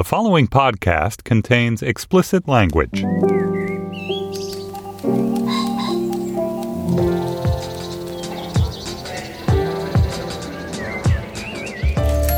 The 0.00 0.04
following 0.04 0.48
podcast 0.48 1.24
contains 1.24 1.82
explicit 1.82 2.48
language. 2.48 3.04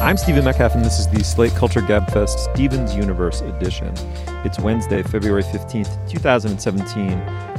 I'm 0.03 0.17
Stephen 0.17 0.45
Metcalf, 0.45 0.75
and 0.75 0.85
this 0.85 0.99
is 0.99 1.07
the 1.11 1.23
Slate 1.23 1.55
Culture 1.55 1.83
Gabfest 1.83 2.53
Stevens 2.53 2.97
Universe 2.97 3.43
edition. 3.43 3.95
It's 4.45 4.59
Wednesday, 4.59 5.05
February 5.05 5.45
15th, 5.45 6.11
2017. 6.11 7.13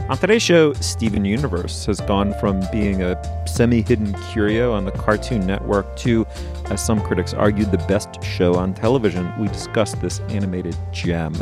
On 0.10 0.18
today's 0.18 0.44
show, 0.44 0.74
Steven 0.74 1.24
Universe 1.24 1.86
has 1.86 2.02
gone 2.02 2.34
from 2.42 2.62
being 2.74 3.02
a 3.02 3.48
semi 3.48 3.82
hidden 3.82 4.14
curio 4.34 4.74
on 4.74 4.84
the 4.84 4.92
Cartoon 4.92 5.48
Network 5.48 5.96
to, 6.00 6.28
as 6.74 6.84
some 6.84 7.00
critics 7.02 7.34
argued, 7.34 7.72
the 7.72 7.78
best 7.78 8.22
show 8.24 8.56
on 8.56 8.74
television. 8.74 9.32
We 9.40 9.48
discussed 9.48 10.02
this 10.02 10.20
animated 10.22 10.76
gem. 10.92 11.36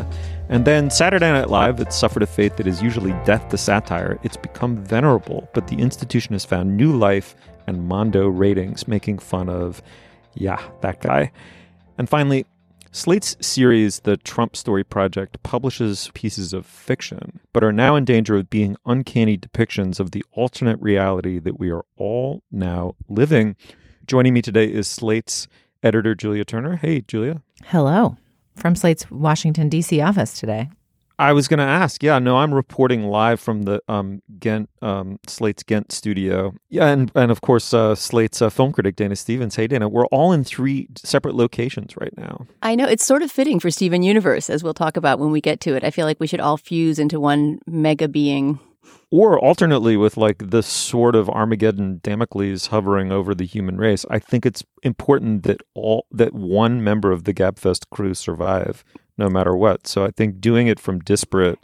And 0.50 0.66
then 0.66 0.90
Saturday 0.90 1.32
Night 1.32 1.50
Live, 1.50 1.80
it 1.80 1.94
suffered 1.94 2.22
a 2.22 2.28
fate 2.28 2.58
that 2.58 2.68
is 2.68 2.82
usually 2.82 3.14
death 3.26 3.48
to 3.50 3.58
satire. 3.58 4.20
It's 4.24 4.38
become 4.38 4.78
venerable, 4.78 5.50
but 5.54 5.68
the 5.68 5.78
institution 5.78 6.34
has 6.34 6.44
found 6.44 6.76
new 6.76 6.96
life 6.96 7.36
and 7.66 7.88
Mondo 7.88 8.28
ratings, 8.28 8.88
making 8.88 9.20
fun 9.20 9.48
of, 9.48 9.82
yeah, 10.34 10.62
that 10.82 11.02
guy. 11.02 11.32
And 11.98 12.10
finally, 12.10 12.46
Slate's 12.92 13.38
series, 13.40 14.02
The 14.02 14.18
Trump 14.18 14.58
Story 14.58 14.84
Project, 14.84 15.42
publishes 15.44 16.12
pieces 16.14 16.52
of 16.52 16.66
fiction, 16.66 17.40
but 17.54 17.64
are 17.64 17.72
now 17.72 17.96
in 17.96 18.04
danger 18.04 18.36
of 18.36 18.50
being 18.50 18.76
uncanny 18.86 19.38
depictions 19.38 20.02
of 20.02 20.12
the 20.12 20.26
alternate 20.34 20.82
reality 20.82 21.40
that 21.40 21.58
we 21.58 21.72
are 21.72 21.86
all 21.96 22.44
now 22.52 22.96
living. 23.08 23.56
Joining 24.12 24.34
me 24.34 24.42
today 24.42 24.66
is 24.66 24.90
Slate's 24.90 25.48
editor, 25.84 26.16
Julia 26.16 26.44
Turner. 26.44 26.76
Hey, 26.76 27.00
Julia. 27.00 27.42
Hello. 27.68 28.18
From 28.58 28.76
Slate's 28.76 29.10
Washington, 29.10 29.70
D.C. 29.70 30.02
office 30.02 30.38
today. 30.38 30.70
I 31.18 31.32
was 31.32 31.48
going 31.48 31.60
to 31.60 31.64
ask. 31.64 32.04
Yeah, 32.04 32.20
no, 32.20 32.36
I'm 32.36 32.54
reporting 32.54 33.04
live 33.04 33.40
from 33.40 33.62
the 33.62 33.82
um, 33.88 34.22
Ghent, 34.38 34.70
um, 34.82 35.18
Slate's 35.28 35.64
Ghent 35.64 35.94
studio. 35.94 36.54
Yeah, 36.68 36.88
and 36.88 37.10
and 37.16 37.32
of 37.32 37.40
course 37.40 37.74
uh, 37.74 37.96
Slate's 37.96 38.42
uh, 38.42 38.50
film 38.50 38.74
critic 38.74 38.98
Dana 38.98 39.16
Stevens. 39.16 39.56
Hey, 39.56 39.68
Dana, 39.68 39.88
we're 39.88 40.08
all 40.08 40.34
in 40.34 40.44
three 40.44 40.90
separate 40.98 41.36
locations 41.36 41.96
right 41.96 42.12
now. 42.18 42.48
I 42.62 42.76
know 42.76 42.90
it's 42.90 43.06
sort 43.06 43.22
of 43.22 43.32
fitting 43.32 43.62
for 43.62 43.72
Steven 43.72 44.04
Universe, 44.04 44.50
as 44.50 44.62
we'll 44.62 44.74
talk 44.74 44.98
about 44.98 45.20
when 45.20 45.32
we 45.32 45.40
get 45.40 45.62
to 45.62 45.76
it. 45.78 45.86
I 45.86 45.90
feel 45.90 46.06
like 46.06 46.20
we 46.20 46.28
should 46.28 46.42
all 46.42 46.58
fuse 46.58 47.00
into 47.00 47.18
one 47.18 47.60
mega 47.66 48.10
being. 48.10 48.60
Or 49.14 49.38
alternately, 49.38 49.98
with 49.98 50.16
like 50.16 50.38
this 50.38 50.66
sort 50.66 51.18
of 51.18 51.30
Armageddon 51.30 52.00
Damocles 52.02 52.68
hovering 52.68 53.12
over 53.12 53.36
the 53.36 53.46
human 53.46 53.78
race, 53.78 54.06
I 54.10 54.20
think 54.20 54.46
it's 54.46 54.64
important 54.84 55.44
that 55.44 55.60
all 55.74 56.06
that 56.12 56.34
one 56.34 56.82
member 56.82 57.12
of 57.12 57.26
the 57.26 57.34
Gabfest 57.34 57.90
crew 57.92 58.14
survive 58.14 58.86
no 59.18 59.30
matter 59.30 59.56
what. 59.56 59.86
So 59.86 60.06
I 60.06 60.12
think 60.12 60.40
doing 60.40 60.68
it 60.68 60.80
from 60.80 61.00
disparate 61.00 61.60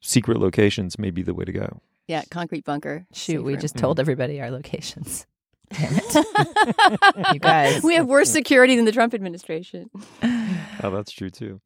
secret 0.00 0.38
locations 0.38 0.98
may 1.00 1.10
be 1.10 1.22
the 1.22 1.34
way 1.34 1.44
to 1.44 1.52
go. 1.52 1.80
Yeah, 2.06 2.22
concrete 2.30 2.64
bunker. 2.64 3.06
Shoot, 3.12 3.38
safe 3.38 3.42
we 3.42 3.56
just 3.56 3.76
told 3.76 3.98
everybody 3.98 4.40
our 4.40 4.50
locations. 4.50 5.26
Damn 5.72 5.94
it. 5.96 7.34
you 7.34 7.40
guys. 7.40 7.82
We 7.82 7.94
have 7.94 8.06
worse 8.06 8.30
security 8.30 8.76
than 8.76 8.84
the 8.84 8.92
Trump 8.92 9.14
administration. 9.14 9.90
Oh, 10.22 10.90
that's 10.90 11.10
true 11.10 11.30
too. 11.30 11.60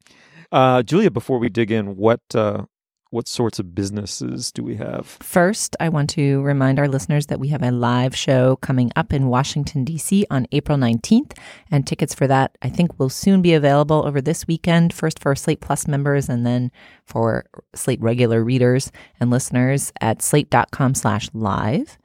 Uh, 0.51 0.81
Julia, 0.81 1.11
before 1.11 1.39
we 1.39 1.49
dig 1.49 1.71
in, 1.71 1.97
what 1.97 2.21
uh, 2.33 2.65
what 3.09 3.27
sorts 3.27 3.59
of 3.59 3.73
businesses 3.73 4.51
do 4.51 4.63
we 4.63 4.75
have? 4.75 5.05
First, 5.05 5.75
I 5.79 5.89
want 5.89 6.09
to 6.11 6.41
remind 6.41 6.79
our 6.79 6.87
listeners 6.87 7.27
that 7.27 7.39
we 7.39 7.49
have 7.49 7.63
a 7.63 7.71
live 7.71 8.15
show 8.15 8.57
coming 8.57 8.91
up 8.95 9.13
in 9.13 9.27
Washington, 9.27 9.83
D.C. 9.83 10.25
on 10.29 10.47
April 10.51 10.77
19th. 10.77 11.37
And 11.71 11.87
tickets 11.87 12.13
for 12.13 12.27
that, 12.27 12.57
I 12.61 12.69
think, 12.69 12.99
will 12.99 13.09
soon 13.09 13.41
be 13.41 13.53
available 13.53 14.05
over 14.05 14.21
this 14.21 14.47
weekend. 14.47 14.93
First 14.93 15.19
for 15.19 15.35
Slate 15.35 15.61
Plus 15.61 15.87
members 15.87 16.29
and 16.29 16.45
then 16.45 16.71
for 17.05 17.45
Slate 17.73 18.01
regular 18.01 18.43
readers 18.43 18.91
and 19.19 19.29
listeners 19.29 19.91
at 20.01 20.21
slate.com 20.21 20.95
slash 20.95 21.29
live. 21.33 21.97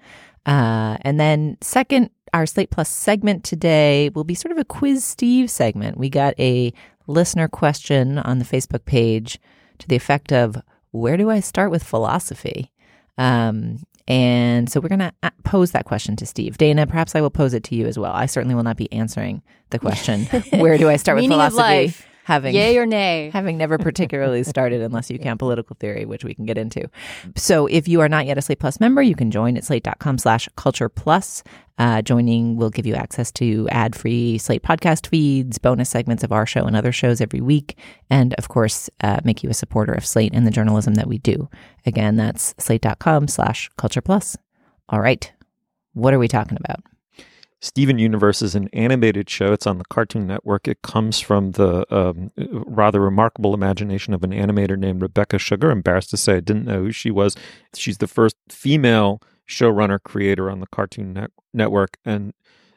Uh, 0.47 0.97
and 1.03 1.21
then, 1.21 1.56
second, 1.60 2.10
our 2.32 2.47
Slate 2.47 2.71
Plus 2.71 2.88
segment 2.88 3.44
today 3.44 4.10
will 4.15 4.25
be 4.25 4.34
sort 4.34 4.53
of 4.53 4.59
a 4.59 4.65
Quiz 4.65 5.05
Steve 5.05 5.50
segment. 5.50 5.99
We 5.99 6.09
got 6.09 6.38
a 6.38 6.72
listener 7.06 7.49
question 7.49 8.19
on 8.19 8.38
the 8.38 8.44
Facebook 8.44 8.84
page 8.84 9.38
to 9.78 9.88
the 9.88 9.97
effect 9.97 10.32
of 10.32 10.62
where 10.92 11.16
do 11.16 11.30
I 11.30 11.41
start 11.41 11.70
with 11.70 11.82
philosophy? 11.82 12.70
Um, 13.19 13.82
and 14.08 14.70
so 14.70 14.80
we're 14.80 14.88
going 14.88 14.98
to 14.98 15.12
pose 15.44 15.72
that 15.72 15.84
question 15.84 16.16
to 16.16 16.26
Steve. 16.26 16.58
Dana, 16.58 16.86
perhaps 16.86 17.14
I 17.14 17.20
will 17.20 17.30
pose 17.30 17.54
it 17.54 17.64
to 17.64 17.75
you 17.75 17.86
as 17.86 17.98
well. 17.98 18.12
I 18.12 18.26
certainly 18.26 18.54
will 18.54 18.62
not 18.62 18.76
be 18.76 18.92
answering 18.92 19.42
the 19.70 19.78
question, 19.78 20.25
where 20.50 20.76
do 20.78 20.88
I 20.88 20.97
start 20.97 21.16
with 21.16 21.25
philosophy? 21.28 21.62
Having 22.25 22.55
Yay 22.55 22.78
or 22.78 22.87
nay? 22.87 23.31
having 23.33 23.59
never 23.59 23.78
particularly 23.78 24.44
started 24.44 24.81
unless 24.81 25.10
you 25.10 25.19
count 25.19 25.41
political 25.41 25.77
theory, 25.78 26.05
which 26.05 26.25
we 26.25 26.34
can 26.34 26.47
get 26.47 26.56
into. 26.56 26.88
So 27.37 27.66
if 27.66 27.88
you 27.88 28.00
are 28.00 28.09
not 28.09 28.27
yet 28.27 28.38
a 28.38 28.43
Slate 28.43 28.60
Plus 28.60 28.78
member, 28.78 29.03
you 29.03 29.16
can 29.16 29.31
join 29.31 29.56
at 29.56 29.65
slate.com 29.65 30.19
slash 30.19 30.49
culture 30.56 30.88
plus. 30.88 31.43
Uh, 31.78 32.00
joining 32.00 32.56
will 32.56 32.71
give 32.71 32.87
you 32.87 32.94
access 32.94 33.32
to 33.32 33.69
ad-free 33.71 34.38
Slate 34.38 34.62
podcast 34.62 35.09
feeds, 35.09 35.59
bonus 35.59 35.91
segments 35.91 36.22
of 36.22 36.31
our 36.31 36.47
show 36.47 36.65
and 36.65 36.77
other 36.77 36.93
shows 36.93 37.21
every 37.21 37.41
week, 37.41 37.77
and 38.09 38.34
of 38.34 38.49
course, 38.49 38.88
uh, 39.03 39.19
make 39.25 39.43
you 39.43 39.50
a 39.50 39.55
supporter 39.55 39.93
of 39.93 40.06
Slate 40.06 40.32
and 40.34 40.47
the 40.47 40.50
journalism 40.53 40.94
that 40.94 41.09
we 41.09 41.19
do. 41.19 41.49
Again, 41.87 42.16
that's 42.16 42.55
slate.com 42.59 43.27
slash 43.27 43.69
culture 43.77 44.03
plus. 44.03 44.37
All 44.88 45.00
right. 45.00 45.32
What 45.94 46.15
are 46.15 46.19
we 46.19 46.28
talking 46.28 46.59
about? 46.62 46.84
Steven 47.62 47.97
Universe 47.97 48.43
is 48.43 48.56
an 48.56 48.69
animated 48.73 49.31
show. 49.31 49.53
It's 49.53 49.69
on 49.69 49.78
the 49.78 49.84
Cartoon 49.84 50.27
Network. 50.27 50.67
It 50.67 50.83
comes 50.83 51.21
from 51.21 51.53
the 51.53 51.87
um, 51.95 52.33
rather 52.37 53.00
remarkable 53.00 53.55
imagination 53.55 54.12
of 54.12 54.25
an 54.25 54.33
animator 54.33 54.77
named 54.77 55.00
Rebecca 55.00 55.39
Sugar. 55.39 55.71
Embarrassed 55.71 56.11
to 56.11 56.17
say, 56.17 56.37
I 56.37 56.41
didn't 56.41 56.65
know 56.65 56.81
who 56.83 56.91
she 56.91 57.12
was. 57.12 57.37
She's 57.77 57.99
the 57.99 58.09
first 58.09 58.34
female 58.49 59.23
showrunner 59.49 60.03
creator 60.03 60.50
on 60.50 60.59
the 60.59 60.67
Cartoon 60.67 61.12
Net- 61.12 61.31
Network. 61.55 61.99
And 62.05 62.34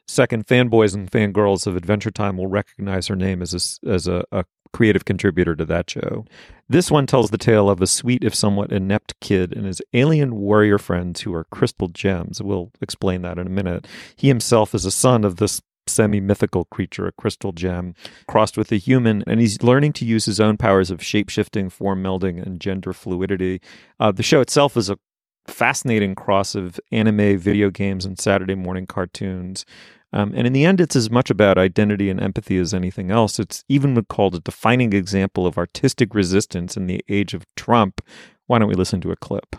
second, 0.08 0.46
fanboys 0.46 0.94
and 0.94 1.10
fangirls 1.10 1.66
of 1.66 1.76
Adventure 1.76 2.12
Time 2.12 2.38
will 2.38 2.48
recognize 2.48 3.08
her 3.08 3.16
name 3.16 3.42
as 3.42 3.80
a, 3.84 3.90
as 3.90 4.08
a, 4.08 4.24
a 4.32 4.46
creative 4.76 5.06
contributor 5.06 5.56
to 5.56 5.64
that 5.64 5.90
show. 5.90 6.26
This 6.68 6.92
one 6.92 7.08
tells 7.08 7.30
the 7.30 7.38
tale 7.38 7.70
of 7.70 7.82
a 7.82 7.88
sweet, 7.88 8.26
if 8.26 8.36
somewhat 8.36 8.74
inept 8.74 9.18
kid 9.22 9.56
and 9.56 9.66
his 9.66 9.82
alien 9.94 10.36
warrior 10.36 10.78
friends 10.78 11.22
who 11.22 11.34
are 11.34 11.46
crystal 11.46 11.88
gems. 11.88 12.42
We'll 12.42 12.74
explain 12.82 13.22
that 13.22 13.40
in 13.40 13.48
a 13.48 13.50
minute. 13.50 13.88
He 14.18 14.28
himself 14.28 14.76
is 14.76 14.84
a 14.84 14.92
son 14.92 15.24
of 15.24 15.38
this 15.38 15.62
semi 15.88 16.20
mythical 16.20 16.66
creature, 16.66 17.08
a 17.08 17.14
crystal 17.14 17.54
gem, 17.54 17.96
crossed 18.28 18.58
with 18.58 18.70
a 18.74 18.76
human, 18.76 19.24
and 19.28 19.40
he's 19.40 19.64
learning 19.64 19.94
to 19.94 20.06
use 20.06 20.26
his 20.26 20.42
own 20.42 20.58
powers 20.58 20.92
of 20.92 21.02
shape 21.02 21.30
shifting, 21.30 21.70
form 21.70 22.04
melding, 22.04 22.46
and 22.46 22.60
gender 22.60 22.92
fluidity. 22.92 23.62
Uh, 23.98 24.12
the 24.12 24.24
show 24.24 24.42
itself 24.42 24.76
is 24.76 24.90
a 24.90 25.00
fascinating 25.48 26.16
cross 26.16 26.54
of 26.54 26.82
anime, 26.92 27.38
video 27.38 27.70
games, 27.70 28.04
and 28.04 28.20
Saturday 28.20 28.56
morning 28.56 28.86
cartoons. 28.86 29.66
Um, 30.14 30.34
and 30.36 30.48
in 30.48 30.54
the 30.54 30.66
end, 30.66 30.80
it's 30.80 30.96
as 30.96 31.10
much 31.10 31.30
about 31.30 31.58
identity 31.58 32.10
and 32.10 32.22
empathy 32.22 32.58
as 32.58 32.74
anything 32.74 33.12
else. 33.12 33.40
It's 33.40 33.64
even 33.68 34.02
called 34.06 34.36
a 34.36 34.40
defining 34.40 34.94
example 34.94 35.46
of 35.46 35.58
artistic 35.58 36.16
resistance 36.16 36.78
in 36.78 36.88
the 36.88 37.04
age 37.10 37.34
of 37.34 37.46
Trump. 37.56 38.02
Why 38.48 38.60
don't 38.60 38.70
we 38.70 38.76
listen 38.76 39.02
to 39.02 39.12
a 39.12 39.16
clip? 39.16 39.56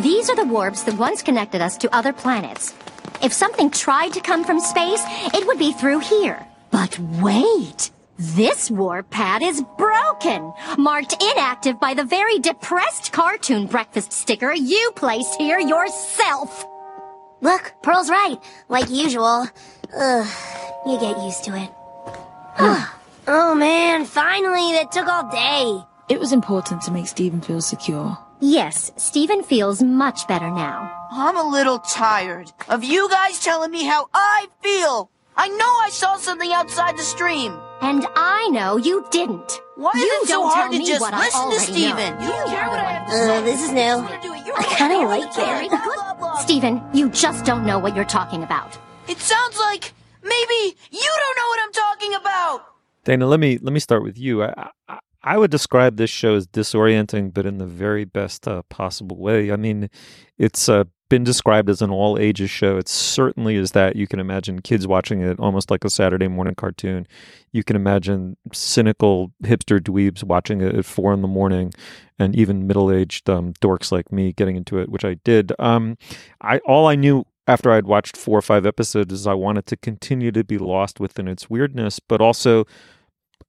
These 0.00 0.30
are 0.30 0.36
the 0.36 0.46
warps 0.46 0.82
that 0.84 0.98
once 0.98 1.22
connected 1.22 1.60
us 1.60 1.76
to 1.78 1.94
other 1.94 2.12
planets. 2.12 2.74
If 3.22 3.32
something 3.32 3.70
tried 3.70 4.12
to 4.14 4.20
come 4.20 4.44
from 4.44 4.60
space, 4.60 5.02
it 5.34 5.46
would 5.46 5.58
be 5.58 5.72
through 5.72 6.00
here. 6.00 6.44
But 6.70 6.98
wait! 6.98 7.90
This 8.18 8.68
warp 8.68 9.10
pad 9.10 9.42
is 9.42 9.62
broken, 9.76 10.52
marked 10.76 11.22
inactive 11.22 11.78
by 11.78 11.94
the 11.94 12.04
very 12.04 12.40
depressed 12.40 13.12
cartoon 13.12 13.66
breakfast 13.66 14.12
sticker 14.12 14.52
you 14.52 14.90
placed 14.96 15.36
here 15.36 15.60
yourself. 15.60 16.67
Look, 17.40 17.72
Pearl's 17.82 18.10
right. 18.10 18.36
Like 18.68 18.90
usual. 18.90 19.46
Ugh, 19.96 20.26
you 20.86 21.00
get 21.00 21.22
used 21.22 21.44
to 21.44 21.56
it. 21.56 21.70
oh 23.28 23.54
man, 23.54 24.04
finally, 24.04 24.72
that 24.72 24.92
took 24.92 25.06
all 25.06 25.30
day. 25.30 25.84
It 26.08 26.18
was 26.18 26.32
important 26.32 26.82
to 26.82 26.90
make 26.90 27.06
Steven 27.06 27.40
feel 27.40 27.60
secure. 27.60 28.18
Yes, 28.40 28.92
Steven 28.96 29.42
feels 29.42 29.82
much 29.82 30.26
better 30.28 30.50
now. 30.50 30.90
I'm 31.10 31.36
a 31.36 31.48
little 31.48 31.78
tired 31.78 32.52
of 32.68 32.84
you 32.84 33.08
guys 33.08 33.40
telling 33.40 33.70
me 33.70 33.84
how 33.84 34.08
I 34.14 34.46
feel. 34.62 35.10
I 35.36 35.48
know 35.48 35.78
I 35.82 35.90
saw 35.90 36.16
something 36.16 36.52
outside 36.52 36.96
the 36.96 37.02
stream. 37.02 37.58
And 37.80 38.06
I 38.16 38.48
know 38.48 38.76
you 38.76 39.06
didn't. 39.10 39.60
Why 39.76 39.92
is 39.94 40.02
you 40.02 40.20
it 40.22 40.28
so 40.28 40.34
don't 40.34 40.50
hard 40.52 40.62
tell 40.64 40.72
to 40.72 40.78
me 40.78 40.86
just 40.86 41.00
what 41.00 41.14
I 41.14 41.18
listen 41.20 41.40
to 41.40 41.46
already 41.46 41.72
Steven? 41.72 42.14
know. 42.18 42.20
You 42.20 42.28
don't 42.28 42.48
care 42.50 42.68
what 42.68 42.78
I 42.80 42.92
have 42.92 43.06
to 43.08 43.32
Uh, 43.32 43.40
this 43.42 43.62
is 43.62 43.70
new. 43.70 43.80
You're 43.80 44.00
gonna 44.02 44.22
do 44.22 44.32
it. 44.34 44.46
You're 44.46 44.58
I 44.58 44.62
kinda 44.64 44.98
like 45.06 45.30
okay. 45.38 45.66
it. 45.66 45.70
Blah, 45.70 46.14
blah. 46.14 46.36
Steven, 46.38 46.82
you 46.92 47.08
just 47.10 47.44
don't 47.44 47.64
know 47.64 47.78
what 47.78 47.94
you're 47.94 48.04
talking 48.04 48.42
about. 48.42 48.76
It 49.06 49.18
sounds 49.18 49.58
like 49.58 49.92
maybe 50.22 50.76
you 50.90 51.10
don't 51.20 51.36
know 51.36 51.48
what 51.48 51.60
I'm 51.62 51.72
talking 51.72 52.14
about. 52.14 52.64
Dana, 53.04 53.26
let 53.26 53.38
me 53.40 53.58
let 53.62 53.72
me 53.72 53.80
start 53.80 54.02
with 54.02 54.18
you. 54.18 54.42
I, 54.42 54.70
I, 54.88 54.98
I 55.22 55.38
would 55.38 55.50
describe 55.50 55.96
this 55.96 56.10
show 56.10 56.34
as 56.34 56.46
disorienting, 56.48 57.32
but 57.32 57.46
in 57.46 57.58
the 57.58 57.66
very 57.66 58.04
best 58.04 58.48
uh, 58.48 58.62
possible 58.68 59.16
way. 59.16 59.52
I 59.52 59.56
mean, 59.56 59.88
it's 60.36 60.68
uh, 60.68 60.84
been 61.08 61.24
described 61.24 61.70
as 61.70 61.80
an 61.80 61.90
all 61.90 62.18
ages 62.18 62.50
show. 62.50 62.76
It 62.76 62.88
certainly 62.88 63.56
is 63.56 63.72
that. 63.72 63.96
You 63.96 64.06
can 64.06 64.20
imagine 64.20 64.60
kids 64.60 64.86
watching 64.86 65.20
it 65.20 65.38
almost 65.40 65.70
like 65.70 65.84
a 65.84 65.90
Saturday 65.90 66.28
morning 66.28 66.54
cartoon. 66.54 67.06
You 67.52 67.64
can 67.64 67.76
imagine 67.76 68.36
cynical 68.52 69.32
hipster 69.42 69.80
dweebs 69.80 70.22
watching 70.22 70.60
it 70.60 70.74
at 70.74 70.84
four 70.84 71.12
in 71.12 71.22
the 71.22 71.28
morning, 71.28 71.72
and 72.18 72.36
even 72.36 72.66
middle 72.66 72.90
aged 72.90 73.28
um, 73.30 73.54
dorks 73.54 73.90
like 73.90 74.12
me 74.12 74.32
getting 74.32 74.56
into 74.56 74.78
it, 74.78 74.90
which 74.90 75.04
I 75.04 75.14
did. 75.24 75.52
Um, 75.58 75.96
I 76.40 76.58
all 76.58 76.86
I 76.86 76.94
knew 76.94 77.24
after 77.46 77.70
I'd 77.70 77.86
watched 77.86 78.16
four 78.16 78.38
or 78.38 78.42
five 78.42 78.66
episodes 78.66 79.12
is 79.12 79.26
I 79.26 79.34
wanted 79.34 79.66
to 79.66 79.76
continue 79.76 80.30
to 80.32 80.44
be 80.44 80.58
lost 80.58 81.00
within 81.00 81.26
its 81.26 81.48
weirdness, 81.48 81.98
but 81.98 82.20
also 82.20 82.66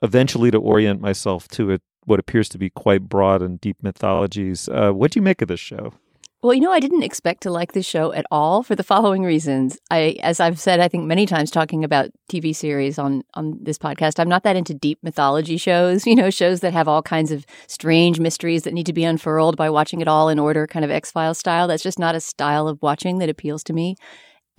eventually 0.01 0.49
to 0.51 0.57
orient 0.57 1.01
myself 1.01 1.47
to 1.49 1.71
it 1.71 1.81
what 2.05 2.19
appears 2.19 2.47
to 2.49 2.57
be 2.57 2.69
quite 2.69 3.09
broad 3.09 3.41
and 3.41 3.59
deep 3.59 3.83
mythologies. 3.83 4.69
Uh, 4.69 4.91
what 4.91 5.11
do 5.11 5.19
you 5.19 5.21
make 5.21 5.41
of 5.41 5.49
this 5.49 5.59
show? 5.59 5.93
Well, 6.41 6.53
you 6.53 6.61
know, 6.61 6.71
I 6.71 6.79
didn't 6.79 7.03
expect 7.03 7.43
to 7.43 7.51
like 7.51 7.73
this 7.73 7.85
show 7.85 8.13
at 8.13 8.25
all 8.31 8.63
for 8.63 8.73
the 8.73 8.83
following 8.91 9.23
reasons. 9.23 9.77
I, 9.91 10.17
as 10.23 10.39
I've 10.39 10.57
said, 10.57 10.79
I 10.79 10.87
think 10.87 11.05
many 11.05 11.25
times 11.25 11.51
talking 11.51 11.83
about 11.83 12.11
TV 12.31 12.55
series 12.55 12.97
on 12.97 13.23
on 13.33 13.57
this 13.61 13.77
podcast, 13.77 14.19
I'm 14.19 14.29
not 14.29 14.43
that 14.43 14.55
into 14.55 14.73
deep 14.73 14.99
mythology 15.03 15.57
shows. 15.57 16.05
You 16.09 16.15
know, 16.15 16.29
shows 16.31 16.61
that 16.61 16.73
have 16.73 16.87
all 16.87 17.03
kinds 17.03 17.31
of 17.31 17.45
strange 17.67 18.19
mysteries 18.19 18.63
that 18.63 18.73
need 18.73 18.87
to 18.87 18.93
be 18.93 19.03
unfurled 19.03 19.57
by 19.57 19.69
watching 19.69 20.01
it 20.01 20.07
all 20.07 20.27
in 20.29 20.39
order, 20.39 20.65
kind 20.65 20.83
of 20.83 20.89
X 20.89 21.11
Files 21.11 21.37
style. 21.37 21.67
That's 21.67 21.83
just 21.83 21.99
not 21.99 22.15
a 22.15 22.19
style 22.19 22.67
of 22.67 22.81
watching 22.81 23.19
that 23.19 23.29
appeals 23.29 23.63
to 23.65 23.73
me. 23.73 23.95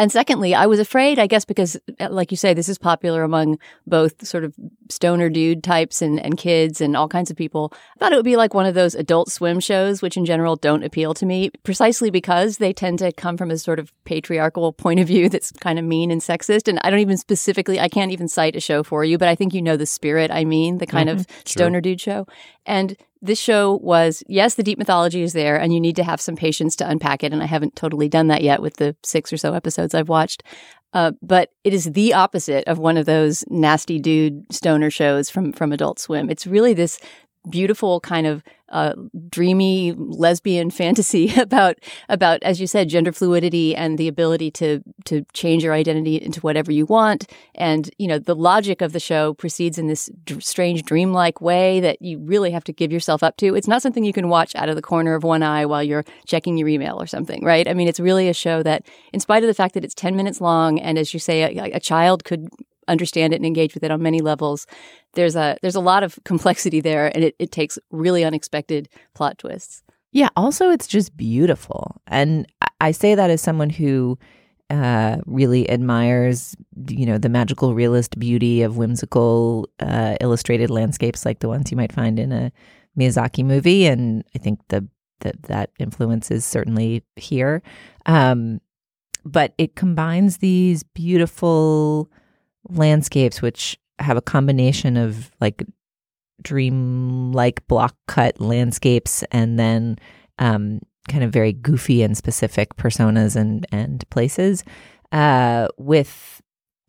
And 0.00 0.11
secondly, 0.11 0.55
I 0.55 0.64
was 0.64 0.79
afraid, 0.79 1.19
I 1.19 1.26
guess, 1.26 1.44
because, 1.44 1.76
uh, 2.00 2.08
like 2.11 2.31
you 2.31 2.37
say, 2.38 2.55
this 2.55 2.70
is 2.70 2.79
popular 2.79 3.23
among 3.23 3.58
both 3.87 4.26
sort 4.26 4.44
of 4.44 4.55
stoner 4.88 5.29
dude 5.29 5.62
types 5.62 6.00
and, 6.00 6.19
and 6.19 6.38
kids 6.38 6.81
and 6.81 6.97
all 6.97 7.06
kinds 7.06 7.31
of 7.31 7.37
people. 7.37 7.75
I 7.75 7.99
thought 7.99 8.12
it 8.14 8.17
would 8.17 8.25
be 8.25 8.38
like 8.38 8.55
one 8.55 8.64
of 8.64 8.73
those 8.73 8.94
adult 8.94 9.31
swim 9.31 9.61
shows, 9.61 10.00
which 10.00 10.17
in 10.17 10.25
general 10.25 10.56
don't 10.56 10.85
appeal 10.85 11.12
to 11.12 11.26
me, 11.26 11.50
precisely 11.64 12.08
because 12.08 12.56
they 12.56 12.73
tend 12.73 12.99
to 13.00 13.12
come 13.12 13.37
from 13.37 13.50
a 13.50 13.58
sort 13.58 13.79
of 13.79 13.93
patriarchal 14.06 14.73
point 14.73 15.00
of 15.00 15.06
view 15.06 15.29
that's 15.29 15.52
kind 15.52 15.79
of 15.79 15.85
mean 15.85 16.11
and 16.11 16.23
sexist. 16.23 16.67
And 16.67 16.81
I 16.82 16.88
don't 16.88 17.00
even 17.00 17.19
specifically, 17.19 17.79
I 17.79 17.91
can't 17.91 18.11
even 18.11 18.26
cite 18.26 18.56
a 18.56 18.61
show 18.61 18.82
for 18.82 19.05
you, 19.05 19.19
but 19.19 19.29
I 19.29 19.35
think 19.35 19.53
you 19.53 19.61
know 19.61 19.76
the 19.76 19.85
spirit 19.85 20.31
I 20.31 20.46
mean, 20.46 20.79
the 20.79 20.87
kind 20.87 21.11
mm-hmm, 21.11 21.20
of 21.20 21.26
stoner 21.44 21.75
sure. 21.75 21.81
dude 21.82 22.00
show. 22.00 22.26
And 22.64 22.96
this 23.22 23.38
show 23.38 23.78
was 23.82 24.22
yes, 24.28 24.55
the 24.55 24.62
deep 24.62 24.78
mythology 24.78 25.22
is 25.22 25.32
there, 25.32 25.58
and 25.58 25.72
you 25.72 25.81
need 25.81 25.96
to 25.96 26.05
have 26.05 26.20
some 26.20 26.37
patience 26.37 26.76
to 26.76 26.88
unpack 26.88 27.22
it. 27.22 27.32
And 27.32 27.43
I 27.43 27.46
haven't 27.46 27.76
totally 27.76 28.08
done 28.08 28.28
that 28.28 28.43
yet 28.43 28.62
with 28.62 28.76
the 28.76 28.96
six 29.02 29.32
or 29.32 29.37
so 29.37 29.52
episodes 29.55 29.94
I've 29.94 30.08
watched. 30.08 30.43
Uh, 30.93 31.12
but 31.22 31.50
it 31.62 31.72
is 31.72 31.93
the 31.93 32.14
opposite 32.14 32.67
of 32.67 32.78
one 32.78 32.96
of 32.96 33.06
those 33.06 33.44
nasty 33.49 34.00
dude 34.00 34.52
stoner 34.52 34.90
shows 34.90 35.31
from 35.31 35.52
from 35.52 35.72
Adult 35.72 35.99
Swim. 35.99 36.31
It's 36.31 36.46
really 36.46 36.75
this 36.75 36.99
beautiful 37.49 38.01
kind 38.01 38.27
of 38.27 38.43
uh, 38.71 38.95
dreamy 39.29 39.93
lesbian 39.93 40.71
fantasy 40.81 41.35
about 41.37 41.77
about 42.09 42.43
as 42.43 42.61
you 42.61 42.67
said 42.67 42.89
gender 42.89 43.13
fluidity 43.13 43.75
and 43.75 43.99
the 43.99 44.07
ability 44.07 44.51
to 44.51 44.83
to 45.05 45.25
change 45.33 45.65
your 45.65 45.73
identity 45.73 46.17
into 46.17 46.41
whatever 46.41 46.71
you 46.71 46.87
want 46.87 47.31
and 47.55 47.91
you 47.99 48.07
know 48.07 48.19
the 48.19 48.35
logic 48.35 48.81
of 48.81 48.93
the 48.93 49.01
show 49.01 49.35
proceeds 49.35 49.79
in 49.79 49.87
this 49.87 50.11
d- 50.25 50.39
strange 50.41 50.85
dreamlike 50.85 51.41
way 51.41 51.81
that 51.81 52.01
you 52.01 52.19
really 52.19 52.51
have 52.51 52.63
to 52.63 52.73
give 52.73 52.93
yourself 52.93 53.23
up 53.23 53.37
to 53.37 53.55
it's 53.55 53.69
not 53.69 53.83
something 53.83 54.05
you 54.05 54.13
can 54.13 54.29
watch 54.29 54.55
out 54.55 54.69
of 54.69 54.77
the 54.77 54.83
corner 54.83 55.15
of 55.15 55.25
one 55.25 55.43
eye 55.43 55.67
while 55.67 55.83
you're 55.83 56.05
checking 56.27 56.57
your 56.57 56.69
email 56.69 57.01
or 57.01 57.07
something 57.07 57.45
right 57.45 57.67
i 57.67 57.75
mean 57.75 57.89
it's 57.89 58.01
really 58.01 58.29
a 58.29 58.35
show 58.35 58.63
that 58.63 58.87
in 59.13 59.19
spite 59.19 59.43
of 59.43 59.49
the 59.49 59.55
fact 59.55 59.75
that 59.75 59.85
it's 59.85 59.95
10 59.95 60.15
minutes 60.15 60.41
long 60.41 60.79
and 60.79 60.97
as 60.99 61.13
you 61.13 61.19
say 61.19 61.59
a, 61.59 61.77
a 61.77 61.81
child 61.81 62.25
could 62.25 62.49
understand 62.91 63.33
it 63.33 63.37
and 63.37 63.47
engage 63.47 63.73
with 63.73 63.85
it 63.85 63.91
on 63.91 64.03
many 64.03 64.21
levels. 64.21 64.67
There's 65.15 65.37
a 65.37 65.57
there's 65.62 65.77
a 65.77 65.81
lot 65.81 66.03
of 66.03 66.19
complexity 66.25 66.81
there, 66.81 67.11
and 67.15 67.25
it, 67.25 67.37
it 67.39 67.51
takes 67.51 67.79
really 67.91 68.25
unexpected 68.25 68.89
plot 69.15 69.39
twists. 69.39 69.83
Yeah. 70.12 70.29
Also, 70.37 70.71
it's 70.71 70.87
just 70.87 71.17
beautiful, 71.17 72.01
and 72.07 72.47
I 72.81 72.91
say 72.91 73.15
that 73.15 73.31
as 73.31 73.41
someone 73.41 73.71
who 73.71 74.19
uh, 74.71 75.19
really 75.27 75.69
admires, 75.69 76.57
you 76.89 77.05
know, 77.05 77.19
the 77.19 77.29
magical 77.29 77.75
realist 77.75 78.19
beauty 78.19 78.62
of 78.62 78.77
whimsical 78.77 79.69
uh, 79.81 80.17
illustrated 80.21 80.71
landscapes 80.71 81.25
like 81.25 81.41
the 81.41 81.49
ones 81.49 81.71
you 81.71 81.77
might 81.77 81.93
find 81.93 82.19
in 82.19 82.33
a 82.33 82.53
Miyazaki 82.99 83.45
movie, 83.45 83.87
and 83.87 84.25
I 84.35 84.39
think 84.39 84.61
the 84.69 84.87
that 85.21 85.43
that 85.45 85.71
influence 85.79 86.31
is 86.31 86.45
certainly 86.45 87.03
here. 87.17 87.63
Um, 88.06 88.61
but 89.25 89.55
it 89.59 89.77
combines 89.77 90.39
these 90.39 90.83
beautiful 90.83 92.11
landscapes 92.69 93.43
which 93.43 93.79
have 94.00 94.17
a 94.17 94.23
combination 94.23 94.97
of 94.97 95.31
like 95.41 95.64
dream 96.43 97.32
like 97.32 97.67
block 97.69 97.94
cut 98.08 98.41
landscapes 98.41 99.23
and 99.31 99.58
then 99.58 99.99
um, 100.38 100.81
kind 101.08 101.23
of 101.23 101.32
very 101.32 101.52
goofy 101.52 102.02
and 102.02 102.17
specific 102.17 102.76
personas 102.76 103.37
and 103.37 103.67
and 103.73 104.08
places 104.11 104.64
uh, 105.12 105.69
with 105.76 106.41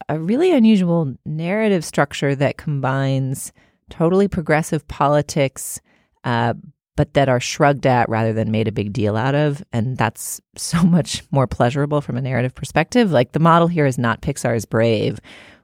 a 0.09 0.19
really 0.19 0.51
unusual 0.51 1.13
narrative 1.25 1.83
structure 1.83 2.35
that 2.35 2.57
combines 2.57 3.51
totally 3.89 4.27
progressive 4.27 4.87
politics 4.87 5.81
uh, 6.23 6.53
but 6.97 7.13
that 7.13 7.29
are 7.29 7.39
shrugged 7.39 7.87
at 7.87 8.07
rather 8.09 8.33
than 8.33 8.51
made 8.51 8.67
a 8.67 8.71
big 8.71 8.93
deal 8.93 9.15
out 9.15 9.33
of. 9.33 9.63
And 9.71 9.97
that's 9.97 10.41
so 10.55 10.83
much 10.83 11.23
more 11.31 11.47
pleasurable 11.47 12.01
from 12.01 12.17
a 12.17 12.21
narrative 12.21 12.53
perspective. 12.53 13.11
Like 13.11 13.31
the 13.31 13.39
model 13.39 13.67
here 13.67 13.85
is 13.85 13.97
not 13.97 14.21
Pixar's 14.21 14.65
Brave, 14.65 15.19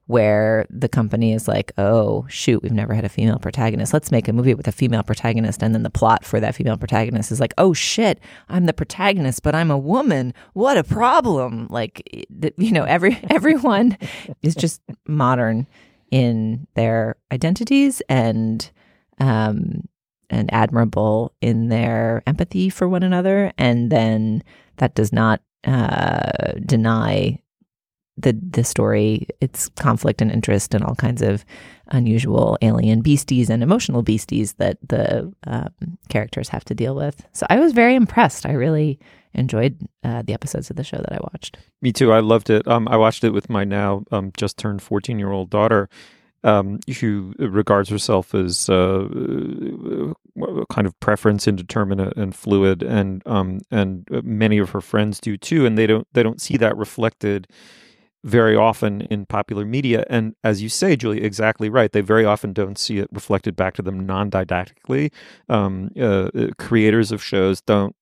where 0.08 0.66
the 0.70 0.88
company 0.88 1.34
is 1.34 1.48
like, 1.48 1.74
oh, 1.78 2.26
shoot, 2.30 2.64
we've 2.64 2.72
never 2.72 2.94
had 2.94 3.04
a 3.04 3.10
female 3.10 3.40
protagonist. 3.40 3.94
Let's 3.94 4.10
make 4.10 4.28
a 4.28 4.34
movie 4.34 4.54
with 4.54 4.68
a 4.68 4.72
female 4.72 5.04
protagonist. 5.04 5.62
And 5.62 5.76
then 5.76 5.84
the 5.84 5.90
plot 5.90 6.24
for 6.24 6.40
that 6.40 6.56
female 6.56 6.78
protagonist 6.78 7.32
is 7.32 7.42
like, 7.42 7.54
oh, 7.58 7.74
shit, 7.74 8.20
I'm 8.48 8.66
the 8.66 8.74
protagonist, 8.74 9.44
but 9.44 9.54
I'm 9.54 9.70
a 9.70 9.78
woman. 9.78 10.34
What 10.54 10.78
a 10.78 10.84
problem. 10.84 11.68
Like, 11.70 12.02
you 12.58 12.72
know, 12.72 12.86
every 12.86 13.20
everyone 13.30 13.98
is 14.42 14.56
just 14.56 14.82
modern 15.08 15.68
in 16.10 16.68
their 16.76 17.18
identities 17.34 18.02
and, 18.08 18.70
um, 19.20 19.90
and 20.30 20.54
admirable 20.54 21.34
in 21.42 21.68
their 21.68 22.24
empathy 22.26 22.70
for 22.70 22.88
one 22.88 23.04
another. 23.04 23.52
And 23.58 23.92
then 23.92 24.42
that 24.78 24.96
does 24.96 25.12
not 25.12 25.42
uh, 25.66 26.54
deny 26.66 27.42
the 28.18 28.34
the 28.34 28.64
story, 28.64 29.28
its 29.42 29.70
conflict 29.70 30.22
and 30.22 30.32
interest, 30.32 30.74
and 30.74 30.84
all 30.84 30.96
kinds 30.96 31.22
of 31.22 31.46
unusual 31.90 32.58
alien 32.62 33.02
beasties 33.02 33.50
and 33.50 33.64
emotional 33.64 34.02
beasties 34.02 34.54
that 34.54 34.78
the 34.88 35.34
um, 35.46 35.70
characters 36.10 36.50
have 36.50 36.66
to 36.66 36.76
deal 36.76 36.96
with. 36.96 37.26
So 37.34 37.46
I 37.50 37.60
was 37.60 37.74
very 37.74 37.96
impressed. 37.96 38.46
I 38.46 38.52
really 38.52 39.00
enjoyed 39.34 39.78
uh, 40.04 40.24
the 40.24 40.34
episodes 40.34 40.70
of 40.70 40.76
the 40.76 40.84
show 40.84 40.98
that 40.98 41.14
I 41.14 41.20
watched. 41.32 41.58
Me 41.82 41.92
too. 41.92 42.12
I 42.12 42.20
loved 42.20 42.50
it. 42.50 42.68
Um, 42.68 42.88
I 42.88 42.98
watched 42.98 43.24
it 43.24 43.30
with 43.30 43.50
my 43.50 43.64
now 43.64 44.04
um, 44.12 44.32
just 44.36 44.58
turned 44.58 44.82
fourteen 44.82 45.20
year 45.20 45.32
old 45.32 45.50
daughter. 45.50 45.90
Um, 46.44 46.80
who 47.02 47.34
regards 47.40 47.90
herself 47.90 48.34
as 48.36 48.70
uh, 48.70 49.08
kind 50.70 50.88
of 50.88 50.98
preference 51.00 51.48
indeterminate 51.48 52.16
and 52.16 52.34
fluid, 52.34 52.84
and 52.84 53.24
um, 53.26 53.60
and 53.72 54.08
many 54.24 54.60
of 54.60 54.70
her 54.70 54.80
friends 54.80 55.20
do 55.20 55.36
too, 55.36 55.66
and 55.66 55.78
they 55.78 55.88
don't 55.88 56.08
they 56.14 56.24
don't 56.24 56.40
see 56.40 56.56
that 56.58 56.78
reflected 56.78 57.48
very 58.28 58.58
often 58.58 59.02
in 59.02 59.26
popular 59.26 59.64
media. 59.64 60.06
And 60.10 60.36
as 60.44 60.62
you 60.62 60.68
say, 60.68 60.98
Julie, 60.98 61.24
exactly 61.24 61.70
right. 61.70 61.92
They 61.92 62.02
very 62.02 62.26
often 62.26 62.52
don't 62.52 62.78
see 62.78 62.98
it 62.98 63.08
reflected 63.14 63.56
back 63.56 63.76
to 63.76 63.82
them 63.82 64.06
non 64.06 64.30
didactically. 64.30 65.12
Um, 65.48 65.92
uh, 65.98 66.30
uh, 66.36 66.48
creators 66.60 67.14
of 67.14 67.24
shows 67.24 67.62
don't 67.62 67.96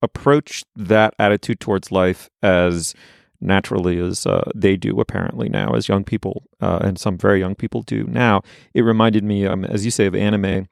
approach 0.00 0.62
that 0.76 1.14
attitude 1.18 1.58
towards 1.58 1.90
life 1.90 2.30
as 2.40 2.94
naturally 3.40 3.98
as 3.98 4.26
uh, 4.26 4.48
they 4.54 4.76
do 4.76 5.00
apparently 5.00 5.48
now, 5.48 5.72
as 5.72 5.88
young 5.88 6.04
people 6.04 6.44
uh, 6.60 6.78
and 6.82 6.98
some 6.98 7.18
very 7.18 7.40
young 7.40 7.56
people 7.56 7.82
do 7.82 8.04
now. 8.04 8.42
It 8.74 8.82
reminded 8.82 9.24
me, 9.24 9.44
um, 9.44 9.64
as 9.64 9.84
you 9.84 9.90
say, 9.90 10.06
of 10.06 10.14
anime. 10.14 10.68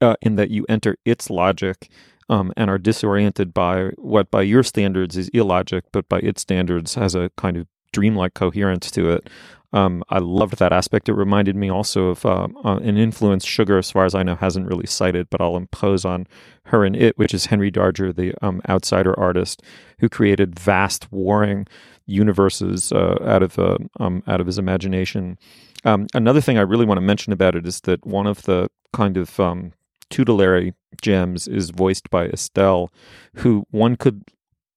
Uh, 0.00 0.14
in 0.22 0.36
that 0.36 0.48
you 0.48 0.64
enter 0.68 0.96
its 1.04 1.28
logic 1.28 1.90
um, 2.28 2.52
and 2.56 2.70
are 2.70 2.78
disoriented 2.78 3.52
by 3.52 3.90
what, 3.96 4.30
by 4.30 4.42
your 4.42 4.62
standards, 4.62 5.16
is 5.16 5.28
illogic, 5.30 5.82
but 5.92 6.08
by 6.08 6.18
its 6.20 6.42
standards 6.42 6.94
has 6.94 7.16
a 7.16 7.32
kind 7.36 7.56
of 7.56 7.66
dreamlike 7.96 8.34
coherence 8.34 8.90
to 8.90 9.10
it. 9.10 9.30
Um, 9.72 10.04
I 10.10 10.18
loved 10.18 10.58
that 10.58 10.72
aspect. 10.72 11.08
It 11.08 11.14
reminded 11.14 11.56
me 11.56 11.70
also 11.70 12.08
of 12.08 12.26
uh, 12.26 12.48
uh, 12.64 12.76
an 12.76 12.96
influence 12.96 13.44
Sugar, 13.44 13.78
as 13.78 13.90
far 13.90 14.04
as 14.04 14.14
I 14.14 14.22
know, 14.22 14.36
hasn't 14.36 14.68
really 14.68 14.86
cited, 14.86 15.28
but 15.30 15.40
I'll 15.40 15.56
impose 15.56 16.04
on 16.04 16.26
her 16.66 16.84
and 16.84 16.94
it, 16.94 17.16
which 17.18 17.34
is 17.34 17.46
Henry 17.46 17.70
Darger, 17.70 18.14
the 18.14 18.34
um, 18.42 18.60
outsider 18.68 19.18
artist 19.18 19.62
who 19.98 20.08
created 20.08 20.58
vast 20.58 21.10
warring 21.10 21.66
universes 22.06 22.92
uh, 22.92 23.16
out 23.24 23.42
of 23.42 23.58
uh, 23.58 23.78
um, 23.98 24.22
out 24.26 24.40
of 24.40 24.46
his 24.46 24.58
imagination. 24.58 25.38
Um, 25.84 26.06
another 26.14 26.40
thing 26.40 26.58
I 26.58 26.62
really 26.62 26.86
want 26.86 26.98
to 26.98 27.02
mention 27.12 27.32
about 27.32 27.56
it 27.56 27.66
is 27.66 27.80
that 27.82 28.04
one 28.06 28.26
of 28.26 28.42
the 28.42 28.68
kind 28.92 29.16
of 29.16 29.40
um, 29.40 29.72
tutelary 30.10 30.74
gems 31.02 31.48
is 31.48 31.70
voiced 31.70 32.08
by 32.10 32.26
Estelle, 32.26 32.90
who 33.36 33.64
one 33.70 33.96
could 33.96 34.22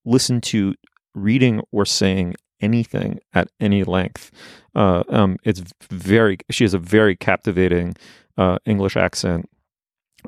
listen 0.05 0.41
to 0.41 0.73
reading 1.13 1.61
or 1.71 1.85
saying 1.85 2.35
anything 2.61 3.19
at 3.33 3.49
any 3.59 3.83
length. 3.83 4.31
Uh, 4.75 5.03
um, 5.09 5.37
it's 5.43 5.61
very 5.89 6.37
she 6.49 6.63
has 6.63 6.73
a 6.73 6.79
very 6.79 7.15
captivating 7.15 7.95
uh, 8.37 8.59
English 8.65 8.95
accent. 8.95 9.49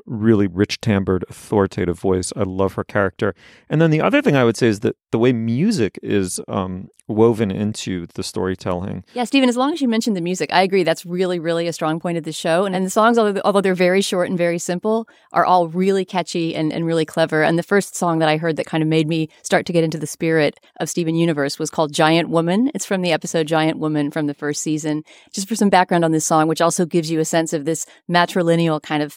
Really 0.06 0.46
rich 0.46 0.80
timbred, 0.80 1.24
authoritative 1.28 1.98
voice. 1.98 2.32
I 2.36 2.42
love 2.42 2.74
her 2.74 2.84
character. 2.84 3.34
And 3.68 3.80
then 3.80 3.90
the 3.90 4.00
other 4.00 4.22
thing 4.22 4.36
I 4.36 4.44
would 4.44 4.56
say 4.56 4.68
is 4.68 4.80
that 4.80 4.96
the 5.10 5.18
way 5.18 5.32
music 5.32 5.98
is 6.02 6.40
um, 6.48 6.88
woven 7.08 7.50
into 7.50 8.06
the 8.14 8.22
storytelling. 8.22 9.04
Yeah, 9.14 9.24
Stephen, 9.24 9.48
as 9.48 9.56
long 9.56 9.72
as 9.72 9.80
you 9.80 9.88
mentioned 9.88 10.16
the 10.16 10.20
music, 10.20 10.52
I 10.52 10.62
agree. 10.62 10.84
That's 10.84 11.04
really, 11.04 11.38
really 11.38 11.66
a 11.66 11.72
strong 11.72 12.00
point 12.00 12.18
of 12.18 12.24
the 12.24 12.32
show. 12.32 12.64
And, 12.64 12.74
and 12.74 12.86
the 12.86 12.90
songs, 12.90 13.18
although, 13.18 13.40
although 13.44 13.60
they're 13.60 13.74
very 13.74 14.00
short 14.00 14.28
and 14.28 14.38
very 14.38 14.58
simple, 14.58 15.08
are 15.32 15.44
all 15.44 15.68
really 15.68 16.04
catchy 16.04 16.54
and, 16.54 16.72
and 16.72 16.86
really 16.86 17.04
clever. 17.04 17.42
And 17.42 17.58
the 17.58 17.62
first 17.62 17.96
song 17.96 18.18
that 18.20 18.28
I 18.28 18.36
heard 18.36 18.56
that 18.56 18.66
kind 18.66 18.82
of 18.82 18.88
made 18.88 19.08
me 19.08 19.28
start 19.42 19.66
to 19.66 19.72
get 19.72 19.84
into 19.84 19.98
the 19.98 20.06
spirit 20.06 20.58
of 20.80 20.88
Steven 20.88 21.14
Universe 21.14 21.58
was 21.58 21.70
called 21.70 21.92
Giant 21.92 22.28
Woman. 22.28 22.70
It's 22.74 22.86
from 22.86 23.02
the 23.02 23.12
episode 23.12 23.46
Giant 23.46 23.78
Woman 23.78 24.10
from 24.10 24.26
the 24.26 24.34
first 24.34 24.62
season. 24.62 25.02
Just 25.32 25.48
for 25.48 25.56
some 25.56 25.70
background 25.70 26.04
on 26.04 26.12
this 26.12 26.26
song, 26.26 26.48
which 26.48 26.60
also 26.60 26.86
gives 26.86 27.10
you 27.10 27.20
a 27.20 27.24
sense 27.24 27.52
of 27.52 27.64
this 27.64 27.86
matrilineal 28.10 28.80
kind 28.80 29.02
of 29.02 29.12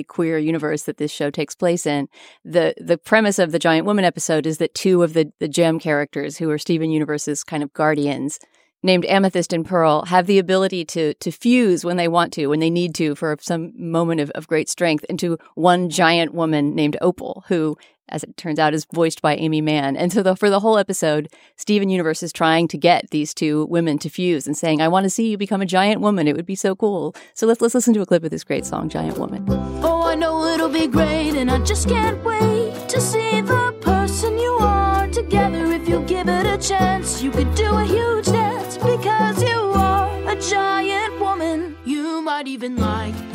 queer 0.00 0.38
universe 0.38 0.84
that 0.84 0.96
this 0.96 1.10
show 1.10 1.30
takes 1.30 1.54
place 1.54 1.86
in. 1.86 2.08
The 2.44 2.74
the 2.80 2.96
premise 2.96 3.38
of 3.38 3.52
the 3.52 3.58
Giant 3.58 3.86
Woman 3.86 4.04
episode 4.04 4.46
is 4.46 4.58
that 4.58 4.74
two 4.74 5.02
of 5.02 5.12
the, 5.12 5.32
the 5.40 5.48
gem 5.48 5.78
characters 5.78 6.38
who 6.38 6.50
are 6.50 6.58
Steven 6.58 6.90
universe's 6.90 7.44
kind 7.44 7.62
of 7.62 7.72
guardians 7.72 8.38
named 8.82 9.04
Amethyst 9.06 9.52
and 9.52 9.64
Pearl 9.64 10.04
have 10.06 10.26
the 10.26 10.38
ability 10.38 10.84
to 10.86 11.14
to 11.14 11.30
fuse 11.30 11.84
when 11.84 11.96
they 11.96 12.08
want 12.08 12.32
to, 12.34 12.46
when 12.46 12.60
they 12.60 12.70
need 12.70 12.94
to, 12.96 13.14
for 13.14 13.36
some 13.40 13.72
moment 13.76 14.20
of, 14.20 14.30
of 14.30 14.48
great 14.48 14.68
strength, 14.68 15.04
into 15.08 15.38
one 15.54 15.90
giant 15.90 16.34
woman 16.34 16.74
named 16.74 16.96
Opal, 17.00 17.44
who, 17.48 17.76
as 18.12 18.22
it 18.22 18.36
turns 18.36 18.58
out, 18.58 18.74
is 18.74 18.86
voiced 18.92 19.20
by 19.20 19.34
Aimee 19.34 19.60
Mann. 19.60 19.96
And 19.96 20.12
so 20.12 20.22
the, 20.22 20.36
for 20.36 20.50
the 20.50 20.60
whole 20.60 20.78
episode, 20.78 21.28
Steven 21.56 21.88
Universe 21.88 22.22
is 22.22 22.32
trying 22.32 22.68
to 22.68 22.78
get 22.78 23.10
these 23.10 23.34
two 23.34 23.66
women 23.66 23.98
to 23.98 24.08
fuse 24.08 24.46
and 24.46 24.56
saying, 24.56 24.80
"I 24.80 24.88
want 24.88 25.04
to 25.04 25.10
see 25.10 25.30
you 25.30 25.36
become 25.36 25.62
a 25.62 25.66
giant 25.66 26.00
woman. 26.00 26.28
It 26.28 26.36
would 26.36 26.46
be 26.46 26.54
so 26.54 26.76
cool." 26.76 27.14
So 27.34 27.46
let's 27.46 27.60
let's 27.60 27.74
listen 27.74 27.94
to 27.94 28.02
a 28.02 28.06
clip 28.06 28.22
of 28.22 28.30
this 28.30 28.44
great 28.44 28.64
song, 28.64 28.88
"Giant 28.88 29.18
Woman." 29.18 29.44
Oh, 29.82 30.02
I 30.04 30.14
know 30.14 30.44
it'll 30.44 30.68
be 30.68 30.86
great, 30.86 31.34
and 31.34 31.50
I 31.50 31.58
just 31.64 31.88
can't 31.88 32.22
wait 32.24 32.88
to 32.88 33.00
see 33.00 33.40
the 33.40 33.74
person 33.80 34.38
you 34.38 34.58
are 34.60 35.08
together. 35.08 35.72
If 35.72 35.88
you 35.88 36.02
give 36.02 36.28
it 36.28 36.46
a 36.46 36.58
chance, 36.58 37.22
you 37.22 37.30
could 37.30 37.54
do 37.54 37.74
a 37.74 37.84
huge 37.84 38.26
dance 38.26 38.76
because 38.76 39.42
you 39.42 39.58
are 39.74 40.08
a 40.28 40.36
giant 40.40 41.18
woman. 41.18 41.76
You 41.84 42.20
might 42.22 42.46
even 42.46 42.76
like. 42.76 43.31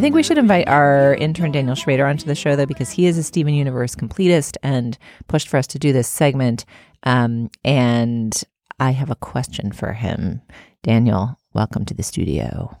I 0.00 0.02
think 0.02 0.14
we 0.14 0.22
should 0.22 0.38
invite 0.38 0.66
our 0.66 1.14
intern 1.16 1.52
Daniel 1.52 1.74
Schrader 1.74 2.06
onto 2.06 2.24
the 2.24 2.34
show 2.34 2.56
though, 2.56 2.64
because 2.64 2.90
he 2.90 3.04
is 3.04 3.18
a 3.18 3.22
Steven 3.22 3.52
Universe 3.52 3.94
completist 3.94 4.56
and 4.62 4.96
pushed 5.28 5.46
for 5.46 5.58
us 5.58 5.66
to 5.66 5.78
do 5.78 5.92
this 5.92 6.08
segment. 6.08 6.64
Um, 7.02 7.50
and 7.66 8.42
I 8.78 8.92
have 8.92 9.10
a 9.10 9.14
question 9.14 9.72
for 9.72 9.92
him. 9.92 10.40
Daniel, 10.82 11.38
welcome 11.52 11.84
to 11.84 11.92
the 11.92 12.02
studio. 12.02 12.74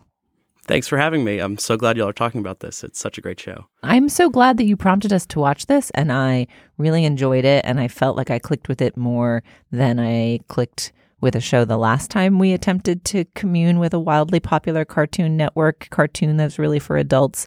Thanks 0.66 0.88
for 0.88 0.96
having 0.96 1.22
me. 1.22 1.40
I'm 1.40 1.58
so 1.58 1.76
glad 1.76 1.98
y'all 1.98 2.08
are 2.08 2.14
talking 2.14 2.40
about 2.40 2.60
this. 2.60 2.82
It's 2.82 2.98
such 2.98 3.18
a 3.18 3.20
great 3.20 3.38
show. 3.38 3.66
I'm 3.82 4.08
so 4.08 4.30
glad 4.30 4.56
that 4.56 4.64
you 4.64 4.78
prompted 4.78 5.12
us 5.12 5.26
to 5.26 5.40
watch 5.40 5.66
this, 5.66 5.90
and 5.90 6.10
I 6.10 6.46
really 6.78 7.04
enjoyed 7.04 7.44
it. 7.44 7.66
And 7.66 7.78
I 7.80 7.88
felt 7.88 8.16
like 8.16 8.30
I 8.30 8.38
clicked 8.38 8.66
with 8.66 8.80
it 8.80 8.96
more 8.96 9.42
than 9.70 10.00
I 10.00 10.38
clicked 10.48 10.90
with 11.20 11.36
a 11.36 11.40
show 11.40 11.64
the 11.64 11.76
last 11.76 12.10
time 12.10 12.38
we 12.38 12.52
attempted 12.52 13.04
to 13.06 13.24
commune 13.34 13.78
with 13.78 13.94
a 13.94 13.98
wildly 13.98 14.40
popular 14.40 14.84
Cartoon 14.84 15.36
Network 15.36 15.88
cartoon 15.90 16.36
that's 16.36 16.58
really 16.58 16.78
for 16.78 16.96
adults. 16.96 17.46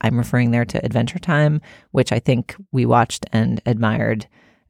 I'm 0.00 0.16
referring 0.16 0.50
there 0.50 0.64
to 0.64 0.84
Adventure 0.84 1.18
Time, 1.18 1.60
which 1.90 2.12
I 2.12 2.18
think 2.18 2.54
we 2.72 2.86
watched 2.86 3.26
and 3.32 3.60
admired 3.66 4.26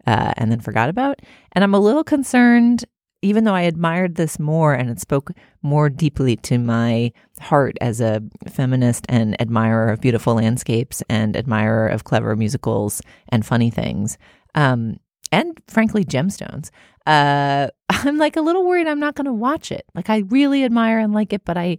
uh, 0.06 0.32
and 0.36 0.50
then 0.50 0.60
forgot 0.60 0.88
about. 0.88 1.20
And 1.52 1.62
I'm 1.62 1.74
a 1.74 1.80
little 1.80 2.04
concerned 2.04 2.84
even 3.22 3.44
though 3.44 3.54
I 3.54 3.62
admired 3.62 4.14
this 4.14 4.38
more 4.38 4.74
and 4.74 4.88
it 4.90 5.00
spoke 5.00 5.32
more 5.62 5.88
deeply 5.88 6.36
to 6.36 6.58
my 6.58 7.12
heart 7.40 7.76
as 7.80 8.00
a 8.00 8.22
feminist 8.48 9.06
and 9.08 9.40
admirer 9.40 9.90
of 9.90 10.00
beautiful 10.00 10.34
landscapes 10.34 11.02
and 11.08 11.36
admirer 11.36 11.88
of 11.88 12.04
clever 12.04 12.36
musicals 12.36 13.02
and 13.30 13.44
funny 13.44 13.70
things, 13.70 14.18
um, 14.54 14.98
and 15.32 15.60
frankly, 15.68 16.04
gemstones, 16.04 16.70
uh, 17.08 17.68
I'm 17.88 18.18
like 18.18 18.36
a 18.36 18.40
little 18.40 18.64
worried 18.64 18.86
I'm 18.86 19.00
not 19.00 19.16
going 19.16 19.24
to 19.24 19.32
watch 19.32 19.72
it. 19.72 19.84
Like 19.94 20.10
I 20.10 20.18
really 20.28 20.64
admire 20.64 20.98
and 20.98 21.12
like 21.12 21.32
it, 21.32 21.44
but 21.44 21.56
I, 21.56 21.78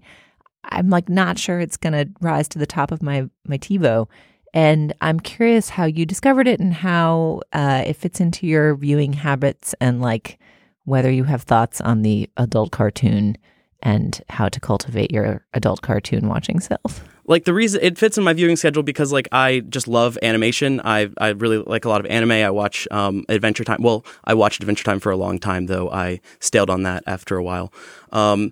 I'm 0.65 0.89
like 0.89 1.07
not 1.07 1.37
sure 1.37 1.59
it's 1.59 1.77
going 1.77 1.93
to 1.93 2.11
rise 2.19 2.47
to 2.49 2.59
the 2.59 2.65
top 2.65 2.91
of 2.91 3.01
my 3.01 3.29
my 3.47 3.57
TiVo. 3.57 4.07
And 4.51 4.93
I'm 5.01 5.19
curious 5.19 5.69
how 5.69 5.85
you 5.85 6.07
discovered 6.07 6.47
it 6.47 6.59
and 6.59 6.73
how 6.73 7.41
uh, 7.53 7.83
it 7.85 7.95
fits 7.95 8.19
into 8.19 8.47
your 8.47 8.75
viewing 8.75 9.13
habits 9.13 9.75
and 9.79 10.01
like 10.01 10.39
whether 10.85 11.11
you 11.11 11.25
have 11.25 11.43
thoughts 11.43 11.79
on 11.79 12.01
the 12.01 12.27
adult 12.35 12.71
cartoon 12.71 13.37
and 13.83 14.21
how 14.27 14.49
to 14.49 14.59
cultivate 14.59 15.11
your 15.11 15.45
adult 15.53 15.83
cartoon 15.83 16.27
watching 16.27 16.59
self. 16.59 17.07
Like 17.29 17.45
the 17.45 17.53
reason 17.53 17.79
it 17.83 17.95
fits 17.97 18.17
in 18.17 18.23
my 18.23 18.33
viewing 18.33 18.55
schedule 18.55 18.81
because 18.81 19.13
like 19.13 19.27
I 19.31 19.59
just 19.59 19.87
love 19.87 20.17
animation. 20.23 20.81
I 20.83 21.09
I 21.19 21.29
really 21.29 21.59
like 21.59 21.85
a 21.85 21.89
lot 21.89 22.01
of 22.01 22.07
anime. 22.07 22.31
I 22.31 22.49
watch 22.49 22.87
um, 22.89 23.23
Adventure 23.29 23.63
Time. 23.63 23.83
Well, 23.83 24.03
I 24.23 24.33
watched 24.33 24.61
Adventure 24.61 24.83
Time 24.83 24.99
for 24.99 25.11
a 25.11 25.15
long 25.15 25.37
time 25.37 25.67
though. 25.67 25.91
I 25.91 26.21
staled 26.39 26.71
on 26.71 26.81
that 26.83 27.03
after 27.05 27.37
a 27.37 27.43
while. 27.43 27.71
Um, 28.11 28.51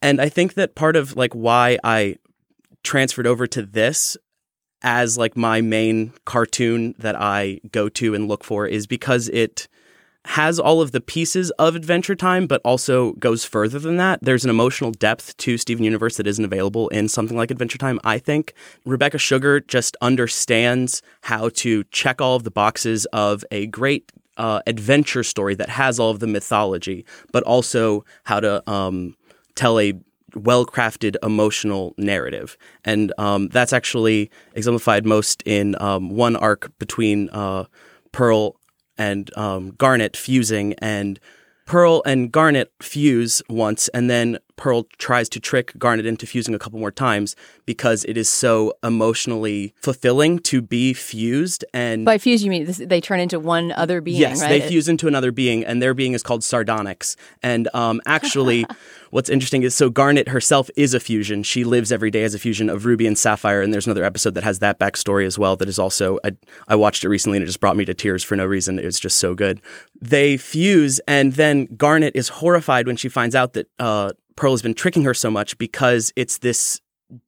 and 0.00 0.22
I 0.22 0.30
think 0.30 0.54
that 0.54 0.74
part 0.74 0.96
of 0.96 1.16
like 1.16 1.34
why 1.34 1.78
I 1.84 2.16
transferred 2.82 3.26
over 3.26 3.46
to 3.46 3.62
this 3.62 4.16
as 4.80 5.18
like 5.18 5.36
my 5.36 5.60
main 5.60 6.14
cartoon 6.24 6.94
that 6.98 7.16
I 7.20 7.60
go 7.72 7.90
to 7.90 8.14
and 8.14 8.26
look 8.26 8.42
for 8.42 8.66
is 8.66 8.86
because 8.86 9.28
it 9.28 9.68
has 10.26 10.58
all 10.58 10.80
of 10.80 10.92
the 10.92 11.00
pieces 11.00 11.50
of 11.52 11.76
Adventure 11.76 12.14
Time, 12.14 12.46
but 12.46 12.60
also 12.64 13.12
goes 13.12 13.44
further 13.44 13.78
than 13.78 13.96
that. 13.98 14.20
There's 14.22 14.44
an 14.44 14.50
emotional 14.50 14.90
depth 14.90 15.36
to 15.38 15.58
Steven 15.58 15.84
Universe 15.84 16.16
that 16.16 16.26
isn't 16.26 16.44
available 16.44 16.88
in 16.88 17.08
something 17.08 17.36
like 17.36 17.50
Adventure 17.50 17.78
Time, 17.78 18.00
I 18.04 18.18
think. 18.18 18.54
Rebecca 18.86 19.18
Sugar 19.18 19.60
just 19.60 19.96
understands 20.00 21.02
how 21.22 21.50
to 21.50 21.84
check 21.84 22.20
all 22.20 22.36
of 22.36 22.44
the 22.44 22.50
boxes 22.50 23.04
of 23.06 23.44
a 23.50 23.66
great 23.66 24.10
uh, 24.36 24.60
adventure 24.66 25.22
story 25.22 25.54
that 25.54 25.68
has 25.68 26.00
all 26.00 26.10
of 26.10 26.20
the 26.20 26.26
mythology, 26.26 27.04
but 27.32 27.42
also 27.44 28.04
how 28.24 28.40
to 28.40 28.68
um, 28.70 29.16
tell 29.54 29.78
a 29.78 29.92
well 30.34 30.66
crafted 30.66 31.16
emotional 31.22 31.94
narrative. 31.96 32.56
And 32.84 33.12
um, 33.18 33.48
that's 33.48 33.72
actually 33.72 34.30
exemplified 34.54 35.06
most 35.06 35.42
in 35.46 35.80
um, 35.80 36.10
one 36.10 36.34
arc 36.34 36.76
between 36.78 37.28
uh, 37.30 37.64
Pearl 38.10 38.56
and 38.98 39.36
um, 39.36 39.70
Garnet 39.72 40.16
fusing, 40.16 40.74
and 40.78 41.18
Pearl 41.66 42.02
and 42.04 42.30
Garnet 42.30 42.72
fuse 42.80 43.42
once, 43.48 43.88
and 43.88 44.10
then 44.10 44.38
Pearl 44.56 44.84
tries 44.98 45.28
to 45.30 45.40
trick 45.40 45.72
Garnet 45.78 46.06
into 46.06 46.26
fusing 46.26 46.54
a 46.54 46.58
couple 46.58 46.78
more 46.78 46.90
times 46.90 47.34
because 47.66 48.04
it 48.04 48.16
is 48.16 48.28
so 48.28 48.72
emotionally 48.82 49.74
fulfilling 49.82 50.38
to 50.40 50.62
be 50.62 50.92
fused. 50.92 51.64
And 51.72 52.04
by 52.04 52.18
fuse, 52.18 52.44
you 52.44 52.50
mean 52.50 52.64
this, 52.64 52.78
they 52.78 53.00
turn 53.00 53.20
into 53.20 53.40
one 53.40 53.72
other 53.72 54.00
being? 54.00 54.20
Yes, 54.20 54.40
right? 54.40 54.48
they 54.48 54.60
fuse 54.68 54.88
into 54.88 55.08
another 55.08 55.32
being, 55.32 55.64
and 55.64 55.82
their 55.82 55.94
being 55.94 56.12
is 56.12 56.22
called 56.22 56.44
Sardonyx. 56.44 57.16
And 57.42 57.68
um, 57.74 58.00
actually, 58.06 58.64
what's 59.10 59.28
interesting 59.28 59.62
is 59.62 59.74
so 59.74 59.90
Garnet 59.90 60.28
herself 60.28 60.70
is 60.76 60.94
a 60.94 61.00
fusion. 61.00 61.42
She 61.42 61.64
lives 61.64 61.90
every 61.90 62.10
day 62.10 62.24
as 62.24 62.34
a 62.34 62.38
fusion 62.38 62.70
of 62.70 62.84
Ruby 62.84 63.06
and 63.06 63.18
Sapphire. 63.18 63.62
And 63.62 63.72
there's 63.72 63.86
another 63.86 64.04
episode 64.04 64.34
that 64.34 64.44
has 64.44 64.60
that 64.60 64.78
backstory 64.78 65.26
as 65.26 65.38
well. 65.38 65.56
That 65.56 65.68
is 65.68 65.78
also 65.78 66.18
I, 66.24 66.32
I 66.68 66.76
watched 66.76 67.04
it 67.04 67.08
recently, 67.08 67.38
and 67.38 67.42
it 67.42 67.46
just 67.46 67.60
brought 67.60 67.76
me 67.76 67.84
to 67.86 67.94
tears 67.94 68.22
for 68.22 68.36
no 68.36 68.46
reason. 68.46 68.78
It 68.78 68.84
was 68.84 69.00
just 69.00 69.18
so 69.18 69.34
good. 69.34 69.60
They 70.00 70.36
fuse, 70.36 71.00
and 71.08 71.32
then 71.32 71.66
Garnet 71.76 72.14
is 72.14 72.28
horrified 72.28 72.86
when 72.86 72.96
she 72.96 73.08
finds 73.08 73.34
out 73.34 73.54
that. 73.54 73.68
Uh, 73.78 74.12
Pearl 74.36 74.52
has 74.52 74.62
been 74.62 74.74
tricking 74.74 75.04
her 75.04 75.14
so 75.14 75.30
much 75.30 75.56
because 75.58 76.12
it's 76.16 76.38
this 76.38 76.80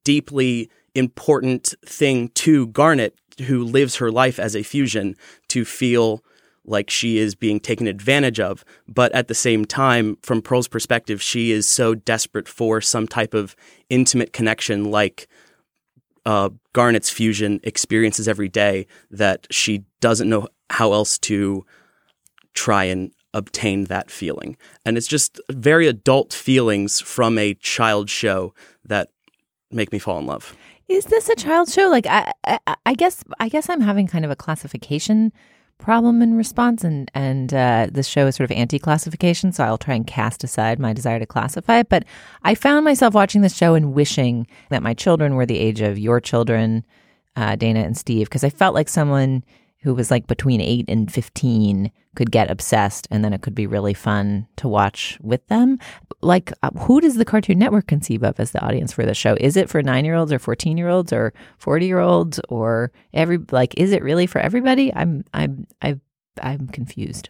deeply 0.03 0.69
important 0.95 1.73
thing 1.85 2.29
to 2.29 2.67
Garnet, 2.67 3.15
who 3.45 3.63
lives 3.63 3.97
her 3.97 4.11
life 4.11 4.39
as 4.39 4.55
a 4.55 4.63
fusion, 4.63 5.15
to 5.49 5.63
feel 5.63 6.23
like 6.65 6.89
she 6.89 7.17
is 7.17 7.33
being 7.33 7.59
taken 7.59 7.87
advantage 7.87 8.39
of. 8.39 8.65
But 8.87 9.13
at 9.13 9.27
the 9.27 9.35
same 9.35 9.63
time, 9.65 10.17
from 10.21 10.41
Pearl's 10.41 10.67
perspective, 10.67 11.21
she 11.21 11.51
is 11.51 11.67
so 11.67 11.95
desperate 11.95 12.47
for 12.47 12.81
some 12.81 13.07
type 13.07 13.33
of 13.33 13.55
intimate 13.89 14.33
connection 14.33 14.91
like 14.91 15.27
uh, 16.25 16.49
Garnet's 16.73 17.09
fusion 17.09 17.61
experiences 17.63 18.27
every 18.27 18.49
day 18.49 18.85
that 19.09 19.47
she 19.49 19.85
doesn't 20.01 20.29
know 20.29 20.49
how 20.69 20.91
else 20.91 21.17
to 21.19 21.65
try 22.53 22.83
and 22.83 23.11
obtain 23.37 23.85
that 23.85 24.09
feeling. 24.11 24.57
And 24.85 24.97
it's 24.97 25.07
just 25.07 25.39
very 25.49 25.87
adult 25.87 26.33
feelings 26.33 26.99
from 26.99 27.37
a 27.37 27.53
child 27.55 28.09
show 28.09 28.53
that 28.83 29.09
make 29.71 29.91
me 29.91 29.99
fall 29.99 30.19
in 30.19 30.25
love. 30.25 30.55
Is 30.87 31.05
this 31.05 31.29
a 31.29 31.35
child 31.35 31.69
show? 31.69 31.89
Like 31.89 32.07
I, 32.07 32.31
I, 32.45 32.75
I 32.85 32.93
guess 32.93 33.23
I 33.39 33.49
guess 33.49 33.69
I'm 33.69 33.81
having 33.81 34.07
kind 34.07 34.25
of 34.25 34.31
a 34.31 34.35
classification 34.35 35.31
problem 35.79 36.21
in 36.21 36.37
response, 36.37 36.83
and 36.83 37.11
and 37.13 37.53
uh, 37.53 37.87
this 37.91 38.07
show 38.07 38.25
is 38.27 38.35
sort 38.35 38.49
of 38.49 38.57
anti-classification, 38.57 39.51
so 39.51 39.63
I'll 39.63 39.77
try 39.77 39.95
and 39.95 40.07
cast 40.07 40.43
aside 40.43 40.79
my 40.79 40.93
desire 40.93 41.19
to 41.19 41.25
classify 41.25 41.79
it. 41.79 41.89
But 41.89 42.05
I 42.43 42.55
found 42.55 42.85
myself 42.85 43.13
watching 43.13 43.41
this 43.41 43.55
show 43.55 43.75
and 43.75 43.93
wishing 43.93 44.47
that 44.69 44.81
my 44.81 44.93
children 44.93 45.35
were 45.35 45.45
the 45.45 45.59
age 45.59 45.81
of 45.81 45.99
your 45.99 46.21
children, 46.21 46.85
uh, 47.35 47.57
Dana 47.57 47.81
and 47.81 47.97
Steve, 47.97 48.27
because 48.27 48.45
I 48.45 48.49
felt 48.49 48.73
like 48.73 48.89
someone 48.89 49.43
who 49.87 49.95
was 49.95 50.11
like 50.11 50.27
between 50.27 50.59
8 50.59 50.83
and 50.89 51.09
15 51.09 51.89
could 52.17 52.29
get 52.29 52.51
obsessed 52.51 53.07
and 53.09 53.23
then 53.23 53.31
it 53.31 53.41
could 53.41 53.55
be 53.55 53.65
really 53.65 53.93
fun 53.93 54.45
to 54.57 54.67
watch 54.67 55.17
with 55.21 55.47
them. 55.47 55.79
Like 56.21 56.51
uh, 56.61 56.71
who 56.71 56.99
does 56.99 57.15
the 57.15 57.23
Cartoon 57.23 57.57
Network 57.57 57.87
conceive 57.87 58.21
of 58.21 58.37
as 58.37 58.51
the 58.51 58.59
audience 58.59 58.91
for 58.91 59.05
the 59.05 59.13
show? 59.13 59.37
Is 59.39 59.55
it 59.55 59.69
for 59.69 59.81
9-year-olds 59.81 60.33
or 60.33 60.39
14-year-olds 60.39 61.13
or 61.13 61.33
40-year-olds 61.61 62.41
or 62.49 62.91
every 63.13 63.37
like 63.51 63.75
is 63.77 63.93
it 63.93 64.03
really 64.03 64.27
for 64.27 64.39
everybody? 64.39 64.93
I'm 64.93 65.23
I'm 65.33 65.67
I 65.81 66.01
I'm 66.41 66.67
confused. 66.67 67.29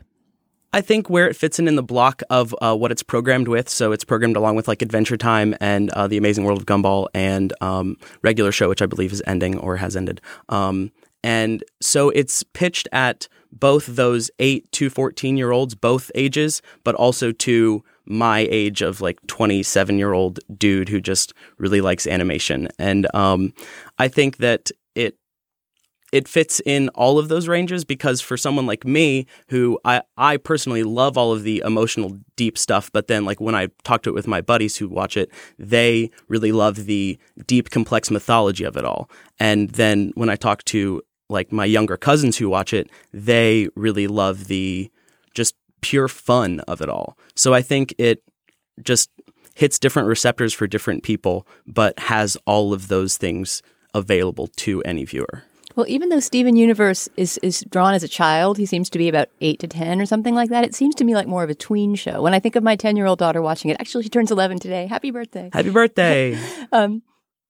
I 0.73 0.81
think 0.81 1.11
where 1.11 1.29
it 1.29 1.35
fits 1.35 1.59
in 1.59 1.67
in 1.67 1.75
the 1.75 1.83
block 1.83 2.23
of 2.31 2.55
uh, 2.59 2.75
what 2.75 2.91
it's 2.91 3.03
programmed 3.03 3.47
with. 3.47 3.69
So 3.69 3.91
it's 3.91 4.03
programmed 4.03 4.35
along 4.35 4.55
with 4.55 4.67
like 4.67 4.81
Adventure 4.81 5.15
Time 5.15 5.55
and 5.61 5.91
uh, 5.91 6.07
The 6.07 6.17
Amazing 6.17 6.43
World 6.43 6.59
of 6.59 6.65
Gumball 6.65 7.07
and 7.13 7.53
um, 7.61 7.97
regular 8.23 8.51
show, 8.51 8.67
which 8.67 8.81
I 8.81 8.87
believe 8.87 9.13
is 9.13 9.21
ending 9.27 9.59
or 9.59 9.77
has 9.77 9.95
ended. 9.95 10.21
Um, 10.49 10.91
and 11.27 11.61
so 11.81 12.09
it's 12.11 12.41
pitched 12.41 12.87
at 12.93 13.27
both 13.51 13.85
those 13.85 14.31
8 14.39 14.71
to 14.71 14.89
14 14.89 15.35
year 15.35 15.51
olds, 15.51 15.75
both 15.75 16.09
ages, 16.15 16.61
but 16.85 16.95
also 16.95 17.33
to 17.33 17.83
my 18.05 18.47
age 18.49 18.81
of 18.81 19.01
like 19.01 19.19
27 19.27 19.97
year 19.97 20.13
old 20.13 20.39
dude 20.57 20.87
who 20.87 21.01
just 21.01 21.33
really 21.57 21.81
likes 21.81 22.07
animation. 22.07 22.69
And 22.79 23.13
um, 23.13 23.53
I 23.99 24.07
think 24.07 24.37
that 24.37 24.71
it 24.95 25.17
it 26.13 26.29
fits 26.29 26.61
in 26.65 26.87
all 26.89 27.19
of 27.19 27.27
those 27.27 27.49
ranges 27.49 27.83
because 27.83 28.21
for 28.21 28.37
someone 28.37 28.65
like 28.65 28.85
me 28.85 29.25
who 29.49 29.77
I, 29.83 30.03
I 30.15 30.37
personally 30.37 30.83
love 30.83 31.17
all 31.17 31.33
of 31.33 31.43
the 31.43 31.61
emotional 31.65 32.17
deep 32.37 32.57
stuff 32.57 32.89
but 32.93 33.07
then 33.07 33.25
like 33.25 33.41
when 33.41 33.55
i 33.55 33.67
talk 33.83 34.03
to 34.03 34.09
it 34.09 34.13
with 34.13 34.27
my 34.27 34.41
buddies 34.41 34.77
who 34.77 34.87
watch 34.87 35.17
it 35.17 35.29
they 35.59 36.09
really 36.27 36.51
love 36.51 36.85
the 36.85 37.17
deep 37.45 37.71
complex 37.71 38.09
mythology 38.09 38.63
of 38.63 38.77
it 38.77 38.85
all 38.85 39.09
and 39.39 39.71
then 39.71 40.11
when 40.15 40.29
i 40.29 40.35
talk 40.35 40.63
to 40.63 41.01
like 41.29 41.51
my 41.51 41.65
younger 41.65 41.97
cousins 41.97 42.37
who 42.37 42.49
watch 42.49 42.73
it 42.73 42.89
they 43.13 43.67
really 43.75 44.07
love 44.07 44.45
the 44.47 44.89
just 45.33 45.55
pure 45.81 46.07
fun 46.07 46.59
of 46.61 46.81
it 46.81 46.89
all 46.89 47.17
so 47.35 47.53
i 47.53 47.61
think 47.61 47.93
it 47.97 48.23
just 48.81 49.09
hits 49.55 49.79
different 49.79 50.07
receptors 50.07 50.53
for 50.53 50.67
different 50.67 51.03
people 51.03 51.47
but 51.65 51.97
has 51.99 52.37
all 52.45 52.73
of 52.73 52.87
those 52.87 53.17
things 53.17 53.61
available 53.93 54.47
to 54.55 54.81
any 54.83 55.05
viewer 55.05 55.43
Well, 55.75 55.85
even 55.87 56.09
though 56.09 56.19
Steven 56.19 56.55
Universe 56.55 57.07
is 57.17 57.37
is 57.43 57.63
drawn 57.69 57.93
as 57.93 58.01
a 58.03 58.07
child, 58.07 58.57
he 58.57 58.65
seems 58.65 58.89
to 58.89 58.97
be 58.97 59.09
about 59.09 59.29
eight 59.41 59.59
to 59.59 59.67
ten 59.67 60.01
or 60.01 60.07
something 60.07 60.33
like 60.33 60.49
that. 60.49 60.63
It 60.65 60.73
seems 60.73 60.95
to 60.95 61.03
me 61.03 61.13
like 61.13 61.27
more 61.27 61.43
of 61.43 61.51
a 61.51 61.55
tween 61.55 61.93
show. 61.93 62.23
When 62.23 62.33
I 62.33 62.39
think 62.39 62.55
of 62.55 62.63
my 62.63 62.75
ten 62.75 62.97
year 62.97 63.05
old 63.05 63.19
daughter 63.19 63.43
watching 63.43 63.69
it, 63.69 63.77
actually 63.79 64.03
she 64.03 64.09
turns 64.09 64.31
eleven 64.31 64.57
today. 64.57 64.87
Happy 64.87 65.11
birthday! 65.11 65.51
happy 65.53 65.69
birthday 65.69 66.33
um, 66.71 67.03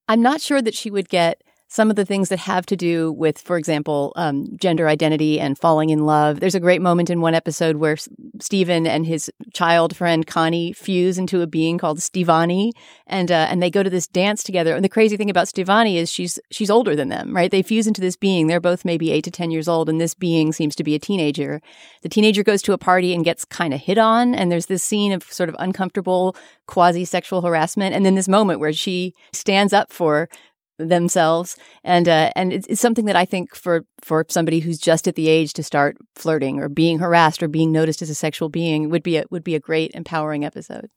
I'm 0.09 0.21
not 0.21 0.41
sure 0.41 0.61
that 0.61 0.75
she 0.75 0.91
would 0.91 1.07
get 1.07 1.41
some 1.69 1.89
of 1.89 1.97
the 1.97 2.05
things 2.05 2.29
that 2.29 2.39
have 2.39 2.65
to 2.67 2.77
do 2.77 3.11
with, 3.11 3.39
for 3.39 3.57
example, 3.57 4.13
um, 4.15 4.55
gender 4.55 4.87
identity 4.87 5.39
and 5.39 5.57
falling 5.57 5.89
in 5.89 6.05
love. 6.05 6.39
There's 6.39 6.55
a 6.55 6.61
great 6.61 6.81
moment 6.81 7.09
in 7.09 7.19
one 7.19 7.33
episode 7.33 7.75
where 7.75 7.93
S- 7.93 8.07
Steven 8.39 8.87
and 8.87 9.05
his 9.05 9.29
child 9.53 9.95
friend 9.95 10.25
Connie 10.25 10.71
fuse 10.71 11.17
into 11.17 11.41
a 11.41 11.47
being 11.47 11.77
called 11.77 11.99
Stevonnie, 11.99 12.71
and 13.05 13.31
uh, 13.31 13.47
and 13.49 13.61
they 13.61 13.69
go 13.69 13.83
to 13.83 13.89
this 13.89 14.07
dance 14.07 14.43
together. 14.43 14.75
And 14.75 14.83
the 14.83 14.89
crazy 14.89 15.17
thing 15.17 15.29
about 15.29 15.47
Stevonnie 15.47 15.95
is 15.95 16.09
she's 16.09 16.39
she's 16.51 16.69
older 16.69 16.95
than 16.95 17.09
them, 17.09 17.35
right? 17.35 17.51
They 17.51 17.61
fuse 17.61 17.85
into 17.85 18.01
this 18.01 18.15
being. 18.15 18.47
They're 18.47 18.61
both 18.61 18.85
maybe 18.85 19.11
eight 19.11 19.25
to 19.25 19.31
ten 19.31 19.51
years 19.51 19.67
old, 19.67 19.89
and 19.89 19.99
this 19.99 20.13
being 20.13 20.53
seems 20.53 20.75
to 20.77 20.83
be 20.83 20.95
a 20.95 20.99
teenager. 20.99 21.61
The 22.01 22.09
teenager 22.09 22.43
goes 22.43 22.61
to 22.63 22.73
a 22.73 22.77
party 22.77 23.13
and 23.13 23.25
gets 23.25 23.43
kind 23.43 23.73
of 23.73 23.81
hit 23.81 23.97
on, 23.97 24.33
and 24.33 24.49
there's 24.51 24.67
this 24.67 24.83
scene 24.83 25.11
of 25.11 25.23
sort 25.23 25.49
of 25.49 25.55
uncomfortable 25.59 26.35
quasi 26.65 27.03
sexual 27.05 27.41
harassment, 27.41 27.93
and 27.93 28.05
then 28.05 28.15
this 28.15 28.27
moment 28.27 28.59
where 28.59 28.73
she 28.73 29.13
stands 29.33 29.73
up 29.73 29.91
for 29.91 30.29
themselves 30.77 31.57
and 31.83 32.07
uh, 32.07 32.31
and 32.35 32.53
it's, 32.53 32.67
it's 32.67 32.81
something 32.81 33.05
that 33.05 33.15
I 33.15 33.25
think 33.25 33.55
for 33.55 33.85
for 34.01 34.25
somebody 34.29 34.59
who's 34.59 34.77
just 34.77 35.07
at 35.07 35.15
the 35.15 35.27
age 35.27 35.53
to 35.53 35.63
start 35.63 35.97
flirting 36.15 36.59
or 36.59 36.69
being 36.69 36.99
harassed 36.99 37.41
or 37.41 37.47
being 37.47 37.71
noticed 37.71 38.01
as 38.01 38.09
a 38.09 38.15
sexual 38.15 38.49
being 38.49 38.89
would 38.89 39.03
be 39.03 39.17
a 39.17 39.25
would 39.31 39.43
be 39.43 39.55
a 39.55 39.59
great 39.59 39.91
empowering 39.93 40.45
episode. 40.45 40.89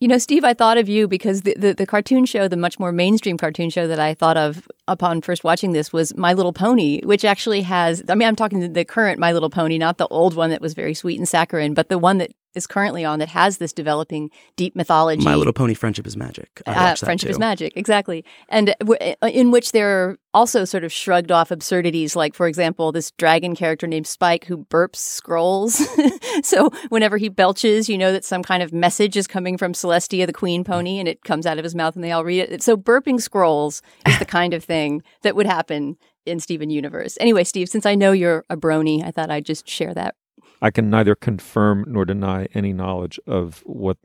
You 0.00 0.06
know, 0.06 0.18
Steve, 0.18 0.44
I 0.44 0.54
thought 0.54 0.78
of 0.78 0.88
you 0.88 1.08
because 1.08 1.42
the, 1.42 1.56
the, 1.58 1.74
the 1.74 1.86
cartoon 1.86 2.24
show, 2.24 2.46
the 2.46 2.56
much 2.56 2.78
more 2.78 2.92
mainstream 2.92 3.36
cartoon 3.36 3.68
show 3.68 3.88
that 3.88 3.98
I 3.98 4.14
thought 4.14 4.36
of 4.36 4.68
upon 4.86 5.22
first 5.22 5.42
watching 5.42 5.72
this 5.72 5.92
was 5.92 6.16
My 6.16 6.34
Little 6.34 6.52
Pony, 6.52 7.00
which 7.02 7.24
actually 7.24 7.62
has, 7.62 8.00
I 8.08 8.14
mean, 8.14 8.28
I'm 8.28 8.36
talking 8.36 8.72
the 8.72 8.84
current 8.84 9.18
My 9.18 9.32
Little 9.32 9.50
Pony, 9.50 9.76
not 9.76 9.98
the 9.98 10.06
old 10.06 10.36
one 10.36 10.50
that 10.50 10.60
was 10.60 10.74
very 10.74 10.94
sweet 10.94 11.18
and 11.18 11.28
saccharine, 11.28 11.74
but 11.74 11.88
the 11.88 11.98
one 11.98 12.18
that 12.18 12.30
is 12.54 12.66
currently 12.66 13.04
on 13.04 13.18
that 13.18 13.28
has 13.28 13.58
this 13.58 13.72
developing 13.72 14.30
deep 14.56 14.74
mythology. 14.74 15.22
my 15.24 15.34
little 15.34 15.52
pony 15.52 15.74
friendship 15.74 16.06
is 16.06 16.16
magic 16.16 16.62
Uh, 16.66 16.94
friendship 16.94 17.30
is 17.30 17.38
magic, 17.38 17.72
exactly. 17.76 18.24
And 18.48 18.74
w- 18.80 19.14
uh, 19.22 19.26
in 19.28 19.50
which 19.50 19.72
there 19.72 19.88
are 19.90 20.18
also 20.34 20.64
sort 20.64 20.84
of 20.84 20.92
shrugged 20.92 21.30
off 21.32 21.50
absurdities, 21.50 22.14
like, 22.16 22.34
for 22.34 22.46
example, 22.46 22.92
this 22.92 23.10
dragon 23.12 23.54
character 23.56 23.86
named 23.86 24.06
Spike 24.06 24.44
who 24.46 24.64
burps 24.66 24.96
scrolls. 24.96 25.80
so 26.42 26.70
whenever 26.88 27.16
he 27.16 27.28
belches, 27.28 27.88
you 27.88 27.98
know 27.98 28.12
that 28.12 28.24
some 28.24 28.42
kind 28.42 28.62
of 28.62 28.72
message 28.72 29.16
is 29.16 29.26
coming 29.26 29.56
from 29.58 29.72
Celestia, 29.72 30.26
the 30.26 30.32
queen 30.32 30.64
pony, 30.64 30.98
and 30.98 31.08
it 31.08 31.22
comes 31.24 31.46
out 31.46 31.58
of 31.58 31.64
his 31.64 31.74
mouth 31.74 31.94
and 31.94 32.04
they 32.04 32.12
all 32.12 32.24
read 32.24 32.40
it. 32.40 32.62
So 32.62 32.76
burping 32.76 33.20
scrolls 33.20 33.82
is 34.06 34.18
the 34.18 34.24
kind 34.24 34.54
of 34.54 34.64
thing 34.64 35.02
that 35.22 35.34
would 35.36 35.46
happen 35.46 35.96
in 36.26 36.40
Steven 36.40 36.70
Universe. 36.70 37.16
Anyway, 37.20 37.44
Steve, 37.44 37.68
since 37.68 37.86
I 37.86 37.94
know 37.94 38.12
you're 38.12 38.44
a 38.50 38.56
brony, 38.56 39.02
I 39.04 39.10
thought 39.10 39.30
I'd 39.30 39.46
just 39.46 39.68
share 39.68 39.94
that. 39.94 40.14
I 40.60 40.70
can 40.70 40.90
neither 40.90 41.14
confirm 41.14 41.84
nor 41.86 42.04
deny 42.04 42.48
any 42.54 42.72
knowledge 42.72 43.18
of 43.26 43.62
what 43.66 43.96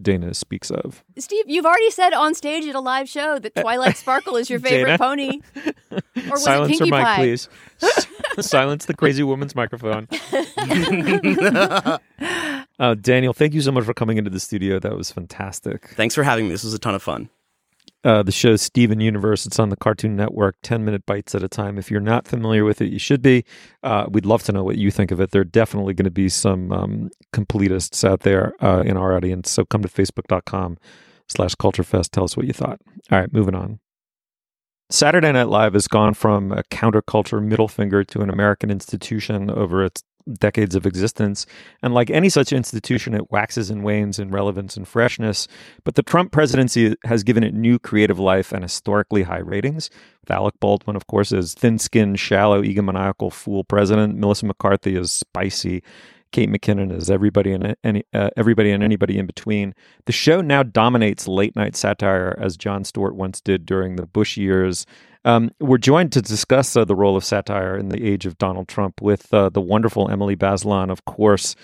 Dana 0.00 0.34
speaks 0.34 0.70
of. 0.70 1.02
Steve, 1.18 1.46
you've 1.48 1.64
already 1.64 1.90
said 1.90 2.12
on 2.12 2.34
stage 2.34 2.66
at 2.66 2.74
a 2.74 2.80
live 2.80 3.08
show 3.08 3.38
that 3.38 3.54
Twilight 3.54 3.96
Sparkle 3.96 4.36
is 4.36 4.50
your 4.50 4.58
favorite 4.60 4.98
Dana? 4.98 4.98
pony. 4.98 5.40
Or 6.26 6.32
was 6.32 6.44
Silence 6.44 6.68
it 6.72 6.78
Pinkie 6.80 6.90
her 6.90 6.96
mic, 6.96 7.04
Pie? 7.06 7.16
please. 7.16 7.48
Silence 8.40 8.84
the 8.86 8.94
crazy 8.94 9.22
woman's 9.22 9.54
microphone. 9.54 10.08
uh, 12.78 12.94
Daniel, 13.00 13.32
thank 13.32 13.54
you 13.54 13.60
so 13.60 13.70
much 13.72 13.84
for 13.84 13.94
coming 13.94 14.18
into 14.18 14.30
the 14.30 14.40
studio. 14.40 14.78
That 14.78 14.96
was 14.96 15.10
fantastic. 15.10 15.88
thanks 15.90 16.14
for 16.14 16.22
having 16.24 16.46
me 16.46 16.50
this 16.52 16.64
was 16.64 16.74
a 16.74 16.78
ton 16.78 16.94
of 16.94 17.02
fun 17.02 17.28
Uh, 18.06 18.22
the 18.22 18.30
show's 18.30 18.62
Steven 18.62 19.00
Universe. 19.00 19.46
It's 19.46 19.58
on 19.58 19.70
the 19.70 19.76
Cartoon 19.76 20.14
Network, 20.14 20.54
10 20.62 20.84
minute 20.84 21.04
bites 21.06 21.34
at 21.34 21.42
a 21.42 21.48
time. 21.48 21.76
If 21.76 21.90
you're 21.90 22.00
not 22.00 22.28
familiar 22.28 22.64
with 22.64 22.80
it, 22.80 22.92
you 22.92 23.00
should 23.00 23.20
be. 23.20 23.44
Uh, 23.82 24.06
we'd 24.08 24.24
love 24.24 24.44
to 24.44 24.52
know 24.52 24.62
what 24.62 24.78
you 24.78 24.92
think 24.92 25.10
of 25.10 25.20
it. 25.20 25.32
There 25.32 25.40
are 25.40 25.44
definitely 25.44 25.92
going 25.92 26.04
to 26.04 26.12
be 26.12 26.28
some 26.28 26.70
um, 26.70 27.10
completists 27.32 28.08
out 28.08 28.20
there 28.20 28.52
uh, 28.62 28.84
in 28.86 28.96
our 28.96 29.16
audience. 29.16 29.50
So 29.50 29.64
come 29.64 29.82
to 29.82 29.88
facebook.com 29.88 30.78
slash 31.26 31.56
culturefest. 31.56 32.10
Tell 32.10 32.22
us 32.22 32.36
what 32.36 32.46
you 32.46 32.52
thought. 32.52 32.80
All 33.10 33.18
right, 33.18 33.32
moving 33.32 33.56
on. 33.56 33.80
Saturday 34.88 35.32
Night 35.32 35.48
Live 35.48 35.72
has 35.72 35.88
gone 35.88 36.14
from 36.14 36.52
a 36.52 36.62
counterculture 36.70 37.42
middle 37.42 37.66
finger 37.66 38.04
to 38.04 38.20
an 38.20 38.30
American 38.30 38.70
institution 38.70 39.50
over 39.50 39.84
its 39.84 40.04
decades 40.34 40.74
of 40.74 40.86
existence. 40.86 41.46
And 41.82 41.94
like 41.94 42.10
any 42.10 42.28
such 42.28 42.52
institution, 42.52 43.14
it 43.14 43.30
waxes 43.30 43.70
and 43.70 43.84
wanes 43.84 44.18
in 44.18 44.30
relevance 44.30 44.76
and 44.76 44.86
freshness. 44.86 45.46
But 45.84 45.94
the 45.94 46.02
Trump 46.02 46.32
presidency 46.32 46.96
has 47.04 47.22
given 47.22 47.44
it 47.44 47.54
new 47.54 47.78
creative 47.78 48.18
life 48.18 48.52
and 48.52 48.62
historically 48.62 49.22
high 49.22 49.38
ratings. 49.38 49.90
With 50.20 50.30
Alec 50.30 50.54
Baldwin, 50.60 50.96
of 50.96 51.06
course, 51.06 51.32
is 51.32 51.54
thin 51.54 51.78
skinned, 51.78 52.18
shallow, 52.18 52.62
egomaniacal 52.62 53.32
fool 53.32 53.64
president, 53.64 54.18
Melissa 54.18 54.46
McCarthy 54.46 54.96
is 54.96 55.12
spicy. 55.12 55.82
Kate 56.36 56.50
McKinnon 56.50 56.94
as 56.94 57.10
everybody 57.10 57.50
and 57.52 57.74
any 57.82 58.04
uh, 58.12 58.28
everybody 58.36 58.70
and 58.70 58.82
anybody 58.82 59.16
in 59.16 59.24
between. 59.24 59.74
The 60.04 60.12
show 60.12 60.42
now 60.42 60.62
dominates 60.62 61.26
late 61.26 61.56
night 61.56 61.74
satire, 61.74 62.36
as 62.38 62.58
Jon 62.58 62.84
Stewart 62.84 63.16
once 63.16 63.40
did 63.40 63.64
during 63.64 63.96
the 63.96 64.04
Bush 64.04 64.36
years. 64.36 64.84
Um, 65.24 65.50
we're 65.60 65.78
joined 65.78 66.12
to 66.12 66.20
discuss 66.20 66.76
uh, 66.76 66.84
the 66.84 66.94
role 66.94 67.16
of 67.16 67.24
satire 67.24 67.74
in 67.78 67.88
the 67.88 68.06
age 68.06 68.26
of 68.26 68.36
Donald 68.36 68.68
Trump 68.68 69.00
with 69.00 69.32
uh, 69.32 69.48
the 69.48 69.62
wonderful 69.62 70.10
Emily 70.10 70.36
Bazelon, 70.36 70.90
of 70.90 71.06
course, 71.06 71.56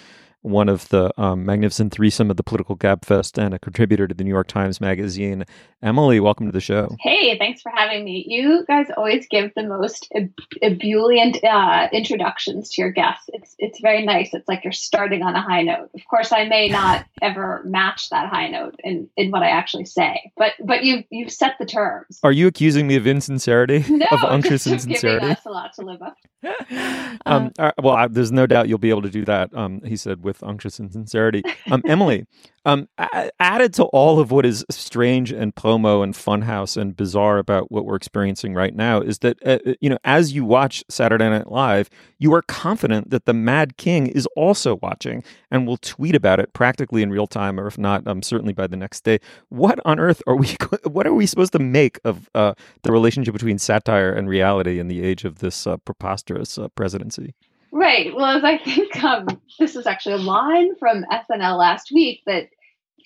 one 0.42 0.68
of 0.68 0.88
the 0.88 1.12
um, 1.20 1.44
magnificent 1.44 1.92
threesome 1.92 2.30
of 2.30 2.36
the 2.36 2.42
Political 2.42 2.76
Gabfest 2.76 3.42
and 3.42 3.54
a 3.54 3.58
contributor 3.58 4.06
to 4.06 4.14
the 4.14 4.24
New 4.24 4.30
York 4.30 4.48
Times 4.48 4.80
Magazine. 4.80 5.44
Emily, 5.82 6.20
welcome 6.20 6.46
to 6.46 6.52
the 6.52 6.60
show. 6.60 6.96
Hey, 7.00 7.36
thanks 7.38 7.60
for 7.60 7.72
having 7.74 8.04
me. 8.04 8.24
You 8.28 8.64
guys 8.66 8.86
always 8.96 9.26
give 9.28 9.50
the 9.56 9.64
most 9.64 10.08
eb- 10.14 10.32
ebullient 10.62 11.42
uh, 11.42 11.88
introductions 11.92 12.70
to 12.70 12.82
your 12.82 12.90
guests. 12.90 13.24
It's 13.32 13.54
it's 13.58 13.80
very 13.80 14.04
nice. 14.04 14.32
It's 14.32 14.48
like 14.48 14.62
you're 14.62 14.72
starting 14.72 15.22
on 15.22 15.34
a 15.34 15.40
high 15.40 15.62
note. 15.62 15.90
Of 15.94 16.02
course, 16.08 16.30
I 16.32 16.44
may 16.44 16.68
not 16.68 17.04
ever 17.22 17.62
match 17.64 18.10
that 18.10 18.28
high 18.28 18.48
note 18.48 18.76
in, 18.84 19.08
in 19.16 19.30
what 19.30 19.42
I 19.42 19.48
actually 19.48 19.86
say, 19.86 20.32
but 20.36 20.52
but 20.64 20.84
you 20.84 21.02
you've 21.10 21.32
set 21.32 21.56
the 21.58 21.66
terms. 21.66 22.20
Are 22.22 22.32
you 22.32 22.46
accusing 22.46 22.86
me 22.86 22.96
of 22.96 23.06
insincerity? 23.06 23.84
No, 24.02 24.06
of 24.10 24.24
unctuous 24.24 24.66
insincerity? 24.66 25.26
us 25.26 25.44
a 25.44 25.50
lot 25.50 25.74
to 25.74 25.82
live 25.82 26.02
up. 26.02 26.16
Um, 27.26 27.52
right, 27.58 27.74
well, 27.80 27.94
I, 27.94 28.08
there's 28.08 28.32
no 28.32 28.46
doubt 28.46 28.68
you'll 28.68 28.78
be 28.78 28.90
able 28.90 29.02
to 29.02 29.10
do 29.10 29.24
that. 29.26 29.54
Um, 29.54 29.80
he 29.82 29.96
said 29.96 30.24
with 30.24 30.31
unctuous 30.42 30.78
insincerity. 30.78 31.42
Um, 31.70 31.82
Emily, 31.86 32.26
um, 32.64 32.88
added 33.40 33.74
to 33.74 33.84
all 33.84 34.20
of 34.20 34.30
what 34.30 34.46
is 34.46 34.64
strange 34.70 35.32
and 35.32 35.54
promo 35.54 36.04
and 36.04 36.14
funhouse 36.14 36.76
and 36.76 36.96
bizarre 36.96 37.38
about 37.38 37.72
what 37.72 37.84
we're 37.84 37.96
experiencing 37.96 38.54
right 38.54 38.74
now 38.74 39.00
is 39.00 39.18
that 39.18 39.36
uh, 39.44 39.58
you 39.80 39.90
know 39.90 39.98
as 40.04 40.32
you 40.32 40.44
watch 40.44 40.84
Saturday 40.88 41.28
Night 41.28 41.50
Live, 41.50 41.90
you 42.18 42.32
are 42.34 42.42
confident 42.42 43.10
that 43.10 43.26
the 43.26 43.34
Mad 43.34 43.76
King 43.76 44.06
is 44.06 44.26
also 44.36 44.76
watching 44.76 45.24
and 45.50 45.66
will 45.66 45.76
tweet 45.78 46.14
about 46.14 46.38
it 46.38 46.52
practically 46.52 47.02
in 47.02 47.10
real 47.10 47.26
time, 47.26 47.58
or 47.58 47.66
if 47.66 47.78
not, 47.78 48.06
um, 48.06 48.22
certainly 48.22 48.52
by 48.52 48.68
the 48.68 48.76
next 48.76 49.02
day. 49.02 49.18
What 49.48 49.80
on 49.84 49.98
earth 49.98 50.22
are 50.26 50.36
we? 50.36 50.56
What 50.84 51.06
are 51.06 51.14
we 51.14 51.26
supposed 51.26 51.52
to 51.52 51.58
make 51.58 51.98
of 52.04 52.28
uh, 52.34 52.54
the 52.82 52.92
relationship 52.92 53.32
between 53.32 53.58
satire 53.58 54.12
and 54.12 54.28
reality 54.28 54.78
in 54.78 54.88
the 54.88 55.02
age 55.02 55.24
of 55.24 55.38
this 55.38 55.66
uh, 55.66 55.76
preposterous 55.78 56.58
uh, 56.58 56.68
presidency? 56.68 57.34
Right. 57.72 58.14
Well, 58.14 58.36
as 58.36 58.44
I 58.44 58.58
think 58.58 59.02
um, 59.02 59.26
this 59.58 59.76
is 59.76 59.86
actually 59.86 60.16
a 60.16 60.18
line 60.18 60.76
from 60.76 61.06
SNL 61.10 61.58
last 61.58 61.90
week 61.90 62.20
that 62.26 62.50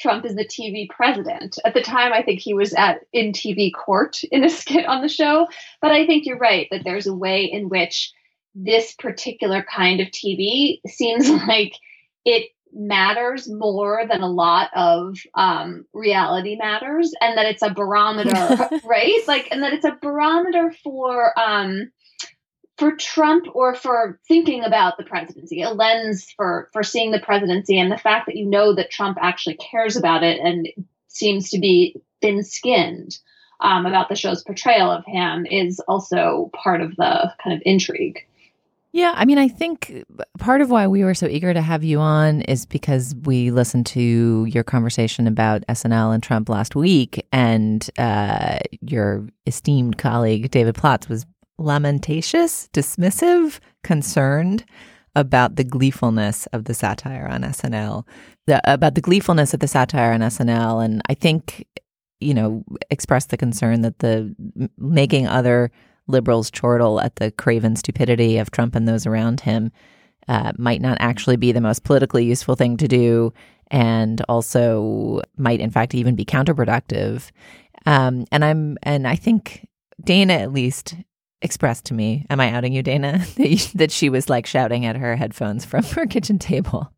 Trump 0.01 0.25
is 0.27 0.35
the 0.35 0.45
TV 0.45 0.89
president. 0.91 1.57
At 1.65 1.73
the 1.73 1.83
time, 1.83 2.13
I 2.13 2.23
think 2.23 2.41
he 2.41 2.53
was 2.53 2.75
at 2.75 3.03
in 3.13 3.33
TV 3.33 3.73
court 3.73 4.23
in 4.31 4.43
a 4.43 4.51
skit 4.51 4.85
on 4.85 5.03
the 5.03 5.09
show. 5.09 5.47
But 5.81 5.93
I 5.93 6.05
think 6.05 6.27
you're 6.27 6.37
right 6.37 6.67
that 6.73 6.83
there's 6.85 7.07
a 7.07 7.15
way 7.15 7.45
in 7.45 7.69
which 7.69 8.13
this 8.57 8.93
particular 8.95 9.63
kind 9.63 10.01
of 10.01 10.09
TV 10.09 10.81
seems 10.87 11.31
like 11.47 11.75
it 12.25 12.51
matters 12.73 13.49
more 13.49 14.05
than 14.11 14.21
a 14.21 14.29
lot 14.29 14.71
of 14.75 15.17
um, 15.35 15.87
reality 15.95 16.57
matters, 16.57 17.15
and 17.21 17.39
that 17.39 17.47
it's 17.47 17.63
a 17.63 17.73
barometer, 17.73 18.69
right? 18.85 19.21
Like, 19.29 19.49
and 19.53 19.63
that 19.63 19.73
it's 19.73 19.85
a 19.85 19.97
barometer 20.03 20.75
for. 20.83 21.39
Um, 21.39 21.93
for 22.79 22.93
Trump 22.97 23.47
or 23.55 23.75
for 23.75 24.19
thinking 24.29 24.63
about 24.65 24.99
the 24.99 25.05
presidency, 25.05 25.63
a 25.63 25.71
lens 25.71 26.31
for 26.37 26.69
for 26.73 26.83
seeing 26.83 27.11
the 27.11 27.21
presidency 27.21 27.79
and 27.79 27.91
the 27.91 27.99
fact 27.99 28.27
that 28.27 28.37
you 28.37 28.47
know 28.47 28.75
that 28.75 28.91
Trump 28.91 29.19
actually 29.21 29.57
cares 29.57 29.97
about 29.97 30.23
it 30.23 30.39
and 30.41 30.69
seems 31.09 31.51
to 31.51 31.59
be 31.59 31.97
thin 32.21 32.45
skinned 32.45 33.19
um, 33.61 33.87
about 33.87 34.09
the 34.09 34.17
show's 34.17 34.43
portrayal 34.43 34.91
of 34.91 35.05
him 35.07 35.47
is 35.47 35.81
also 35.89 36.51
part 36.55 36.83
of 36.83 36.95
the 36.97 37.33
kind 37.43 37.57
of 37.57 37.63
intrigue. 37.65 38.19
Yeah, 38.93 39.13
I 39.15 39.27
mean, 39.27 39.37
I 39.37 39.49
think 39.49 40.05
part 40.39 40.63
of 40.63 40.71
why 40.71 40.87
we 40.87 41.05
were 41.05 41.13
so 41.13 41.27
eager 41.27 41.53
to 41.53 41.61
have 41.61 41.85
you 41.85 41.99
on 41.99 42.41
is 42.43 42.65
because 42.65 43.15
we 43.25 43.51
listened 43.51 43.85
to 43.87 44.47
your 44.47 44.65
conversation 44.65 45.27
about 45.27 45.67
SNL 45.69 46.15
and 46.15 46.23
Trump 46.23 46.49
last 46.49 46.75
week, 46.75 47.27
and 47.31 47.89
uh, 47.99 48.59
your 48.81 49.27
esteemed 49.47 49.99
colleague 49.99 50.51
David 50.51 50.77
Plotz 50.77 51.11
was 51.11 51.27
lamentatious, 51.59 52.69
dismissive, 52.73 53.61
concerned 53.83 54.65
about 55.15 55.57
the 55.57 55.65
gleefulness 55.65 56.47
of 56.53 56.65
the 56.65 56.75
satire 56.75 57.27
on 57.27 57.43
SNL, 57.43 58.05
the, 58.47 58.61
about 58.71 58.95
the 58.95 59.01
gleefulness 59.01 59.55
of 59.55 59.61
the 59.61 59.69
satire 59.69 60.13
on 60.13 60.21
SNL, 60.21 60.85
and 60.85 61.03
I 61.09 61.15
think 61.15 61.67
you 62.21 62.35
know 62.35 62.65
expressed 62.91 63.31
the 63.31 63.37
concern 63.37 63.83
that 63.83 63.99
the 63.99 64.35
making 64.79 65.27
other 65.27 65.71
liberals 66.07 66.51
chortle 66.51 67.01
at 67.01 67.17
the 67.17 67.31
craven 67.33 67.77
stupidity 67.77 68.39
of 68.39 68.51
Trump 68.51 68.75
and 68.75 68.87
those 68.87 69.07
around 69.07 69.41
him 69.41 69.73
uh, 70.29 70.53
might 70.57 70.81
not 70.81 70.97
actually 71.01 71.37
be 71.37 71.53
the 71.53 71.61
most 71.61 71.85
politically 71.85 72.25
useful 72.25 72.55
thing 72.55 72.77
to 72.77 72.89
do, 72.89 73.33
and 73.71 74.23
also 74.29 75.23
might 75.37 75.61
in 75.61 75.71
fact 75.71 75.95
even 75.95 76.15
be 76.15 76.25
counterproductive. 76.25 77.31
Um, 77.87 78.27
and 78.31 78.45
I'm 78.45 78.77
and 78.83 79.07
I 79.07 79.17
think 79.17 79.67
Dana 80.03 80.35
at 80.35 80.53
least 80.53 80.95
expressed 81.43 81.87
to 81.87 81.95
me, 81.95 82.27
am 82.31 82.41
I 82.41 82.51
outing 82.51 82.73
you, 82.73 82.83
Dana, 82.83 83.25
that 83.75 83.91
she 83.91 84.09
was 84.09 84.29
like 84.29 84.47
shouting 84.47 84.85
at 84.87 84.97
her 84.97 85.17
headphones 85.17 85.65
from 85.65 85.85
her 85.85 86.07
kitchen 86.07 86.39
table. 86.39 86.93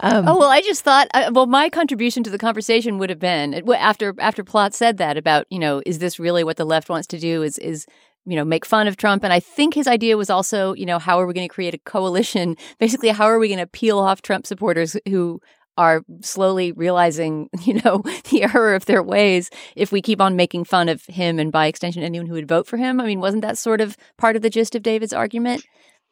Um, 0.00 0.26
oh 0.26 0.38
well, 0.38 0.50
I 0.50 0.60
just 0.60 0.82
thought. 0.82 1.06
Uh, 1.14 1.30
well, 1.32 1.46
my 1.46 1.68
contribution 1.68 2.24
to 2.24 2.30
the 2.30 2.38
conversation 2.38 2.98
would 2.98 3.10
have 3.10 3.20
been 3.20 3.68
after 3.72 4.14
after 4.18 4.42
Plotz 4.42 4.74
said 4.74 4.98
that 4.98 5.16
about 5.16 5.46
you 5.50 5.58
know 5.58 5.80
is 5.86 6.00
this 6.00 6.18
really 6.18 6.42
what 6.42 6.56
the 6.56 6.64
left 6.64 6.88
wants 6.88 7.06
to 7.08 7.18
do? 7.18 7.42
Is 7.42 7.58
is 7.58 7.86
you 8.24 8.34
know 8.34 8.44
make 8.44 8.64
fun 8.64 8.88
of 8.88 8.96
Trump? 8.96 9.22
And 9.22 9.32
I 9.32 9.38
think 9.38 9.74
his 9.74 9.86
idea 9.86 10.16
was 10.16 10.30
also 10.30 10.74
you 10.74 10.84
know 10.84 10.98
how 10.98 11.20
are 11.20 11.26
we 11.26 11.34
going 11.34 11.48
to 11.48 11.54
create 11.54 11.74
a 11.74 11.78
coalition? 11.78 12.56
Basically, 12.80 13.10
how 13.10 13.26
are 13.26 13.38
we 13.38 13.46
going 13.46 13.60
to 13.60 13.66
peel 13.68 14.00
off 14.00 14.22
Trump 14.22 14.46
supporters 14.46 14.96
who 15.08 15.40
are 15.82 16.04
slowly 16.20 16.70
realizing, 16.72 17.50
you 17.62 17.74
know, 17.84 18.02
the 18.30 18.44
error 18.44 18.74
of 18.74 18.86
their 18.86 19.02
ways 19.02 19.50
if 19.74 19.90
we 19.90 20.00
keep 20.00 20.20
on 20.20 20.36
making 20.36 20.64
fun 20.64 20.88
of 20.88 21.04
him 21.06 21.38
and 21.38 21.50
by 21.50 21.66
extension 21.66 22.02
anyone 22.02 22.26
who 22.26 22.34
would 22.34 22.48
vote 22.48 22.66
for 22.66 22.76
him. 22.76 23.00
I 23.00 23.06
mean, 23.06 23.20
wasn't 23.20 23.42
that 23.42 23.58
sort 23.58 23.80
of 23.80 23.96
part 24.16 24.36
of 24.36 24.42
the 24.42 24.50
gist 24.50 24.74
of 24.74 24.82
David's 24.82 25.12
argument? 25.12 25.64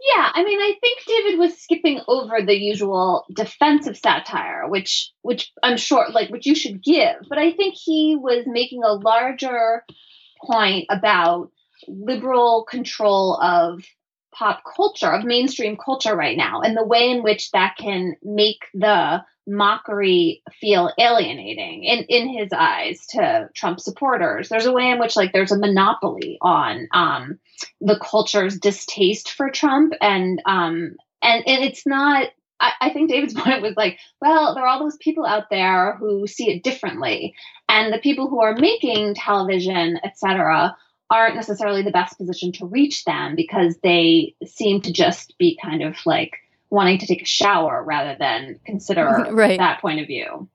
Yeah, 0.02 0.30
I 0.32 0.44
mean, 0.44 0.58
I 0.58 0.72
think 0.80 0.98
David 1.06 1.38
was 1.38 1.58
skipping 1.58 2.00
over 2.08 2.40
the 2.40 2.56
usual 2.56 3.26
defensive 3.34 3.98
satire, 3.98 4.66
which 4.66 5.12
which 5.20 5.52
I'm 5.62 5.76
sure 5.76 6.06
like 6.10 6.30
which 6.30 6.46
you 6.46 6.54
should 6.54 6.82
give, 6.82 7.16
but 7.28 7.38
I 7.38 7.52
think 7.52 7.74
he 7.76 8.16
was 8.18 8.44
making 8.46 8.82
a 8.82 8.94
larger 8.94 9.84
point 10.42 10.86
about 10.88 11.50
liberal 11.86 12.64
control 12.64 13.38
of 13.42 13.84
pop 14.32 14.62
culture, 14.76 15.10
of 15.10 15.24
mainstream 15.24 15.76
culture 15.76 16.14
right 16.14 16.36
now, 16.36 16.60
and 16.60 16.76
the 16.76 16.86
way 16.86 17.10
in 17.10 17.22
which 17.22 17.50
that 17.52 17.76
can 17.78 18.16
make 18.22 18.64
the 18.74 19.22
mockery 19.46 20.42
feel 20.60 20.92
alienating 20.98 21.84
in, 21.84 22.04
in 22.08 22.28
his 22.28 22.52
eyes 22.52 23.04
to 23.08 23.48
Trump 23.54 23.80
supporters. 23.80 24.48
There's 24.48 24.66
a 24.66 24.72
way 24.72 24.90
in 24.90 25.00
which 25.00 25.16
like 25.16 25.32
there's 25.32 25.52
a 25.52 25.58
monopoly 25.58 26.38
on 26.40 26.88
um, 26.92 27.38
the 27.80 27.98
culture's 27.98 28.58
distaste 28.58 29.30
for 29.32 29.50
Trump 29.50 29.94
and 30.00 30.40
um, 30.46 30.96
and 31.22 31.46
and 31.46 31.64
it's 31.64 31.86
not 31.86 32.28
I, 32.60 32.72
I 32.80 32.90
think 32.90 33.10
David's 33.10 33.34
point 33.40 33.62
was 33.62 33.74
like, 33.76 33.98
well, 34.20 34.54
there 34.54 34.64
are 34.64 34.68
all 34.68 34.80
those 34.80 34.98
people 34.98 35.26
out 35.26 35.50
there 35.50 35.96
who 35.96 36.26
see 36.26 36.50
it 36.50 36.62
differently. 36.62 37.34
And 37.68 37.92
the 37.92 37.98
people 37.98 38.28
who 38.28 38.40
are 38.40 38.54
making 38.54 39.14
television, 39.14 39.98
etc., 40.04 40.76
aren't 41.10 41.34
necessarily 41.34 41.82
the 41.82 41.90
best 41.90 42.16
position 42.16 42.52
to 42.52 42.66
reach 42.66 43.04
them 43.04 43.34
because 43.34 43.76
they 43.82 44.34
seem 44.46 44.80
to 44.82 44.92
just 44.92 45.36
be 45.38 45.58
kind 45.60 45.82
of 45.82 45.96
like 46.06 46.36
wanting 46.70 46.98
to 46.98 47.06
take 47.06 47.22
a 47.22 47.26
shower 47.26 47.82
rather 47.82 48.16
than 48.18 48.60
consider 48.64 49.04
right. 49.32 49.58
that 49.58 49.80
point 49.80 50.00
of 50.00 50.06
view. 50.06 50.48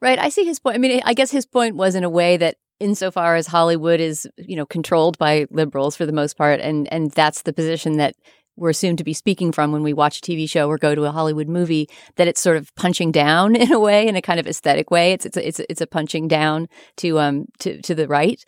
Right. 0.00 0.18
I 0.18 0.28
see 0.28 0.44
his 0.44 0.58
point. 0.58 0.76
I 0.76 0.78
mean, 0.78 1.00
I 1.04 1.14
guess 1.14 1.30
his 1.30 1.46
point 1.46 1.76
was 1.76 1.94
in 1.94 2.04
a 2.04 2.10
way 2.10 2.36
that 2.36 2.56
insofar 2.78 3.36
as 3.36 3.46
Hollywood 3.46 4.00
is, 4.00 4.28
you 4.36 4.56
know, 4.56 4.66
controlled 4.66 5.16
by 5.16 5.46
liberals 5.50 5.96
for 5.96 6.04
the 6.04 6.12
most 6.12 6.36
part, 6.36 6.60
and 6.60 6.90
and 6.92 7.10
that's 7.12 7.42
the 7.42 7.52
position 7.54 7.96
that 7.96 8.14
we're 8.56 8.70
assumed 8.70 8.98
to 8.98 9.04
be 9.04 9.12
speaking 9.12 9.52
from 9.52 9.72
when 9.72 9.82
we 9.82 9.92
watch 9.92 10.18
a 10.18 10.20
TV 10.20 10.48
show 10.48 10.68
or 10.68 10.78
go 10.78 10.94
to 10.94 11.04
a 11.04 11.10
Hollywood 11.10 11.48
movie, 11.48 11.88
that 12.16 12.26
it's 12.26 12.40
sort 12.40 12.56
of 12.56 12.74
punching 12.74 13.12
down 13.12 13.54
in 13.56 13.72
a 13.72 13.80
way, 13.80 14.06
in 14.06 14.16
a 14.16 14.22
kind 14.22 14.40
of 14.40 14.46
aesthetic 14.46 14.90
way. 14.90 15.12
It's 15.12 15.24
it's 15.24 15.36
a, 15.36 15.48
it's 15.48 15.60
a, 15.60 15.70
it's 15.70 15.80
a 15.80 15.86
punching 15.86 16.28
down 16.28 16.68
to 16.98 17.18
um 17.18 17.46
to 17.60 17.80
to 17.80 17.94
the 17.94 18.06
right. 18.06 18.44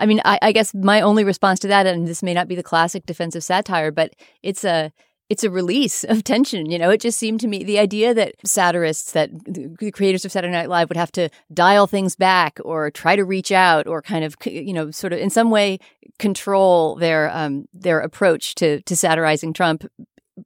I 0.00 0.06
mean, 0.06 0.20
I, 0.24 0.38
I 0.42 0.52
guess 0.52 0.74
my 0.74 1.02
only 1.02 1.24
response 1.24 1.60
to 1.60 1.68
that, 1.68 1.86
and 1.86 2.08
this 2.08 2.22
may 2.22 2.34
not 2.34 2.48
be 2.48 2.56
the 2.56 2.62
classic 2.62 3.06
defensive 3.06 3.44
satire, 3.44 3.92
but 3.92 4.16
it's 4.42 4.64
a 4.64 4.92
it's 5.28 5.44
a 5.44 5.50
release 5.50 6.02
of 6.04 6.24
tension. 6.24 6.70
You 6.70 6.78
know, 6.78 6.90
it 6.90 7.00
just 7.00 7.18
seemed 7.18 7.40
to 7.40 7.46
me 7.46 7.62
the 7.62 7.78
idea 7.78 8.12
that 8.14 8.34
satirists, 8.44 9.12
that 9.12 9.30
the 9.44 9.92
creators 9.92 10.24
of 10.24 10.32
Saturday 10.32 10.52
Night 10.52 10.68
Live 10.68 10.88
would 10.88 10.96
have 10.96 11.12
to 11.12 11.30
dial 11.54 11.86
things 11.86 12.16
back 12.16 12.58
or 12.64 12.90
try 12.90 13.14
to 13.14 13.24
reach 13.24 13.52
out 13.52 13.86
or 13.86 14.02
kind 14.02 14.24
of, 14.24 14.34
you 14.44 14.72
know, 14.72 14.90
sort 14.90 15.12
of 15.12 15.20
in 15.20 15.30
some 15.30 15.50
way 15.50 15.78
control 16.18 16.96
their 16.96 17.30
um, 17.30 17.66
their 17.72 18.00
approach 18.00 18.54
to 18.56 18.82
to 18.82 18.96
satirizing 18.96 19.52
Trump 19.52 19.84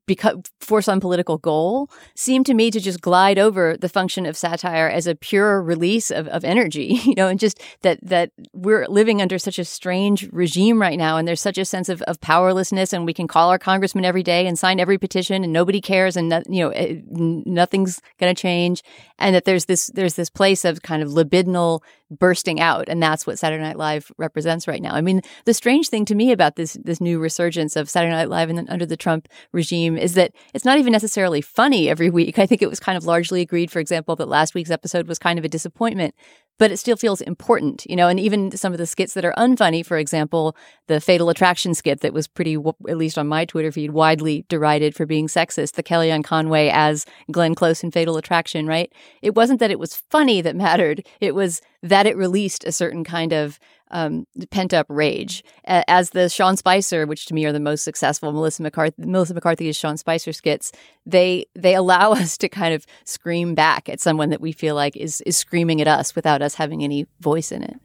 because 0.07 0.37
for 0.61 0.83
some 0.83 1.01
political 1.01 1.38
goal 1.38 1.90
seemed 2.14 2.47
to 2.47 2.55
me 2.55 2.71
to 2.71 2.81
just 2.81 3.01
glide 3.01 3.38
over 3.38 3.77
the 3.77 3.88
function 3.88 4.27
of 4.27 4.37
satire 4.37 4.88
as 4.88 5.07
a 5.07 5.14
pure 5.14 5.62
release 5.62 6.11
of, 6.11 6.29
of 6.29 6.45
energy 6.45 7.01
you 7.05 7.14
know 7.17 7.29
and 7.29 7.40
just 7.40 7.61
that 7.83 7.99
that 8.03 8.31
we're 8.53 8.87
living 8.88 9.23
under 9.23 9.38
such 9.38 9.59
a 9.59 9.64
strange 9.64 10.29
regime 10.33 10.81
right 10.81 10.99
now 10.99 11.17
and 11.17 11.27
there's 11.27 11.40
such 11.40 11.59
a 11.59 11.64
sense 11.64 11.88
of, 11.88 12.03
of 12.03 12.21
powerlessness 12.21 12.93
and 12.93 13.07
we 13.07 13.14
can 13.14 13.29
call 13.29 13.51
our 13.51 13.59
congressman 13.59 14.05
every 14.05 14.23
day 14.23 14.47
and 14.47 14.59
sign 14.59 14.81
every 14.81 14.99
petition 14.99 15.45
and 15.45 15.53
nobody 15.53 15.81
cares 15.81 16.17
and 16.17 16.29
no, 16.29 16.43
you 16.49 16.62
know 16.62 16.71
eh, 16.71 17.01
nothing's 17.07 18.01
going 18.19 18.35
to 18.35 18.40
change 18.40 18.83
and 19.19 19.35
that 19.35 19.45
there's 19.45 19.67
this 19.67 19.90
there's 19.95 20.14
this 20.14 20.31
place 20.31 20.64
of 20.64 20.83
kind 20.83 21.03
of 21.03 21.11
libidinal 21.11 21.81
bursting 22.18 22.61
out 22.61 22.88
and 22.88 23.03
that's 23.03 23.27
what 23.27 23.38
Saturday 23.38 23.62
Night 23.62 23.77
Live 23.77 24.11
represents 24.18 24.66
right 24.68 24.83
now. 24.83 24.94
I 24.94 25.00
mean, 25.00 25.22
the 25.44 25.55
strange 25.55 25.88
thing 25.88 26.05
to 26.07 26.14
me 26.14 26.33
about 26.33 26.57
this 26.57 26.79
this 26.85 27.00
new 27.00 27.18
resurgence 27.18 27.77
of 27.77 27.90
Saturday 27.90 28.12
Night 28.12 28.29
Live 28.29 28.50
and 28.50 28.68
under 28.70 28.87
the 28.87 28.96
Trump 28.96 29.29
regime 29.53 29.96
is 29.96 30.14
that 30.14 30.33
it's 30.53 30.64
not 30.64 30.79
even 30.79 30.92
necessarily 30.92 31.40
funny 31.40 31.88
every 31.88 32.11
week. 32.11 32.38
I 32.38 32.46
think 32.46 32.62
it 32.62 32.70
was 32.70 32.81
kind 32.81 32.96
of 32.96 33.05
largely 33.05 33.40
agreed 33.40 33.70
for 33.70 33.81
example 33.81 34.16
that 34.16 34.29
last 34.29 34.55
week's 34.55 34.70
episode 34.70 35.09
was 35.09 35.18
kind 35.18 35.38
of 35.38 35.44
a 35.44 35.48
disappointment 35.48 36.14
but 36.59 36.71
it 36.71 36.77
still 36.79 36.97
feels 36.97 37.21
important, 37.21 37.85
you 37.88 37.97
know, 37.97 38.09
and 38.09 38.21
even 38.21 38.51
some 38.57 38.73
of 38.73 38.79
the 38.79 38.87
skits 38.87 39.14
that 39.14 39.25
are 39.25 39.35
unfunny, 39.37 39.85
for 39.85 39.99
example, 39.99 40.57
the 40.87 41.01
Fatal 41.01 41.29
Attraction 41.29 41.75
skit 41.75 42.01
that 42.01 42.12
was 42.12 42.29
pretty, 42.29 42.57
at 42.88 42.97
least 42.97 43.19
on 43.19 43.27
my 43.27 43.45
Twitter 43.45 43.73
feed, 43.73 43.90
widely 43.90 44.45
derided 44.49 44.95
for 44.95 45.07
being 45.07 45.27
sexist, 45.27 45.73
the 45.73 45.83
Kellyanne 45.83 46.25
Conway 46.25 46.71
as 46.73 47.07
Glenn 47.31 47.55
Close 47.55 47.83
in 47.83 47.90
Fatal 47.90 48.17
Attraction, 48.17 48.67
right? 48.67 48.93
It 49.23 49.35
wasn't 49.35 49.61
that 49.61 49.71
it 49.71 49.79
was 49.79 49.97
funny 50.11 50.40
that 50.43 50.57
mattered, 50.57 51.07
it 51.21 51.35
was 51.35 51.61
that 51.83 52.07
it 52.07 52.17
released 52.17 52.64
a 52.64 52.73
certain 52.73 53.05
kind 53.05 53.33
of 53.33 53.59
um, 53.94 54.26
pent 54.50 54.74
up 54.74 54.87
rage. 54.90 55.42
As 55.64 56.11
the 56.11 56.28
Sean 56.28 56.57
Spicer, 56.57 57.07
which 57.07 57.26
to 57.26 57.35
me 57.35 57.46
are 57.46 57.52
the 57.52 57.61
most 57.61 57.85
successful 57.85 58.33
Melissa 58.33 58.62
McCarthy, 58.62 58.94
Melissa 58.98 59.33
McCarthy 59.35 59.68
is 59.68 59.76
Sean 59.76 59.96
Spicer 59.96 60.33
skits. 60.33 60.72
They 61.07 61.46
they 61.54 61.74
allow 61.74 62.12
us 62.12 62.37
to 62.38 62.48
kind 62.48 62.74
of 62.74 62.85
scream 63.04 63.54
back 63.54 63.88
at 63.88 64.00
someone 64.00 64.28
that 64.30 64.40
we 64.40 64.52
feel 64.52 64.74
like 64.74 64.96
is 64.96 65.22
is 65.22 65.37
screaming 65.37 65.80
at 65.80 65.88
us 65.88 66.14
without 66.14 66.42
us 66.42 66.57
having 66.57 66.83
any 66.83 67.07
voice 67.20 67.52
in 67.52 67.62
it. 67.62 67.76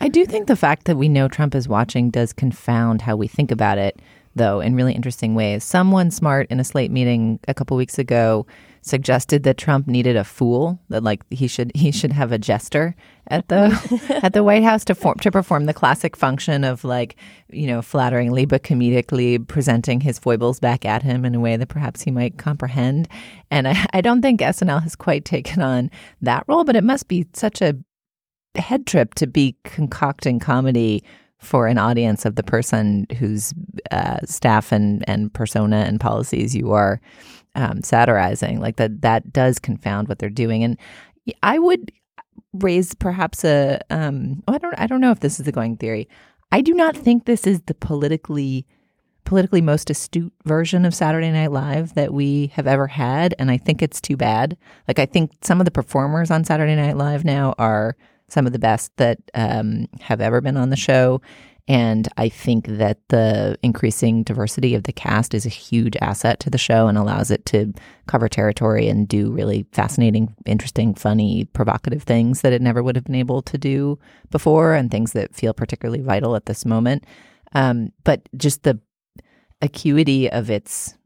I 0.00 0.08
do 0.08 0.24
think 0.24 0.46
the 0.46 0.56
fact 0.56 0.84
that 0.84 0.96
we 0.96 1.08
know 1.08 1.26
Trump 1.28 1.54
is 1.54 1.68
watching 1.68 2.10
does 2.10 2.32
confound 2.32 3.02
how 3.02 3.16
we 3.16 3.26
think 3.26 3.50
about 3.50 3.78
it, 3.78 4.00
though, 4.36 4.60
in 4.60 4.76
really 4.76 4.92
interesting 4.92 5.34
ways. 5.34 5.64
Someone 5.64 6.10
smart 6.10 6.46
in 6.48 6.60
a 6.60 6.64
Slate 6.64 6.92
meeting 6.92 7.40
a 7.48 7.54
couple 7.54 7.76
weeks 7.76 7.98
ago 7.98 8.46
suggested 8.86 9.42
that 9.42 9.58
Trump 9.58 9.88
needed 9.88 10.16
a 10.16 10.22
fool 10.22 10.78
that 10.90 11.02
like 11.02 11.22
he 11.30 11.48
should 11.48 11.72
he 11.74 11.90
should 11.90 12.12
have 12.12 12.30
a 12.30 12.38
jester 12.38 12.94
at 13.26 13.48
the 13.48 14.20
at 14.22 14.32
the 14.32 14.44
White 14.44 14.62
House 14.62 14.84
to 14.84 14.94
form 14.94 15.18
to 15.18 15.30
perform 15.30 15.66
the 15.66 15.74
classic 15.74 16.16
function 16.16 16.62
of 16.62 16.84
like 16.84 17.16
you 17.50 17.66
know 17.66 17.82
flatteringly 17.82 18.46
but 18.46 18.62
comedically 18.62 19.44
presenting 19.46 20.00
his 20.00 20.18
foibles 20.20 20.60
back 20.60 20.84
at 20.84 21.02
him 21.02 21.24
in 21.24 21.34
a 21.34 21.40
way 21.40 21.56
that 21.56 21.68
perhaps 21.68 22.02
he 22.02 22.10
might 22.12 22.38
comprehend. 22.38 23.08
And 23.50 23.66
I, 23.66 23.86
I 23.92 24.00
don't 24.00 24.22
think 24.22 24.40
SNL 24.40 24.82
has 24.82 24.94
quite 24.94 25.24
taken 25.24 25.60
on 25.60 25.90
that 26.22 26.44
role, 26.46 26.64
but 26.64 26.76
it 26.76 26.84
must 26.84 27.08
be 27.08 27.26
such 27.32 27.60
a 27.60 27.76
head 28.54 28.86
trip 28.86 29.14
to 29.14 29.26
be 29.26 29.56
concocting 29.64 30.38
comedy 30.38 31.02
for 31.38 31.66
an 31.66 31.76
audience 31.76 32.24
of 32.24 32.36
the 32.36 32.42
person 32.42 33.06
whose 33.18 33.52
uh, 33.90 34.18
staff 34.24 34.70
and 34.70 35.04
and 35.08 35.34
persona 35.34 35.78
and 35.78 36.00
policies 36.00 36.54
you 36.54 36.72
are 36.72 37.00
um, 37.56 37.82
satirizing. 37.82 38.60
Like 38.60 38.76
that 38.76 39.02
that 39.02 39.32
does 39.32 39.58
confound 39.58 40.08
what 40.08 40.18
they're 40.18 40.30
doing. 40.30 40.62
And 40.62 40.78
I 41.42 41.58
would 41.58 41.90
raise 42.52 42.94
perhaps 42.94 43.44
a 43.44 43.80
um, 43.90 44.42
oh, 44.46 44.54
I 44.54 44.58
don't 44.58 44.78
I 44.78 44.86
don't 44.86 45.00
know 45.00 45.10
if 45.10 45.20
this 45.20 45.40
is 45.40 45.46
the 45.46 45.52
going 45.52 45.76
theory. 45.76 46.08
I 46.52 46.60
do 46.60 46.74
not 46.74 46.96
think 46.96 47.24
this 47.24 47.46
is 47.46 47.60
the 47.62 47.74
politically 47.74 48.66
politically 49.24 49.60
most 49.60 49.90
astute 49.90 50.32
version 50.44 50.84
of 50.84 50.94
Saturday 50.94 51.32
Night 51.32 51.50
Live 51.50 51.94
that 51.94 52.14
we 52.14 52.52
have 52.54 52.68
ever 52.68 52.86
had, 52.86 53.34
and 53.38 53.50
I 53.50 53.56
think 53.56 53.82
it's 53.82 54.00
too 54.00 54.16
bad. 54.16 54.56
Like 54.86 54.98
I 54.98 55.06
think 55.06 55.32
some 55.42 55.60
of 55.60 55.64
the 55.64 55.72
performers 55.72 56.30
on 56.30 56.44
Saturday 56.44 56.76
Night 56.76 56.96
Live 56.96 57.24
now 57.24 57.54
are 57.58 57.96
some 58.28 58.46
of 58.46 58.52
the 58.52 58.58
best 58.58 58.96
that 58.96 59.18
um, 59.34 59.86
have 60.00 60.20
ever 60.20 60.40
been 60.40 60.56
on 60.56 60.70
the 60.70 60.76
show. 60.76 61.20
And 61.68 62.08
I 62.16 62.28
think 62.28 62.66
that 62.68 63.00
the 63.08 63.58
increasing 63.62 64.22
diversity 64.22 64.76
of 64.76 64.84
the 64.84 64.92
cast 64.92 65.34
is 65.34 65.44
a 65.44 65.50
huge 65.50 65.96
asset 66.00 66.38
to 66.40 66.50
the 66.50 66.58
show 66.58 66.86
and 66.86 66.96
allows 66.96 67.32
it 67.32 67.44
to 67.46 67.72
cover 68.06 68.28
territory 68.28 68.88
and 68.88 69.08
do 69.08 69.32
really 69.32 69.66
fascinating, 69.72 70.32
interesting, 70.46 70.94
funny, 70.94 71.46
provocative 71.46 72.04
things 72.04 72.42
that 72.42 72.52
it 72.52 72.62
never 72.62 72.84
would 72.84 72.94
have 72.94 73.04
been 73.04 73.16
able 73.16 73.42
to 73.42 73.58
do 73.58 73.98
before 74.30 74.74
and 74.74 74.90
things 74.92 75.12
that 75.12 75.34
feel 75.34 75.52
particularly 75.52 76.00
vital 76.00 76.36
at 76.36 76.46
this 76.46 76.64
moment. 76.64 77.04
Um, 77.52 77.92
but 78.04 78.28
just 78.36 78.62
the 78.62 78.78
acuity 79.60 80.30
of 80.30 80.50
its 80.50 80.96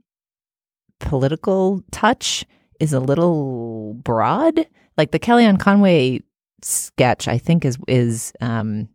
political 0.98 1.82
touch 1.90 2.44
is 2.80 2.92
a 2.92 3.00
little 3.00 3.94
broad. 3.94 4.66
Like 4.98 5.12
the 5.12 5.18
Kellyanne 5.18 5.58
Conway 5.58 6.20
sketch, 6.60 7.28
I 7.28 7.38
think 7.38 7.64
is 7.64 7.78
is 7.88 8.32
um, 8.42 8.88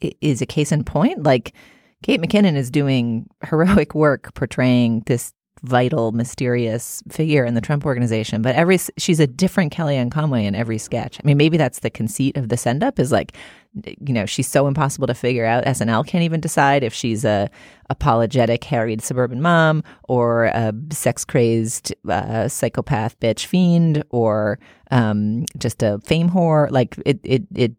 is 0.00 0.42
a 0.42 0.46
case 0.46 0.72
in 0.72 0.84
point. 0.84 1.22
Like 1.22 1.54
Kate 2.02 2.20
McKinnon 2.20 2.56
is 2.56 2.70
doing 2.70 3.28
heroic 3.44 3.94
work 3.94 4.34
portraying 4.34 5.02
this 5.06 5.32
vital, 5.62 6.12
mysterious 6.12 7.02
figure 7.08 7.44
in 7.44 7.54
the 7.54 7.60
Trump 7.60 7.84
organization. 7.84 8.42
But 8.42 8.54
every 8.54 8.78
she's 8.96 9.20
a 9.20 9.26
different 9.26 9.72
Kellyanne 9.72 10.10
Conway 10.10 10.44
in 10.44 10.54
every 10.54 10.78
sketch. 10.78 11.18
I 11.22 11.26
mean, 11.26 11.36
maybe 11.36 11.56
that's 11.56 11.80
the 11.80 11.90
conceit 11.90 12.36
of 12.36 12.48
the 12.48 12.56
send 12.56 12.82
up 12.82 12.98
is 12.98 13.12
like, 13.12 13.36
you 13.84 14.12
know, 14.12 14.26
she's 14.26 14.48
so 14.48 14.66
impossible 14.66 15.06
to 15.06 15.14
figure 15.14 15.44
out. 15.44 15.64
SNL 15.64 16.06
can't 16.06 16.24
even 16.24 16.40
decide 16.40 16.82
if 16.82 16.94
she's 16.94 17.24
a 17.24 17.50
apologetic, 17.90 18.64
harried 18.64 19.02
suburban 19.02 19.40
mom 19.40 19.82
or 20.08 20.46
a 20.46 20.72
sex 20.92 21.24
crazed 21.24 21.94
uh, 22.08 22.48
psychopath 22.48 23.18
bitch 23.20 23.46
fiend 23.46 24.04
or 24.10 24.58
um, 24.90 25.44
just 25.58 25.82
a 25.82 25.98
fame 26.04 26.30
whore. 26.30 26.70
Like 26.70 26.96
it, 27.04 27.20
it, 27.22 27.42
it 27.54 27.72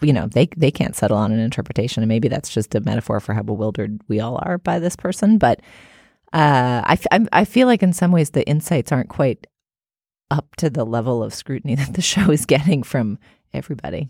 you 0.00 0.12
know 0.12 0.26
they 0.26 0.48
they 0.56 0.70
can't 0.70 0.96
settle 0.96 1.16
on 1.16 1.32
an 1.32 1.38
interpretation 1.38 2.02
and 2.02 2.08
maybe 2.08 2.28
that's 2.28 2.50
just 2.50 2.74
a 2.74 2.80
metaphor 2.80 3.20
for 3.20 3.34
how 3.34 3.42
bewildered 3.42 4.00
we 4.08 4.20
all 4.20 4.38
are 4.42 4.58
by 4.58 4.78
this 4.78 4.96
person 4.96 5.38
but 5.38 5.60
uh, 6.32 6.80
I, 6.86 7.26
I 7.30 7.44
feel 7.44 7.66
like 7.66 7.82
in 7.82 7.92
some 7.92 8.10
ways 8.10 8.30
the 8.30 8.48
insights 8.48 8.90
aren't 8.90 9.10
quite 9.10 9.46
up 10.30 10.56
to 10.56 10.70
the 10.70 10.86
level 10.86 11.22
of 11.22 11.34
scrutiny 11.34 11.74
that 11.76 11.94
the 11.94 12.02
show 12.02 12.30
is 12.30 12.46
getting 12.46 12.82
from 12.82 13.18
everybody 13.52 14.08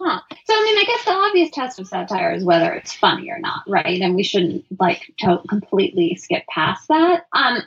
Huh. 0.00 0.20
So, 0.44 0.54
I 0.54 0.62
mean, 0.62 0.78
I 0.78 0.84
guess 0.86 1.04
the 1.04 1.10
obvious 1.10 1.50
test 1.50 1.80
of 1.80 1.88
satire 1.88 2.32
is 2.32 2.44
whether 2.44 2.72
it's 2.72 2.92
funny 2.92 3.30
or 3.30 3.40
not, 3.40 3.64
right? 3.66 4.00
And 4.00 4.14
we 4.14 4.22
shouldn't 4.22 4.64
like 4.78 5.12
to 5.18 5.40
completely 5.48 6.14
skip 6.14 6.44
past 6.46 6.86
that. 6.86 7.24
Um, 7.32 7.60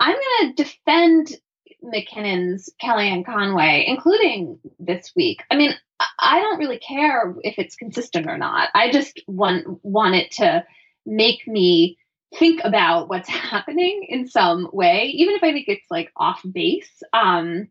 I'm 0.00 0.16
going 0.16 0.54
to 0.54 0.64
defend 0.64 1.36
McKinnon's 1.84 2.70
Kellyanne 2.82 3.24
Conway, 3.24 3.84
including 3.86 4.58
this 4.78 5.12
week. 5.14 5.42
I 5.50 5.56
mean, 5.56 5.74
I 6.18 6.40
don't 6.40 6.58
really 6.58 6.78
care 6.78 7.34
if 7.42 7.58
it's 7.58 7.76
consistent 7.76 8.28
or 8.28 8.36
not. 8.36 8.70
I 8.74 8.90
just 8.90 9.22
want 9.26 9.84
want 9.84 10.14
it 10.14 10.32
to 10.32 10.64
make 11.06 11.46
me 11.46 11.98
think 12.36 12.60
about 12.64 13.08
what's 13.08 13.28
happening 13.28 14.06
in 14.08 14.28
some 14.28 14.68
way, 14.72 15.12
even 15.14 15.34
if 15.34 15.42
I 15.42 15.52
think 15.52 15.68
it's 15.68 15.90
like 15.90 16.12
off 16.16 16.42
base. 16.50 17.02
Um, 17.12 17.68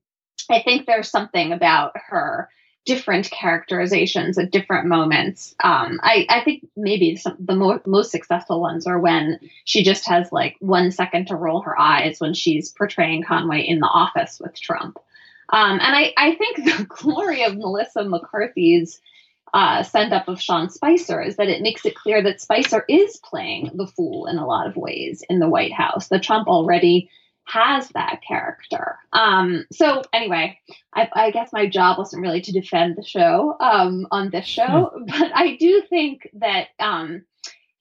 I 0.49 0.61
think 0.61 0.85
there's 0.85 1.09
something 1.09 1.51
about 1.51 1.93
her 2.07 2.49
different 2.85 3.29
characterizations 3.29 4.37
at 4.37 4.49
different 4.49 4.87
moments. 4.87 5.53
Um, 5.61 5.99
I, 6.01 6.25
I, 6.29 6.41
think 6.45 6.65
maybe 6.77 7.17
some, 7.17 7.35
the 7.37 7.53
mo- 7.53 7.81
most 7.85 8.11
successful 8.11 8.61
ones 8.61 8.87
are 8.87 8.97
when 8.97 9.41
she 9.65 9.83
just 9.83 10.07
has 10.07 10.31
like 10.31 10.55
one 10.61 10.91
second 10.91 11.27
to 11.27 11.35
roll 11.35 11.61
her 11.63 11.77
eyes 11.77 12.21
when 12.21 12.33
she's 12.33 12.71
portraying 12.71 13.23
Conway 13.23 13.61
in 13.61 13.79
the 13.79 13.87
office 13.87 14.39
with 14.39 14.59
Trump. 14.59 14.97
Um, 15.51 15.79
and 15.81 15.95
I, 15.95 16.13
I 16.17 16.35
think 16.35 16.57
the 16.57 16.85
glory 16.87 17.43
of 17.43 17.57
Melissa 17.57 18.03
McCarthy's 18.03 18.99
uh, 19.53 19.83
send 19.83 20.13
up 20.13 20.27
of 20.27 20.41
Sean 20.41 20.69
Spicer 20.69 21.21
is 21.21 21.37
that 21.37 21.47
it 21.47 21.61
makes 21.61 21.85
it 21.85 21.95
clear 21.95 22.21
that 22.23 22.41
Spicer 22.41 22.83
is 22.89 23.17
playing 23.17 23.71
the 23.75 23.87
fool 23.87 24.27
in 24.27 24.37
a 24.37 24.45
lot 24.45 24.67
of 24.67 24.75
ways 24.75 25.23
in 25.29 25.39
the 25.39 25.49
White 25.49 25.73
House. 25.73 26.09
The 26.09 26.19
Trump 26.19 26.47
already 26.47 27.09
has 27.45 27.87
that 27.89 28.19
character. 28.27 28.97
Um, 29.13 29.65
so 29.71 30.01
anyway, 30.11 30.59
I, 30.93 31.09
I, 31.13 31.31
guess 31.31 31.53
my 31.53 31.65
job 31.65 31.97
wasn't 31.97 32.21
really 32.21 32.41
to 32.41 32.51
defend 32.51 32.97
the 32.97 33.05
show 33.05 33.55
um, 33.61 34.05
on 34.11 34.29
this 34.29 34.45
show, 34.45 34.91
hmm. 34.93 35.05
but 35.07 35.31
I 35.33 35.55
do 35.55 35.81
think 35.89 36.29
that 36.33 36.67
um, 36.77 37.23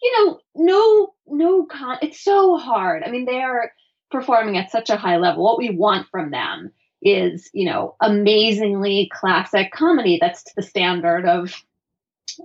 you 0.01 0.13
know, 0.25 0.41
no, 0.55 1.15
no, 1.27 1.67
con- 1.67 1.99
it's 2.03 2.21
so 2.21 2.57
hard. 2.57 3.03
I 3.03 3.11
mean, 3.11 3.25
they 3.25 3.43
are 3.43 3.73
performing 4.11 4.57
at 4.57 4.71
such 4.71 4.89
a 4.89 4.97
high 4.97 5.17
level. 5.17 5.43
What 5.43 5.59
we 5.59 5.71
want 5.71 6.09
from 6.11 6.31
them 6.31 6.73
is, 7.07 7.49
you 7.53 7.65
know, 7.65 7.95
amazingly 8.01 9.09
classic 9.13 9.71
comedy 9.71 10.19
that's 10.21 10.43
to 10.43 10.53
the 10.57 10.63
standard 10.63 11.25
of 11.25 11.55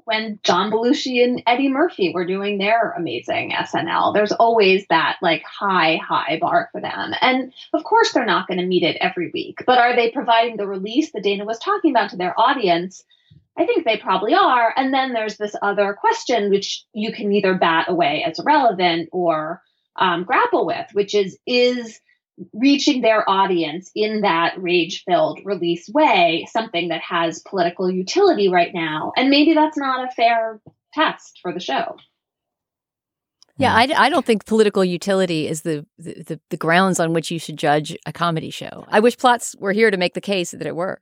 when 0.05 0.39
John 0.43 0.71
Belushi 0.71 1.23
and 1.23 1.41
Eddie 1.47 1.67
Murphy 1.67 2.13
were 2.13 2.25
doing 2.27 2.59
their 2.59 2.91
amazing 2.91 3.51
SNL. 3.51 4.13
There's 4.13 4.31
always 4.31 4.85
that 4.87 5.17
like 5.21 5.43
high, 5.43 5.97
high 5.97 6.37
bar 6.39 6.69
for 6.71 6.79
them. 6.79 7.13
And 7.21 7.51
of 7.73 7.83
course, 7.83 8.13
they're 8.13 8.23
not 8.23 8.47
going 8.47 8.59
to 8.59 8.65
meet 8.65 8.83
it 8.83 8.97
every 9.01 9.31
week, 9.33 9.63
but 9.65 9.79
are 9.79 9.95
they 9.95 10.11
providing 10.11 10.57
the 10.57 10.67
release 10.67 11.11
that 11.11 11.23
Dana 11.23 11.43
was 11.43 11.57
talking 11.57 11.91
about 11.91 12.11
to 12.11 12.17
their 12.17 12.39
audience? 12.39 13.03
I 13.57 13.65
think 13.65 13.83
they 13.83 13.97
probably 13.97 14.35
are. 14.35 14.71
And 14.77 14.93
then 14.93 15.11
there's 15.11 15.37
this 15.37 15.55
other 15.61 15.97
question, 15.99 16.51
which 16.51 16.85
you 16.93 17.11
can 17.11 17.31
either 17.31 17.55
bat 17.55 17.87
away 17.89 18.23
as 18.25 18.39
irrelevant 18.39 19.09
or 19.11 19.61
um, 19.95 20.23
grapple 20.23 20.67
with, 20.67 20.85
which 20.93 21.15
is, 21.15 21.37
is 21.45 21.99
reaching 22.53 23.01
their 23.01 23.29
audience 23.29 23.91
in 23.95 24.21
that 24.21 24.53
rage 24.57 25.03
filled 25.07 25.39
release 25.43 25.89
way 25.89 26.47
something 26.51 26.89
that 26.89 27.01
has 27.01 27.41
political 27.41 27.89
utility 27.89 28.49
right 28.49 28.73
now. 28.73 29.11
And 29.17 29.29
maybe 29.29 29.53
that's 29.53 29.77
not 29.77 30.07
a 30.07 30.11
fair 30.11 30.61
test 30.93 31.39
for 31.41 31.53
the 31.53 31.59
show. 31.59 31.97
Yeah, 33.57 33.75
I, 33.75 33.87
I 33.95 34.09
don't 34.09 34.25
think 34.25 34.45
political 34.45 34.83
utility 34.83 35.47
is 35.47 35.61
the, 35.61 35.85
the, 35.99 36.39
the 36.49 36.57
grounds 36.57 36.99
on 36.99 37.13
which 37.13 37.29
you 37.29 37.37
should 37.37 37.57
judge 37.57 37.95
a 38.05 38.13
comedy 38.13 38.49
show. 38.49 38.85
I 38.87 38.99
wish 38.99 39.17
Plotz 39.17 39.59
were 39.59 39.71
here 39.71 39.91
to 39.91 39.97
make 39.97 40.15
the 40.15 40.21
case 40.21 40.51
that 40.51 40.65
it 40.65 40.75
were. 40.75 40.99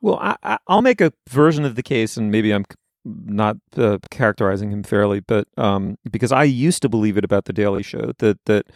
Well, 0.00 0.18
I, 0.20 0.58
will 0.68 0.82
make 0.82 1.00
a 1.00 1.12
version 1.28 1.64
of 1.64 1.74
the 1.74 1.82
case, 1.82 2.16
and 2.16 2.30
maybe 2.30 2.52
I'm 2.52 2.64
not 3.04 3.56
uh, 3.76 3.98
characterizing 4.10 4.70
him 4.70 4.84
fairly, 4.84 5.20
but 5.20 5.48
um, 5.56 5.98
because 6.08 6.30
I 6.30 6.44
used 6.44 6.82
to 6.82 6.88
believe 6.88 7.16
it 7.16 7.24
about 7.24 7.46
the 7.46 7.52
Daily 7.52 7.82
Show 7.82 8.12
that 8.18 8.44
that 8.44 8.66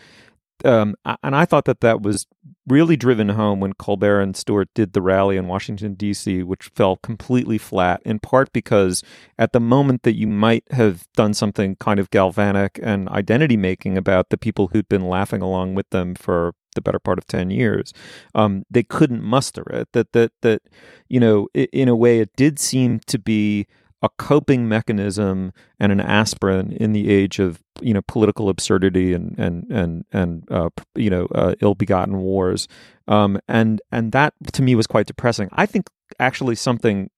um, 0.64 0.94
and 1.22 1.34
I 1.36 1.44
thought 1.44 1.64
that 1.66 1.80
that 1.80 2.02
was 2.02 2.26
really 2.66 2.96
driven 2.96 3.30
home 3.30 3.60
when 3.60 3.72
Colbert 3.72 4.20
and 4.20 4.36
Stewart 4.36 4.68
did 4.74 4.92
the 4.92 5.02
rally 5.02 5.36
in 5.36 5.48
Washington 5.48 5.94
D.C., 5.94 6.42
which 6.42 6.70
fell 6.74 6.96
completely 6.96 7.58
flat. 7.58 8.00
In 8.04 8.18
part 8.18 8.52
because 8.52 9.02
at 9.38 9.52
the 9.52 9.60
moment 9.60 10.02
that 10.04 10.14
you 10.14 10.26
might 10.26 10.64
have 10.70 11.06
done 11.14 11.34
something 11.34 11.76
kind 11.76 11.98
of 11.98 12.10
galvanic 12.10 12.78
and 12.82 13.08
identity 13.08 13.56
making 13.56 13.98
about 13.98 14.30
the 14.30 14.38
people 14.38 14.68
who'd 14.68 14.88
been 14.88 15.08
laughing 15.08 15.42
along 15.42 15.74
with 15.74 15.90
them 15.90 16.14
for 16.14 16.54
the 16.74 16.80
better 16.80 16.98
part 16.98 17.18
of 17.18 17.26
10 17.26 17.50
years 17.50 17.92
um, 18.34 18.64
they 18.70 18.82
couldn't 18.82 19.22
muster 19.22 19.62
it 19.68 19.88
that 19.92 20.12
that 20.12 20.32
that 20.40 20.62
you 21.06 21.20
know 21.20 21.46
in 21.52 21.86
a 21.86 21.94
way 21.94 22.18
it 22.18 22.34
did 22.34 22.58
seem 22.58 22.98
to 23.00 23.18
be 23.18 23.66
a 24.02 24.08
coping 24.18 24.68
mechanism 24.68 25.52
and 25.78 25.92
an 25.92 26.00
aspirin 26.00 26.72
in 26.72 26.92
the 26.92 27.08
age 27.10 27.38
of 27.38 27.62
you 27.80 27.94
know 27.94 28.02
political 28.02 28.48
absurdity 28.48 29.12
and 29.12 29.38
and 29.38 29.66
and 29.70 30.04
and 30.12 30.44
uh, 30.50 30.68
you 30.94 31.10
know 31.10 31.26
uh, 31.34 31.54
ill-begotten 31.60 32.18
wars. 32.18 32.68
Um, 33.08 33.38
and 33.48 33.80
and 33.90 34.12
that 34.12 34.34
to 34.52 34.62
me 34.62 34.74
was 34.74 34.86
quite 34.86 35.06
depressing. 35.06 35.48
I 35.52 35.66
think 35.66 35.88
actually 36.18 36.56
something 36.56 37.10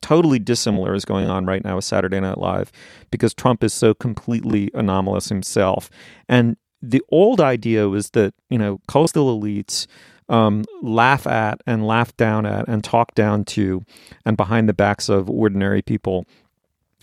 totally 0.00 0.38
dissimilar 0.38 0.94
is 0.94 1.04
going 1.04 1.28
on 1.28 1.44
right 1.44 1.64
now 1.64 1.74
with 1.74 1.84
saturday 1.84 2.20
night 2.20 2.38
live 2.38 2.70
because 3.10 3.34
trump 3.34 3.64
is 3.64 3.74
so 3.74 3.92
completely 3.94 4.70
anomalous 4.74 5.28
himself. 5.28 5.90
And 6.28 6.56
the 6.82 7.02
old 7.10 7.40
idea 7.40 7.88
was 7.88 8.10
that 8.10 8.34
you 8.48 8.58
know 8.58 8.80
coastal 8.86 9.38
elites 9.38 9.86
um, 10.30 10.64
laugh 10.80 11.26
at 11.26 11.60
and 11.66 11.86
laugh 11.86 12.16
down 12.16 12.46
at 12.46 12.66
and 12.68 12.82
talk 12.82 13.14
down 13.14 13.44
to 13.44 13.84
and 14.24 14.36
behind 14.36 14.68
the 14.68 14.72
backs 14.72 15.08
of 15.08 15.28
ordinary 15.28 15.82
people. 15.82 16.24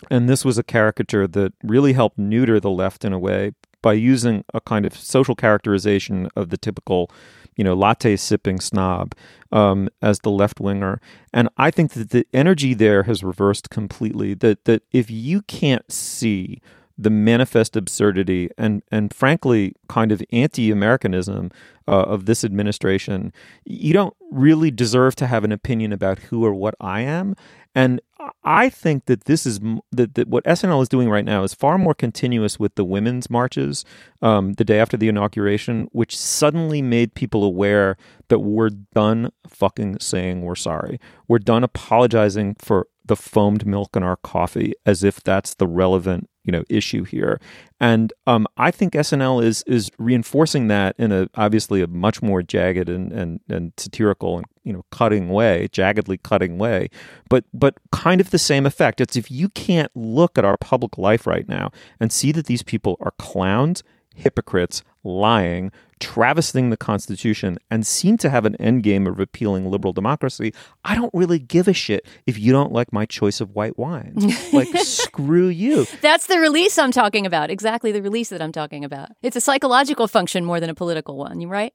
And 0.09 0.29
this 0.29 0.45
was 0.45 0.57
a 0.57 0.63
caricature 0.63 1.27
that 1.27 1.53
really 1.61 1.93
helped 1.93 2.17
neuter 2.17 2.59
the 2.59 2.69
left 2.69 3.03
in 3.03 3.13
a 3.13 3.19
way 3.19 3.51
by 3.81 3.93
using 3.93 4.43
a 4.53 4.61
kind 4.61 4.85
of 4.85 4.95
social 4.95 5.35
characterization 5.35 6.29
of 6.35 6.49
the 6.49 6.57
typical, 6.57 7.11
you 7.55 7.63
know, 7.63 7.73
latte 7.73 8.15
sipping 8.15 8.59
snob 8.59 9.13
um, 9.51 9.89
as 10.01 10.19
the 10.19 10.31
left 10.31 10.59
winger. 10.59 11.01
And 11.33 11.49
I 11.57 11.69
think 11.69 11.93
that 11.93 12.11
the 12.11 12.25
energy 12.33 12.73
there 12.73 13.03
has 13.03 13.23
reversed 13.23 13.69
completely. 13.69 14.33
That 14.35 14.65
that 14.65 14.83
if 14.91 15.11
you 15.11 15.41
can't 15.41 15.91
see 15.91 16.61
the 16.97 17.09
manifest 17.09 17.75
absurdity 17.75 18.49
and 18.57 18.81
and 18.91 19.13
frankly 19.13 19.73
kind 19.87 20.11
of 20.11 20.21
anti-Americanism 20.31 21.51
uh, 21.87 22.01
of 22.01 22.25
this 22.25 22.43
administration, 22.43 23.31
you 23.65 23.93
don't 23.93 24.15
really 24.31 24.71
deserve 24.71 25.15
to 25.15 25.27
have 25.27 25.43
an 25.43 25.51
opinion 25.51 25.93
about 25.93 26.19
who 26.19 26.45
or 26.45 26.53
what 26.53 26.75
I 26.81 27.01
am. 27.01 27.35
And 27.75 28.01
I 28.43 28.69
think 28.69 29.05
that 29.05 29.25
this 29.25 29.45
is 29.45 29.59
that, 29.91 30.15
that 30.15 30.27
what 30.27 30.43
SNL 30.45 30.81
is 30.81 30.89
doing 30.89 31.09
right 31.09 31.23
now 31.23 31.43
is 31.43 31.53
far 31.53 31.77
more 31.77 31.93
continuous 31.93 32.59
with 32.59 32.75
the 32.75 32.83
women's 32.83 33.29
marches 33.29 33.85
um, 34.21 34.53
the 34.53 34.65
day 34.65 34.79
after 34.79 34.97
the 34.97 35.07
inauguration, 35.07 35.87
which 35.91 36.17
suddenly 36.17 36.81
made 36.81 37.13
people 37.13 37.43
aware 37.43 37.95
that 38.29 38.39
we're 38.39 38.71
done 38.95 39.31
fucking 39.47 39.99
saying 39.99 40.41
we're 40.41 40.55
sorry. 40.55 40.99
We're 41.27 41.39
done 41.39 41.63
apologizing 41.63 42.55
for 42.55 42.87
the 43.05 43.15
foamed 43.15 43.65
milk 43.65 43.95
in 43.95 44.03
our 44.03 44.17
coffee 44.17 44.73
as 44.85 45.03
if 45.03 45.23
that's 45.23 45.53
the 45.53 45.67
relevant 45.67 46.29
you 46.47 46.51
know 46.51 46.63
issue 46.69 47.03
here 47.03 47.39
and 47.79 48.11
um, 48.25 48.47
I 48.57 48.71
think 48.71 48.93
SNL 48.93 49.43
is 49.43 49.63
is 49.67 49.91
reinforcing 49.99 50.67
that 50.67 50.95
in 50.97 51.11
a 51.11 51.29
obviously 51.35 51.81
a 51.81 51.87
much 51.87 52.21
more 52.23 52.41
jagged 52.41 52.89
and, 52.89 53.11
and, 53.11 53.39
and 53.47 53.73
satirical 53.77 54.37
and 54.37 54.45
you 54.63 54.73
know 54.73 54.83
cutting 54.91 55.29
way, 55.29 55.67
jaggedly 55.71 56.21
cutting 56.23 56.57
way, 56.57 56.89
but 57.29 57.45
but 57.53 57.75
kind 57.91 58.19
of 58.19 58.31
the 58.31 58.39
same 58.39 58.65
effect. 58.65 58.99
It's 58.99 59.15
if 59.15 59.29
you 59.29 59.49
can't 59.49 59.91
look 59.95 60.39
at 60.39 60.45
our 60.45 60.57
public 60.57 60.97
life 60.97 61.27
right 61.27 61.47
now 61.47 61.71
and 61.99 62.11
see 62.11 62.31
that 62.31 62.47
these 62.47 62.63
people 62.63 62.97
are 62.99 63.13
clowns, 63.19 63.83
hypocrites, 64.15 64.81
lying, 65.07 65.71
travesting 65.99 66.69
the 66.69 66.77
Constitution, 66.77 67.57
and 67.71 67.85
seem 67.85 68.17
to 68.17 68.29
have 68.29 68.45
an 68.45 68.55
endgame 68.59 69.07
of 69.07 69.17
repealing 69.17 69.71
liberal 69.71 69.93
democracy, 69.93 70.53
I 70.83 70.95
don't 70.95 71.13
really 71.13 71.39
give 71.39 71.67
a 71.67 71.73
shit 71.73 72.05
if 72.25 72.37
you 72.37 72.51
don't 72.51 72.71
like 72.71 72.93
my 72.93 73.05
choice 73.05 73.41
of 73.41 73.55
white 73.55 73.77
wines. 73.77 74.53
like, 74.53 74.67
screw 74.77 75.47
you. 75.47 75.85
That's 76.01 76.27
the 76.27 76.39
release 76.39 76.77
I'm 76.77 76.91
talking 76.91 77.25
about. 77.25 77.49
Exactly 77.49 77.91
the 77.91 78.01
release 78.01 78.29
that 78.29 78.41
I'm 78.41 78.51
talking 78.51 78.83
about. 78.83 79.09
It's 79.21 79.35
a 79.35 79.41
psychological 79.41 80.07
function 80.07 80.45
more 80.45 80.59
than 80.59 80.69
a 80.69 80.75
political 80.75 81.17
one. 81.17 81.47
Right? 81.47 81.73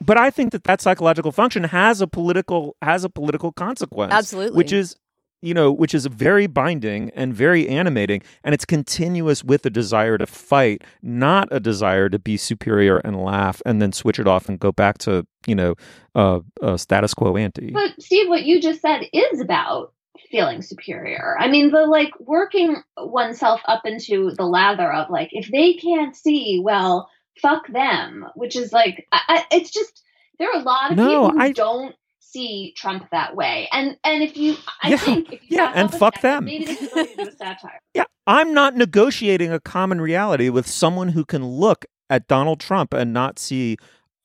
But 0.00 0.16
I 0.16 0.30
think 0.30 0.52
that 0.52 0.64
that 0.64 0.80
psychological 0.80 1.32
function 1.32 1.64
has 1.64 2.00
a 2.00 2.06
political 2.06 2.76
has 2.82 3.04
a 3.04 3.08
political 3.10 3.52
consequence. 3.52 4.12
Absolutely. 4.12 4.56
Which 4.56 4.72
is 4.72 4.96
you 5.40 5.54
know, 5.54 5.70
which 5.70 5.94
is 5.94 6.06
very 6.06 6.46
binding 6.46 7.10
and 7.14 7.32
very 7.34 7.68
animating, 7.68 8.22
and 8.42 8.54
it's 8.54 8.64
continuous 8.64 9.44
with 9.44 9.64
a 9.66 9.70
desire 9.70 10.18
to 10.18 10.26
fight, 10.26 10.82
not 11.02 11.48
a 11.50 11.60
desire 11.60 12.08
to 12.08 12.18
be 12.18 12.36
superior 12.36 12.98
and 12.98 13.22
laugh 13.22 13.62
and 13.64 13.80
then 13.80 13.92
switch 13.92 14.18
it 14.18 14.26
off 14.26 14.48
and 14.48 14.58
go 14.58 14.72
back 14.72 14.98
to, 14.98 15.26
you 15.46 15.54
know, 15.54 15.74
uh, 16.14 16.40
uh, 16.62 16.76
status 16.76 17.14
quo 17.14 17.36
ante. 17.36 17.70
But 17.70 18.00
Steve, 18.00 18.28
what 18.28 18.42
you 18.44 18.60
just 18.60 18.80
said 18.80 19.02
is 19.12 19.40
about 19.40 19.92
feeling 20.30 20.60
superior. 20.62 21.36
I 21.38 21.48
mean, 21.48 21.70
the 21.70 21.86
like 21.86 22.10
working 22.20 22.82
oneself 22.96 23.60
up 23.66 23.82
into 23.86 24.32
the 24.36 24.44
lather 24.46 24.92
of 24.92 25.08
like, 25.10 25.28
if 25.32 25.48
they 25.50 25.74
can't 25.74 26.14
see, 26.16 26.60
well, 26.62 27.08
fuck 27.40 27.66
them, 27.68 28.26
which 28.34 28.56
is 28.56 28.72
like, 28.72 29.06
I, 29.12 29.20
I, 29.28 29.44
it's 29.56 29.70
just 29.70 30.02
there 30.40 30.50
are 30.50 30.60
a 30.60 30.64
lot 30.64 30.90
of 30.90 30.96
No, 30.96 31.04
people 31.06 31.30
who 31.30 31.40
I- 31.40 31.52
don't 31.52 31.94
see 32.32 32.74
Trump 32.76 33.08
that 33.12 33.36
way. 33.36 33.68
And 33.72 33.96
and 34.04 34.22
if 34.22 34.36
you, 34.36 34.56
I 34.82 34.90
Yeah, 34.90 34.98
think, 35.04 35.32
if 35.32 35.42
you 35.50 35.56
yeah, 35.56 35.72
and 35.74 35.92
fuck 35.92 36.14
second, 36.14 36.22
them. 36.22 36.44
Maybe 36.46 36.66
this 36.66 36.82
is 36.82 36.88
going 36.90 37.08
to 37.08 37.16
do 37.16 37.28
a 37.28 37.32
satire. 37.32 37.80
Yeah, 37.94 38.04
I'm 38.26 38.54
not 38.54 38.76
negotiating 38.76 39.52
a 39.52 39.60
common 39.60 40.00
reality 40.00 40.48
with 40.50 40.66
someone 40.68 41.10
who 41.10 41.24
can 41.24 41.44
look 41.46 41.86
at 42.10 42.28
Donald 42.28 42.60
Trump 42.60 42.94
and 42.94 43.12
not 43.12 43.38
see. 43.38 43.76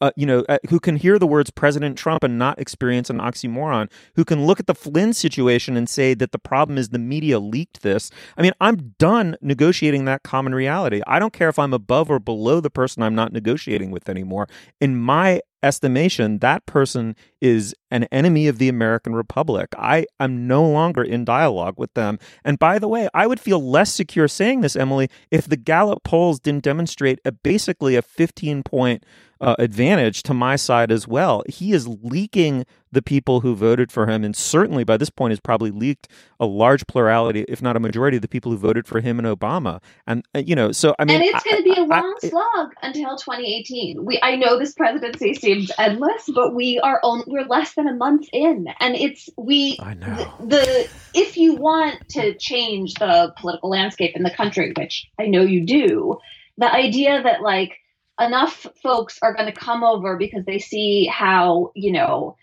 Uh, 0.03 0.11
you 0.17 0.25
know, 0.25 0.43
uh, 0.49 0.57
who 0.67 0.81
can 0.81 0.97
hear 0.97 1.17
the 1.17 1.25
words 1.25 1.49
President 1.49 1.97
Trump 1.97 2.25
and 2.25 2.37
not 2.37 2.59
experience 2.59 3.09
an 3.09 3.19
oxymoron, 3.19 3.89
who 4.17 4.25
can 4.25 4.45
look 4.45 4.59
at 4.59 4.67
the 4.67 4.75
Flynn 4.75 5.13
situation 5.13 5.77
and 5.77 5.87
say 5.87 6.13
that 6.13 6.33
the 6.33 6.37
problem 6.37 6.77
is 6.77 6.89
the 6.89 6.99
media 6.99 7.39
leaked 7.39 7.83
this. 7.83 8.11
I 8.35 8.41
mean, 8.41 8.51
I'm 8.59 8.95
done 8.99 9.37
negotiating 9.41 10.03
that 10.03 10.23
common 10.23 10.53
reality. 10.53 11.01
I 11.07 11.19
don't 11.19 11.31
care 11.31 11.47
if 11.47 11.57
I'm 11.57 11.73
above 11.73 12.11
or 12.11 12.19
below 12.19 12.59
the 12.59 12.69
person 12.69 13.01
I'm 13.01 13.15
not 13.15 13.31
negotiating 13.31 13.91
with 13.91 14.09
anymore. 14.09 14.49
In 14.81 14.97
my 14.97 15.39
estimation, 15.63 16.39
that 16.39 16.65
person 16.65 17.15
is 17.41 17.73
an 17.89 18.03
enemy 18.11 18.47
of 18.47 18.57
the 18.57 18.67
American 18.67 19.15
Republic. 19.15 19.69
I 19.77 20.05
am 20.19 20.45
no 20.45 20.67
longer 20.67 21.01
in 21.01 21.23
dialogue 21.23 21.75
with 21.77 21.93
them. 21.93 22.19
And 22.43 22.59
by 22.59 22.77
the 22.77 22.89
way, 22.89 23.07
I 23.13 23.25
would 23.25 23.39
feel 23.39 23.63
less 23.63 23.93
secure 23.93 24.27
saying 24.27 24.61
this, 24.61 24.75
Emily, 24.75 25.09
if 25.31 25.47
the 25.47 25.57
Gallup 25.57 26.03
polls 26.03 26.39
didn't 26.39 26.65
demonstrate 26.65 27.19
a 27.23 27.31
basically 27.31 27.95
a 27.95 28.01
15 28.01 28.63
point 28.63 29.05
uh, 29.43 29.55
advantage 29.59 30.23
to 30.23 30.33
my 30.33 30.55
side 30.55 30.91
as 30.91 31.05
well. 31.07 31.43
He 31.49 31.73
is 31.73 31.85
leaking 31.87 32.65
the 32.93 33.01
people 33.01 33.41
who 33.41 33.55
voted 33.55 33.91
for 33.91 34.07
him, 34.07 34.23
and 34.23 34.35
certainly 34.35 34.85
by 34.85 34.95
this 34.95 35.09
point 35.09 35.31
has 35.31 35.39
probably 35.39 35.69
leaked 35.69 36.07
a 36.39 36.45
large 36.45 36.87
plurality, 36.87 37.43
if 37.49 37.61
not 37.61 37.75
a 37.75 37.79
majority, 37.79 38.17
of 38.17 38.21
the 38.21 38.27
people 38.27 38.51
who 38.51 38.57
voted 38.57 38.87
for 38.87 39.01
him 39.01 39.19
and 39.19 39.27
Obama. 39.27 39.81
And 40.07 40.23
uh, 40.33 40.39
you 40.39 40.55
know, 40.55 40.71
so 40.71 40.95
I 40.97 41.05
mean, 41.05 41.17
and 41.17 41.25
it's 41.25 41.43
going 41.43 41.57
to 41.57 41.63
be 41.63 41.73
a 41.73 41.83
long 41.83 42.15
slog 42.21 42.73
until 42.81 43.17
2018. 43.17 44.05
We, 44.05 44.19
I 44.23 44.37
know 44.37 44.57
this 44.57 44.73
presidency 44.73 45.33
seems 45.33 45.71
endless, 45.77 46.29
but 46.33 46.55
we 46.55 46.79
are 46.79 47.01
on, 47.03 47.23
we're 47.27 47.45
less 47.45 47.73
than 47.73 47.87
a 47.87 47.95
month 47.95 48.29
in, 48.31 48.67
and 48.79 48.95
it's 48.95 49.29
we. 49.37 49.77
I 49.81 49.93
know. 49.95 50.33
The, 50.39 50.45
the 50.45 50.89
if 51.13 51.35
you 51.35 51.55
want 51.55 52.07
to 52.09 52.33
change 52.35 52.93
the 52.93 53.33
political 53.37 53.69
landscape 53.69 54.15
in 54.15 54.23
the 54.23 54.31
country, 54.31 54.71
which 54.77 55.09
I 55.19 55.25
know 55.25 55.41
you 55.41 55.65
do, 55.65 56.19
the 56.57 56.71
idea 56.71 57.21
that 57.21 57.41
like 57.41 57.79
enough 58.19 58.67
folks 58.81 59.19
are 59.21 59.33
going 59.33 59.51
to 59.51 59.59
come 59.59 59.83
over 59.83 60.17
because 60.17 60.45
they 60.45 60.59
see 60.59 61.05
how 61.05 61.71
you 61.75 61.91
know 61.91 62.35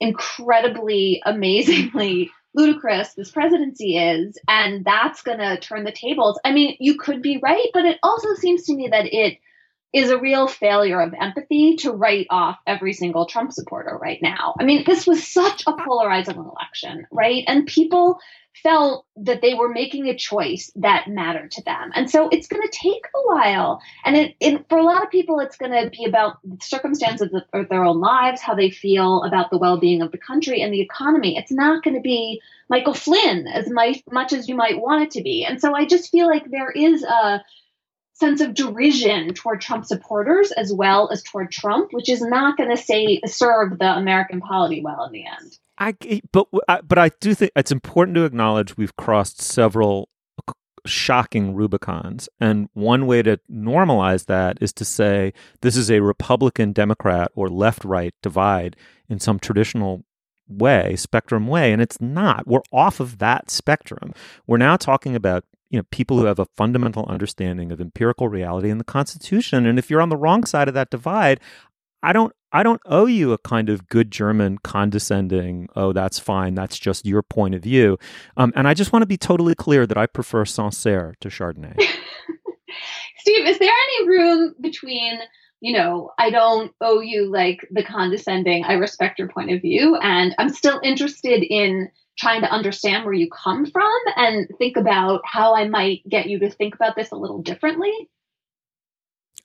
incredibly 0.00 1.22
amazingly 1.24 2.30
ludicrous 2.54 3.14
this 3.14 3.30
presidency 3.30 3.96
is 3.96 4.36
and 4.46 4.84
that's 4.84 5.22
going 5.22 5.38
to 5.38 5.58
turn 5.58 5.84
the 5.84 5.92
tables. 5.92 6.38
I 6.44 6.52
mean 6.52 6.76
you 6.80 6.98
could 6.98 7.22
be 7.22 7.38
right 7.42 7.68
but 7.72 7.84
it 7.84 7.98
also 8.02 8.34
seems 8.34 8.64
to 8.64 8.74
me 8.74 8.88
that 8.88 9.06
it 9.06 9.38
is 9.92 10.10
a 10.10 10.18
real 10.18 10.48
failure 10.48 11.00
of 11.00 11.14
empathy 11.20 11.76
to 11.76 11.92
write 11.92 12.26
off 12.30 12.58
every 12.66 12.94
single 12.94 13.26
Trump 13.26 13.52
supporter 13.52 13.98
right 14.00 14.20
now. 14.22 14.54
I 14.58 14.64
mean, 14.64 14.84
this 14.86 15.06
was 15.06 15.26
such 15.26 15.64
a 15.66 15.72
polarizing 15.74 16.36
election, 16.36 17.06
right? 17.10 17.44
And 17.46 17.66
people 17.66 18.18
felt 18.62 19.06
that 19.16 19.40
they 19.40 19.54
were 19.54 19.68
making 19.68 20.08
a 20.08 20.16
choice 20.16 20.70
that 20.76 21.08
mattered 21.08 21.50
to 21.50 21.62
them. 21.62 21.90
And 21.94 22.10
so 22.10 22.28
it's 22.30 22.46
going 22.46 22.62
to 22.62 22.68
take 22.68 23.04
a 23.14 23.26
while. 23.26 23.80
And 24.04 24.16
it, 24.16 24.36
it, 24.40 24.68
for 24.68 24.78
a 24.78 24.84
lot 24.84 25.02
of 25.02 25.10
people, 25.10 25.40
it's 25.40 25.56
going 25.56 25.72
to 25.72 25.90
be 25.90 26.04
about 26.04 26.38
the 26.44 26.62
circumstances 26.62 27.32
of, 27.32 27.42
of 27.52 27.68
their 27.68 27.84
own 27.84 28.00
lives, 28.00 28.40
how 28.40 28.54
they 28.54 28.70
feel 28.70 29.24
about 29.24 29.50
the 29.50 29.58
well 29.58 29.78
being 29.78 30.02
of 30.02 30.12
the 30.12 30.18
country 30.18 30.60
and 30.62 30.72
the 30.72 30.80
economy. 30.80 31.36
It's 31.36 31.52
not 31.52 31.82
going 31.82 31.96
to 31.96 32.00
be 32.00 32.40
Michael 32.68 32.94
Flynn 32.94 33.46
as 33.48 33.70
my, 33.70 34.00
much 34.10 34.32
as 34.32 34.48
you 34.48 34.54
might 34.54 34.80
want 34.80 35.02
it 35.02 35.10
to 35.12 35.22
be. 35.22 35.44
And 35.44 35.60
so 35.60 35.74
I 35.74 35.86
just 35.86 36.10
feel 36.10 36.26
like 36.26 36.50
there 36.50 36.70
is 36.70 37.02
a 37.02 37.42
sense 38.14 38.40
of 38.40 38.54
derision 38.54 39.34
toward 39.34 39.60
Trump 39.60 39.84
supporters 39.84 40.52
as 40.52 40.72
well 40.72 41.08
as 41.10 41.22
toward 41.22 41.50
Trump, 41.50 41.92
which 41.92 42.08
is 42.08 42.20
not 42.20 42.56
going 42.56 42.70
to 42.70 42.76
say 42.76 43.20
serve 43.26 43.78
the 43.78 43.96
American 43.96 44.40
polity 44.40 44.82
well 44.82 45.04
in 45.04 45.12
the 45.12 45.24
end. 45.26 45.58
I 45.78 46.20
but 46.32 46.46
but 46.86 46.98
I 46.98 47.10
do 47.20 47.34
think 47.34 47.52
it's 47.56 47.72
important 47.72 48.14
to 48.16 48.24
acknowledge 48.24 48.76
we've 48.76 48.96
crossed 48.96 49.40
several 49.40 50.08
shocking 50.86 51.54
Rubicons, 51.54 52.28
and 52.40 52.68
one 52.74 53.06
way 53.06 53.22
to 53.22 53.38
normalize 53.50 54.26
that 54.26 54.58
is 54.60 54.72
to 54.74 54.84
say 54.84 55.32
this 55.60 55.76
is 55.76 55.90
a 55.90 56.00
Republican 56.00 56.72
Democrat 56.72 57.30
or 57.34 57.48
left 57.48 57.84
right 57.84 58.14
divide 58.22 58.76
in 59.08 59.20
some 59.20 59.38
traditional 59.38 60.04
way, 60.48 60.96
spectrum 60.96 61.46
way, 61.46 61.72
and 61.72 61.80
it's 61.80 62.00
not. 62.00 62.46
We're 62.46 62.62
off 62.72 63.00
of 63.00 63.18
that 63.18 63.50
spectrum. 63.50 64.12
We're 64.46 64.58
now 64.58 64.76
talking 64.76 65.16
about 65.16 65.44
you 65.72 65.78
know 65.78 65.84
people 65.90 66.18
who 66.18 66.26
have 66.26 66.38
a 66.38 66.46
fundamental 66.56 67.06
understanding 67.06 67.72
of 67.72 67.80
empirical 67.80 68.28
reality 68.28 68.70
and 68.70 68.78
the 68.78 68.84
Constitution, 68.84 69.66
and 69.66 69.78
if 69.78 69.90
you're 69.90 70.02
on 70.02 70.10
the 70.10 70.16
wrong 70.16 70.44
side 70.44 70.68
of 70.68 70.74
that 70.74 70.90
divide, 70.90 71.40
I 72.02 72.12
don't 72.12 72.32
I 72.52 72.62
don't 72.62 72.82
owe 72.84 73.06
you 73.06 73.32
a 73.32 73.38
kind 73.38 73.70
of 73.70 73.88
good 73.88 74.10
German 74.10 74.58
condescending, 74.58 75.68
oh, 75.74 75.94
that's 75.94 76.18
fine, 76.18 76.54
that's 76.54 76.78
just 76.78 77.06
your 77.06 77.22
point 77.22 77.54
of 77.54 77.62
view. 77.62 77.98
Um, 78.36 78.52
and 78.54 78.68
I 78.68 78.74
just 78.74 78.92
want 78.92 79.02
to 79.02 79.06
be 79.06 79.16
totally 79.16 79.54
clear 79.54 79.86
that 79.86 79.96
I 79.96 80.06
prefer 80.06 80.44
Sancerre 80.44 81.14
to 81.20 81.28
Chardonnay. 81.28 81.74
Steve, 83.18 83.46
is 83.46 83.58
there 83.58 83.72
any 83.72 84.08
room 84.08 84.54
between, 84.60 85.20
you 85.60 85.72
know, 85.72 86.10
I 86.18 86.28
don't 86.28 86.72
owe 86.82 87.00
you 87.00 87.30
like 87.30 87.66
the 87.70 87.82
condescending, 87.84 88.64
I 88.64 88.74
respect 88.74 89.18
your 89.18 89.28
point 89.28 89.50
of 89.50 89.62
view, 89.62 89.96
and 89.96 90.34
I'm 90.36 90.50
still 90.50 90.78
interested 90.84 91.42
in 91.42 91.90
trying 92.18 92.42
to 92.42 92.50
understand 92.50 93.04
where 93.04 93.14
you 93.14 93.28
come 93.30 93.66
from 93.66 93.98
and 94.16 94.48
think 94.58 94.76
about 94.76 95.22
how 95.24 95.54
I 95.54 95.68
might 95.68 96.06
get 96.08 96.26
you 96.26 96.38
to 96.40 96.50
think 96.50 96.74
about 96.74 96.96
this 96.96 97.10
a 97.10 97.16
little 97.16 97.42
differently? 97.42 97.92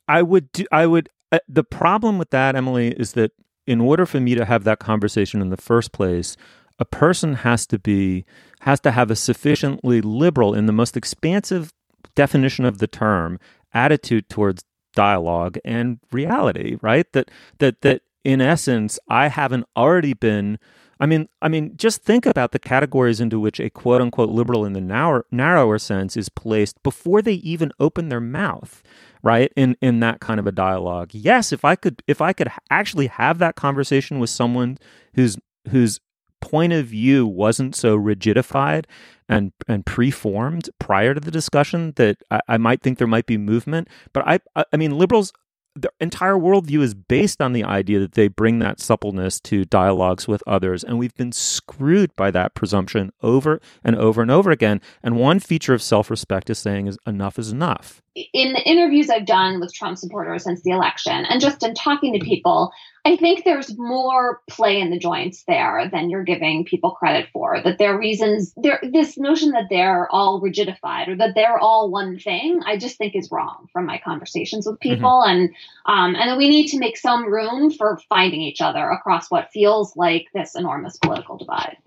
I 0.07 0.21
would 0.21 0.51
do, 0.51 0.65
I 0.71 0.85
would 0.85 1.09
uh, 1.31 1.39
the 1.47 1.63
problem 1.63 2.17
with 2.17 2.29
that 2.29 2.55
Emily 2.55 2.89
is 2.89 3.13
that 3.13 3.31
in 3.65 3.81
order 3.81 4.05
for 4.05 4.19
me 4.19 4.35
to 4.35 4.45
have 4.45 4.63
that 4.63 4.79
conversation 4.79 5.41
in 5.41 5.49
the 5.49 5.57
first 5.57 5.91
place, 5.91 6.37
a 6.79 6.85
person 6.85 7.35
has 7.35 7.65
to 7.67 7.79
be 7.79 8.25
has 8.61 8.79
to 8.81 8.91
have 8.91 9.11
a 9.11 9.15
sufficiently 9.15 10.01
liberal 10.01 10.53
in 10.53 10.65
the 10.65 10.73
most 10.73 10.95
expansive 10.95 11.73
definition 12.15 12.65
of 12.65 12.77
the 12.77 12.87
term 12.87 13.39
attitude 13.73 14.29
towards 14.29 14.63
dialogue 14.93 15.57
and 15.65 15.99
reality, 16.11 16.77
right? 16.81 17.11
That 17.13 17.29
that 17.59 17.81
that 17.81 18.01
in 18.23 18.41
essence 18.41 18.99
I 19.09 19.27
haven't 19.27 19.65
already 19.75 20.13
been 20.13 20.59
I 20.99 21.05
mean, 21.05 21.29
I 21.41 21.47
mean, 21.47 21.75
just 21.77 22.03
think 22.03 22.25
about 22.25 22.51
the 22.51 22.59
categories 22.59 23.19
into 23.21 23.39
which 23.39 23.59
a 23.59 23.69
quote 23.69 24.01
unquote 24.01 24.29
liberal 24.29 24.65
in 24.65 24.73
the 24.73 24.81
narrow, 24.81 25.23
narrower 25.31 25.77
sense 25.79 26.17
is 26.17 26.29
placed 26.29 26.81
before 26.83 27.21
they 27.21 27.33
even 27.33 27.71
open 27.79 28.09
their 28.09 28.21
mouth, 28.21 28.81
right? 29.21 29.51
In 29.55 29.77
in 29.81 29.99
that 30.01 30.19
kind 30.19 30.39
of 30.39 30.47
a 30.47 30.51
dialogue. 30.51 31.11
Yes, 31.13 31.51
if 31.51 31.63
I 31.63 31.75
could 31.75 32.01
if 32.07 32.21
I 32.21 32.33
could 32.33 32.49
actually 32.69 33.07
have 33.07 33.37
that 33.39 33.55
conversation 33.55 34.19
with 34.19 34.29
someone 34.29 34.77
whose 35.15 35.37
whose 35.69 35.99
point 36.39 36.73
of 36.73 36.85
view 36.87 37.25
wasn't 37.25 37.75
so 37.75 37.97
rigidified 37.97 38.85
and 39.27 39.51
and 39.67 39.85
preformed 39.85 40.69
prior 40.79 41.13
to 41.13 41.19
the 41.19 41.31
discussion 41.31 41.93
that 41.95 42.17
I, 42.31 42.41
I 42.47 42.57
might 42.57 42.81
think 42.81 42.97
there 42.97 43.07
might 43.07 43.25
be 43.25 43.37
movement. 43.37 43.87
But 44.13 44.27
I 44.27 44.39
I 44.71 44.77
mean 44.77 44.97
liberals 44.97 45.33
their 45.81 45.91
entire 45.99 46.35
worldview 46.35 46.81
is 46.81 46.93
based 46.93 47.41
on 47.41 47.53
the 47.53 47.63
idea 47.63 47.99
that 47.99 48.13
they 48.13 48.27
bring 48.27 48.59
that 48.59 48.79
suppleness 48.79 49.39
to 49.41 49.65
dialogues 49.65 50.27
with 50.27 50.43
others. 50.45 50.83
And 50.83 50.97
we've 50.97 51.15
been 51.15 51.31
screwed 51.31 52.15
by 52.15 52.31
that 52.31 52.53
presumption 52.53 53.11
over 53.21 53.59
and 53.83 53.95
over 53.95 54.21
and 54.21 54.31
over 54.31 54.51
again. 54.51 54.81
And 55.03 55.17
one 55.17 55.39
feature 55.39 55.73
of 55.73 55.81
self 55.81 56.09
respect 56.09 56.49
is 56.49 56.59
saying 56.59 56.87
is 56.87 56.97
enough 57.05 57.39
is 57.39 57.51
enough. 57.51 58.01
In 58.33 58.53
the 58.53 58.61
interviews 58.61 59.09
I've 59.09 59.25
done 59.25 59.59
with 59.59 59.73
Trump 59.73 59.97
supporters 59.97 60.45
since 60.45 60.61
the 60.61 60.71
election, 60.71 61.25
and 61.25 61.41
just 61.41 61.61
in 61.63 61.75
talking 61.75 62.13
to 62.13 62.25
people, 62.25 62.71
I 63.05 63.15
think 63.15 63.43
there's 63.43 63.77
more 63.77 64.41
play 64.49 64.79
in 64.79 64.89
the 64.89 64.97
joints 64.97 65.43
there 65.47 65.87
than 65.91 66.09
you're 66.09 66.23
giving 66.23 66.65
people 66.65 66.91
credit 66.91 67.29
for. 67.31 67.61
That 67.61 67.77
there 67.77 67.93
are 67.93 67.99
reasons, 67.99 68.53
there 68.57 68.79
this 68.81 69.17
notion 69.17 69.51
that 69.51 69.67
they're 69.69 70.09
all 70.11 70.41
rigidified 70.41 71.09
or 71.09 71.15
that 71.17 71.35
they're 71.35 71.59
all 71.59 71.91
one 71.91 72.17
thing, 72.17 72.61
I 72.65 72.77
just 72.77 72.97
think 72.97 73.15
is 73.15 73.31
wrong 73.31 73.67
from 73.71 73.85
my 73.85 73.99
conversations 74.03 74.65
with 74.65 74.77
Mm-hmm. 74.77 74.95
people, 74.95 75.23
and 75.23 75.49
um, 75.85 76.15
and 76.15 76.37
we 76.37 76.49
need 76.49 76.67
to 76.67 76.79
make 76.79 76.97
some 76.97 77.31
room 77.31 77.71
for 77.71 77.99
finding 78.09 78.41
each 78.41 78.61
other 78.61 78.89
across 78.89 79.29
what 79.29 79.51
feels 79.51 79.95
like 79.95 80.27
this 80.33 80.55
enormous 80.55 80.97
political 80.97 81.37
divide. 81.37 81.77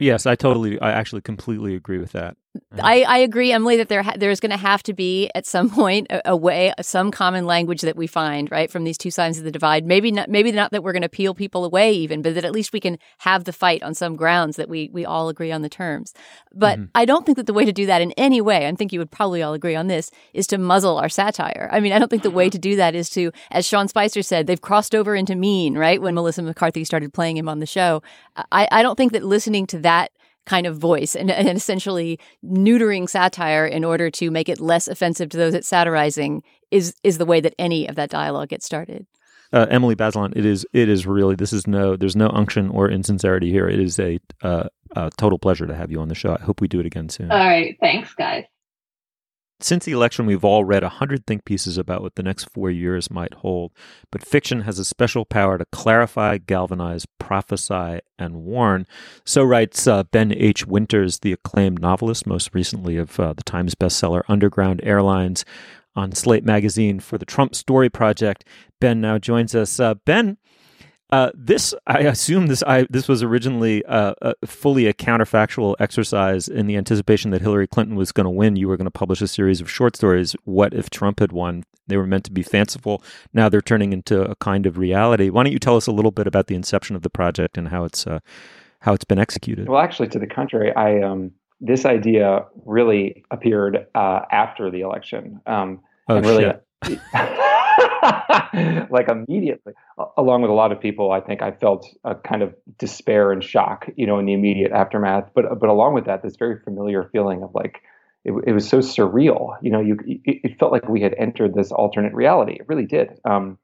Yes, 0.00 0.26
I 0.26 0.36
totally, 0.36 0.80
I 0.80 0.92
actually 0.92 1.22
completely 1.22 1.74
agree 1.74 1.98
with 1.98 2.12
that. 2.12 2.36
Uh-huh. 2.72 2.82
I, 2.84 3.02
I 3.02 3.18
agree, 3.18 3.52
Emily, 3.52 3.76
that 3.76 3.88
there 3.88 4.02
ha- 4.02 4.14
there's 4.16 4.40
going 4.40 4.50
to 4.50 4.56
have 4.56 4.82
to 4.84 4.92
be 4.92 5.30
at 5.34 5.46
some 5.46 5.70
point 5.78 6.06
a, 6.10 6.32
a 6.32 6.36
way, 6.36 6.72
some 6.80 7.10
common 7.10 7.46
language 7.46 7.82
that 7.82 7.96
we 7.96 8.06
find 8.06 8.50
right 8.50 8.70
from 8.70 8.84
these 8.84 8.98
two 8.98 9.10
sides 9.10 9.38
of 9.38 9.44
the 9.44 9.50
divide. 9.50 9.86
Maybe 9.86 10.10
not, 10.10 10.28
maybe 10.28 10.52
not 10.52 10.70
that 10.72 10.82
we're 10.82 10.92
going 10.92 11.02
to 11.02 11.08
peel 11.08 11.34
people 11.34 11.64
away, 11.64 11.92
even, 11.92 12.22
but 12.22 12.34
that 12.34 12.44
at 12.44 12.52
least 12.52 12.72
we 12.72 12.80
can 12.80 12.98
have 13.18 13.44
the 13.44 13.52
fight 13.52 13.82
on 13.82 13.94
some 13.94 14.16
grounds 14.16 14.56
that 14.56 14.68
we 14.68 14.90
we 14.92 15.04
all 15.04 15.28
agree 15.28 15.52
on 15.52 15.62
the 15.62 15.68
terms. 15.68 16.14
But 16.52 16.78
mm-hmm. 16.78 16.90
I 16.94 17.04
don't 17.04 17.24
think 17.26 17.36
that 17.36 17.46
the 17.46 17.54
way 17.54 17.64
to 17.64 17.72
do 17.72 17.86
that 17.86 18.02
in 18.02 18.12
any 18.12 18.40
way, 18.40 18.66
I 18.66 18.72
think 18.72 18.92
you 18.92 18.98
would 18.98 19.10
probably 19.10 19.42
all 19.42 19.54
agree 19.54 19.74
on 19.74 19.86
this, 19.86 20.10
is 20.32 20.46
to 20.48 20.58
muzzle 20.58 20.98
our 20.98 21.08
satire. 21.08 21.68
I 21.72 21.80
mean, 21.80 21.92
I 21.92 21.98
don't 21.98 22.08
think 22.08 22.22
the 22.22 22.30
way 22.30 22.44
uh-huh. 22.44 22.50
to 22.52 22.58
do 22.58 22.76
that 22.76 22.94
is 22.94 23.10
to, 23.10 23.32
as 23.50 23.66
Sean 23.66 23.88
Spicer 23.88 24.22
said, 24.22 24.46
they've 24.46 24.60
crossed 24.60 24.94
over 24.94 25.14
into 25.14 25.34
mean, 25.34 25.76
right? 25.76 26.00
When 26.00 26.14
Melissa 26.14 26.42
McCarthy 26.42 26.84
started 26.84 27.12
playing 27.12 27.36
him 27.36 27.48
on 27.48 27.58
the 27.58 27.66
show, 27.66 28.02
I, 28.52 28.68
I 28.70 28.82
don't 28.82 28.96
think 28.96 29.12
that 29.12 29.24
listening 29.24 29.66
to 29.68 29.78
that 29.80 30.12
kind 30.48 30.66
of 30.66 30.76
voice 30.76 31.14
and, 31.14 31.30
and 31.30 31.48
essentially 31.48 32.18
neutering 32.44 33.08
satire 33.08 33.66
in 33.66 33.84
order 33.84 34.10
to 34.10 34.30
make 34.30 34.48
it 34.48 34.60
less 34.60 34.88
offensive 34.88 35.28
to 35.28 35.36
those 35.36 35.54
it's 35.54 35.68
satirizing 35.68 36.42
is 36.70 36.94
is 37.04 37.18
the 37.18 37.26
way 37.26 37.40
that 37.40 37.54
any 37.58 37.86
of 37.86 37.94
that 37.96 38.10
dialogue 38.10 38.48
gets 38.48 38.66
started. 38.66 39.06
Uh, 39.50 39.66
Emily 39.70 39.96
Bazelon, 39.96 40.36
it 40.36 40.44
is, 40.44 40.66
it 40.74 40.90
is 40.90 41.06
really, 41.06 41.34
this 41.34 41.54
is 41.54 41.66
no, 41.66 41.96
there's 41.96 42.14
no 42.14 42.28
unction 42.28 42.68
or 42.68 42.90
insincerity 42.90 43.50
here. 43.50 43.66
It 43.66 43.80
is 43.80 43.98
a, 43.98 44.18
uh, 44.42 44.68
a 44.94 45.10
total 45.16 45.38
pleasure 45.38 45.66
to 45.66 45.74
have 45.74 45.90
you 45.90 46.00
on 46.00 46.08
the 46.08 46.14
show. 46.14 46.36
I 46.38 46.44
hope 46.44 46.60
we 46.60 46.68
do 46.68 46.80
it 46.80 46.86
again 46.86 47.08
soon. 47.08 47.30
All 47.30 47.38
right, 47.38 47.74
thanks, 47.80 48.12
guys. 48.12 48.44
Since 49.60 49.86
the 49.86 49.92
election, 49.92 50.24
we've 50.24 50.44
all 50.44 50.64
read 50.64 50.84
a 50.84 50.88
hundred 50.88 51.26
think 51.26 51.44
pieces 51.44 51.78
about 51.78 52.00
what 52.00 52.14
the 52.14 52.22
next 52.22 52.44
four 52.44 52.70
years 52.70 53.10
might 53.10 53.34
hold, 53.34 53.72
but 54.12 54.24
fiction 54.24 54.60
has 54.60 54.78
a 54.78 54.84
special 54.84 55.24
power 55.24 55.58
to 55.58 55.64
clarify, 55.72 56.38
galvanize, 56.38 57.06
prophesy, 57.18 57.98
and 58.20 58.44
warn. 58.44 58.86
So 59.24 59.42
writes 59.42 59.88
uh, 59.88 60.04
Ben 60.04 60.32
H. 60.32 60.64
Winters, 60.64 61.18
the 61.18 61.32
acclaimed 61.32 61.80
novelist, 61.80 62.24
most 62.24 62.54
recently 62.54 62.96
of 62.96 63.18
uh, 63.18 63.32
the 63.32 63.42
Times 63.42 63.74
bestseller 63.74 64.22
Underground 64.28 64.80
Airlines, 64.84 65.44
on 65.96 66.12
Slate 66.12 66.44
Magazine 66.44 67.00
for 67.00 67.18
the 67.18 67.26
Trump 67.26 67.56
Story 67.56 67.90
Project. 67.90 68.44
Ben 68.80 69.00
now 69.00 69.18
joins 69.18 69.56
us. 69.56 69.80
Uh, 69.80 69.94
ben, 69.94 70.38
uh, 71.10 71.30
this, 71.34 71.74
I 71.86 72.00
assume 72.00 72.48
this, 72.48 72.62
I 72.62 72.86
this 72.90 73.08
was 73.08 73.22
originally 73.22 73.84
uh, 73.86 74.14
uh, 74.20 74.34
fully 74.44 74.86
a 74.86 74.92
counterfactual 74.92 75.74
exercise 75.78 76.48
in 76.48 76.66
the 76.66 76.76
anticipation 76.76 77.30
that 77.30 77.40
Hillary 77.40 77.66
Clinton 77.66 77.96
was 77.96 78.12
going 78.12 78.24
to 78.24 78.30
win. 78.30 78.56
You 78.56 78.68
were 78.68 78.76
going 78.76 78.86
to 78.86 78.90
publish 78.90 79.22
a 79.22 79.28
series 79.28 79.60
of 79.60 79.70
short 79.70 79.96
stories. 79.96 80.36
What 80.44 80.74
if 80.74 80.90
Trump 80.90 81.20
had 81.20 81.32
won? 81.32 81.64
They 81.86 81.96
were 81.96 82.06
meant 82.06 82.24
to 82.24 82.32
be 82.32 82.42
fanciful. 82.42 83.02
Now 83.32 83.48
they're 83.48 83.62
turning 83.62 83.92
into 83.92 84.22
a 84.22 84.36
kind 84.36 84.66
of 84.66 84.76
reality. 84.76 85.30
Why 85.30 85.44
don't 85.44 85.52
you 85.52 85.58
tell 85.58 85.76
us 85.76 85.86
a 85.86 85.92
little 85.92 86.10
bit 86.10 86.26
about 86.26 86.46
the 86.48 86.54
inception 86.54 86.94
of 86.94 87.02
the 87.02 87.10
project 87.10 87.56
and 87.56 87.68
how 87.68 87.84
it's 87.84 88.06
uh, 88.06 88.20
how 88.80 88.92
it's 88.92 89.04
been 89.04 89.18
executed? 89.18 89.68
Well, 89.68 89.80
actually, 89.80 90.08
to 90.08 90.18
the 90.18 90.26
contrary, 90.26 90.74
I 90.74 91.00
um, 91.00 91.32
this 91.60 91.86
idea 91.86 92.44
really 92.66 93.24
appeared 93.30 93.86
uh, 93.94 94.20
after 94.30 94.70
the 94.70 94.82
election. 94.82 95.40
Um, 95.46 95.80
Oh, 96.10 96.20
really, 96.20 96.44
shit. 96.44 96.98
like 98.90 99.08
immediately, 99.08 99.72
along 100.16 100.42
with 100.42 100.50
a 100.50 100.54
lot 100.54 100.72
of 100.72 100.80
people, 100.80 101.12
I 101.12 101.20
think 101.20 101.42
I 101.42 101.52
felt 101.52 101.86
a 102.04 102.14
kind 102.14 102.42
of 102.42 102.54
despair 102.78 103.32
and 103.32 103.42
shock, 103.42 103.88
you 103.96 104.06
know, 104.06 104.18
in 104.18 104.26
the 104.26 104.32
immediate 104.32 104.72
aftermath. 104.72 105.30
But 105.34 105.58
but 105.58 105.68
along 105.68 105.94
with 105.94 106.06
that, 106.06 106.22
this 106.22 106.36
very 106.36 106.58
familiar 106.60 107.04
feeling 107.12 107.42
of 107.42 107.54
like 107.54 107.82
it, 108.24 108.32
it 108.46 108.52
was 108.52 108.68
so 108.68 108.78
surreal. 108.78 109.56
You 109.62 109.70
know, 109.70 109.80
you 109.80 109.96
it, 110.04 110.58
felt 110.58 110.72
like 110.72 110.88
we 110.88 111.00
had 111.00 111.14
entered 111.14 111.54
this 111.54 111.72
alternate 111.72 112.14
reality. 112.14 112.54
It 112.54 112.68
really 112.68 112.86
did. 112.86 113.20
Um, 113.24 113.58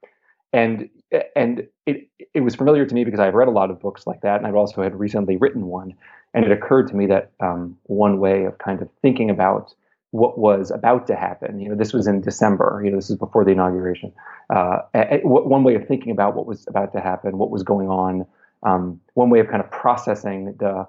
and 0.52 0.88
and 1.34 1.66
it 1.86 2.08
it 2.32 2.40
was 2.40 2.54
familiar 2.54 2.86
to 2.86 2.94
me 2.94 3.04
because 3.04 3.20
I've 3.20 3.34
read 3.34 3.48
a 3.48 3.52
lot 3.52 3.70
of 3.70 3.80
books 3.80 4.06
like 4.06 4.22
that, 4.22 4.38
and 4.38 4.46
I've 4.46 4.56
also 4.56 4.82
had 4.82 4.98
recently 4.98 5.36
written 5.36 5.66
one. 5.66 5.94
And 6.32 6.44
it 6.44 6.50
occurred 6.50 6.88
to 6.88 6.96
me 6.96 7.06
that 7.06 7.30
um, 7.38 7.78
one 7.84 8.18
way 8.18 8.44
of 8.44 8.58
kind 8.58 8.82
of 8.82 8.88
thinking 9.02 9.30
about 9.30 9.72
what 10.14 10.38
was 10.38 10.70
about 10.70 11.08
to 11.08 11.16
happen. 11.16 11.58
You 11.58 11.70
know, 11.70 11.74
this 11.74 11.92
was 11.92 12.06
in 12.06 12.20
December. 12.20 12.80
You 12.84 12.92
know, 12.92 12.98
this 12.98 13.10
is 13.10 13.16
before 13.16 13.44
the 13.44 13.50
inauguration. 13.50 14.12
Uh, 14.48 14.78
one 15.24 15.64
way 15.64 15.74
of 15.74 15.88
thinking 15.88 16.12
about 16.12 16.36
what 16.36 16.46
was 16.46 16.64
about 16.68 16.92
to 16.92 17.00
happen, 17.00 17.36
what 17.36 17.50
was 17.50 17.64
going 17.64 17.88
on. 17.88 18.24
Um, 18.62 19.00
one 19.14 19.28
way 19.28 19.40
of 19.40 19.48
kind 19.48 19.60
of 19.60 19.68
processing 19.72 20.54
the 20.60 20.86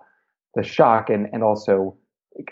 the 0.54 0.62
shock 0.62 1.10
and 1.10 1.28
and 1.34 1.44
also, 1.44 1.98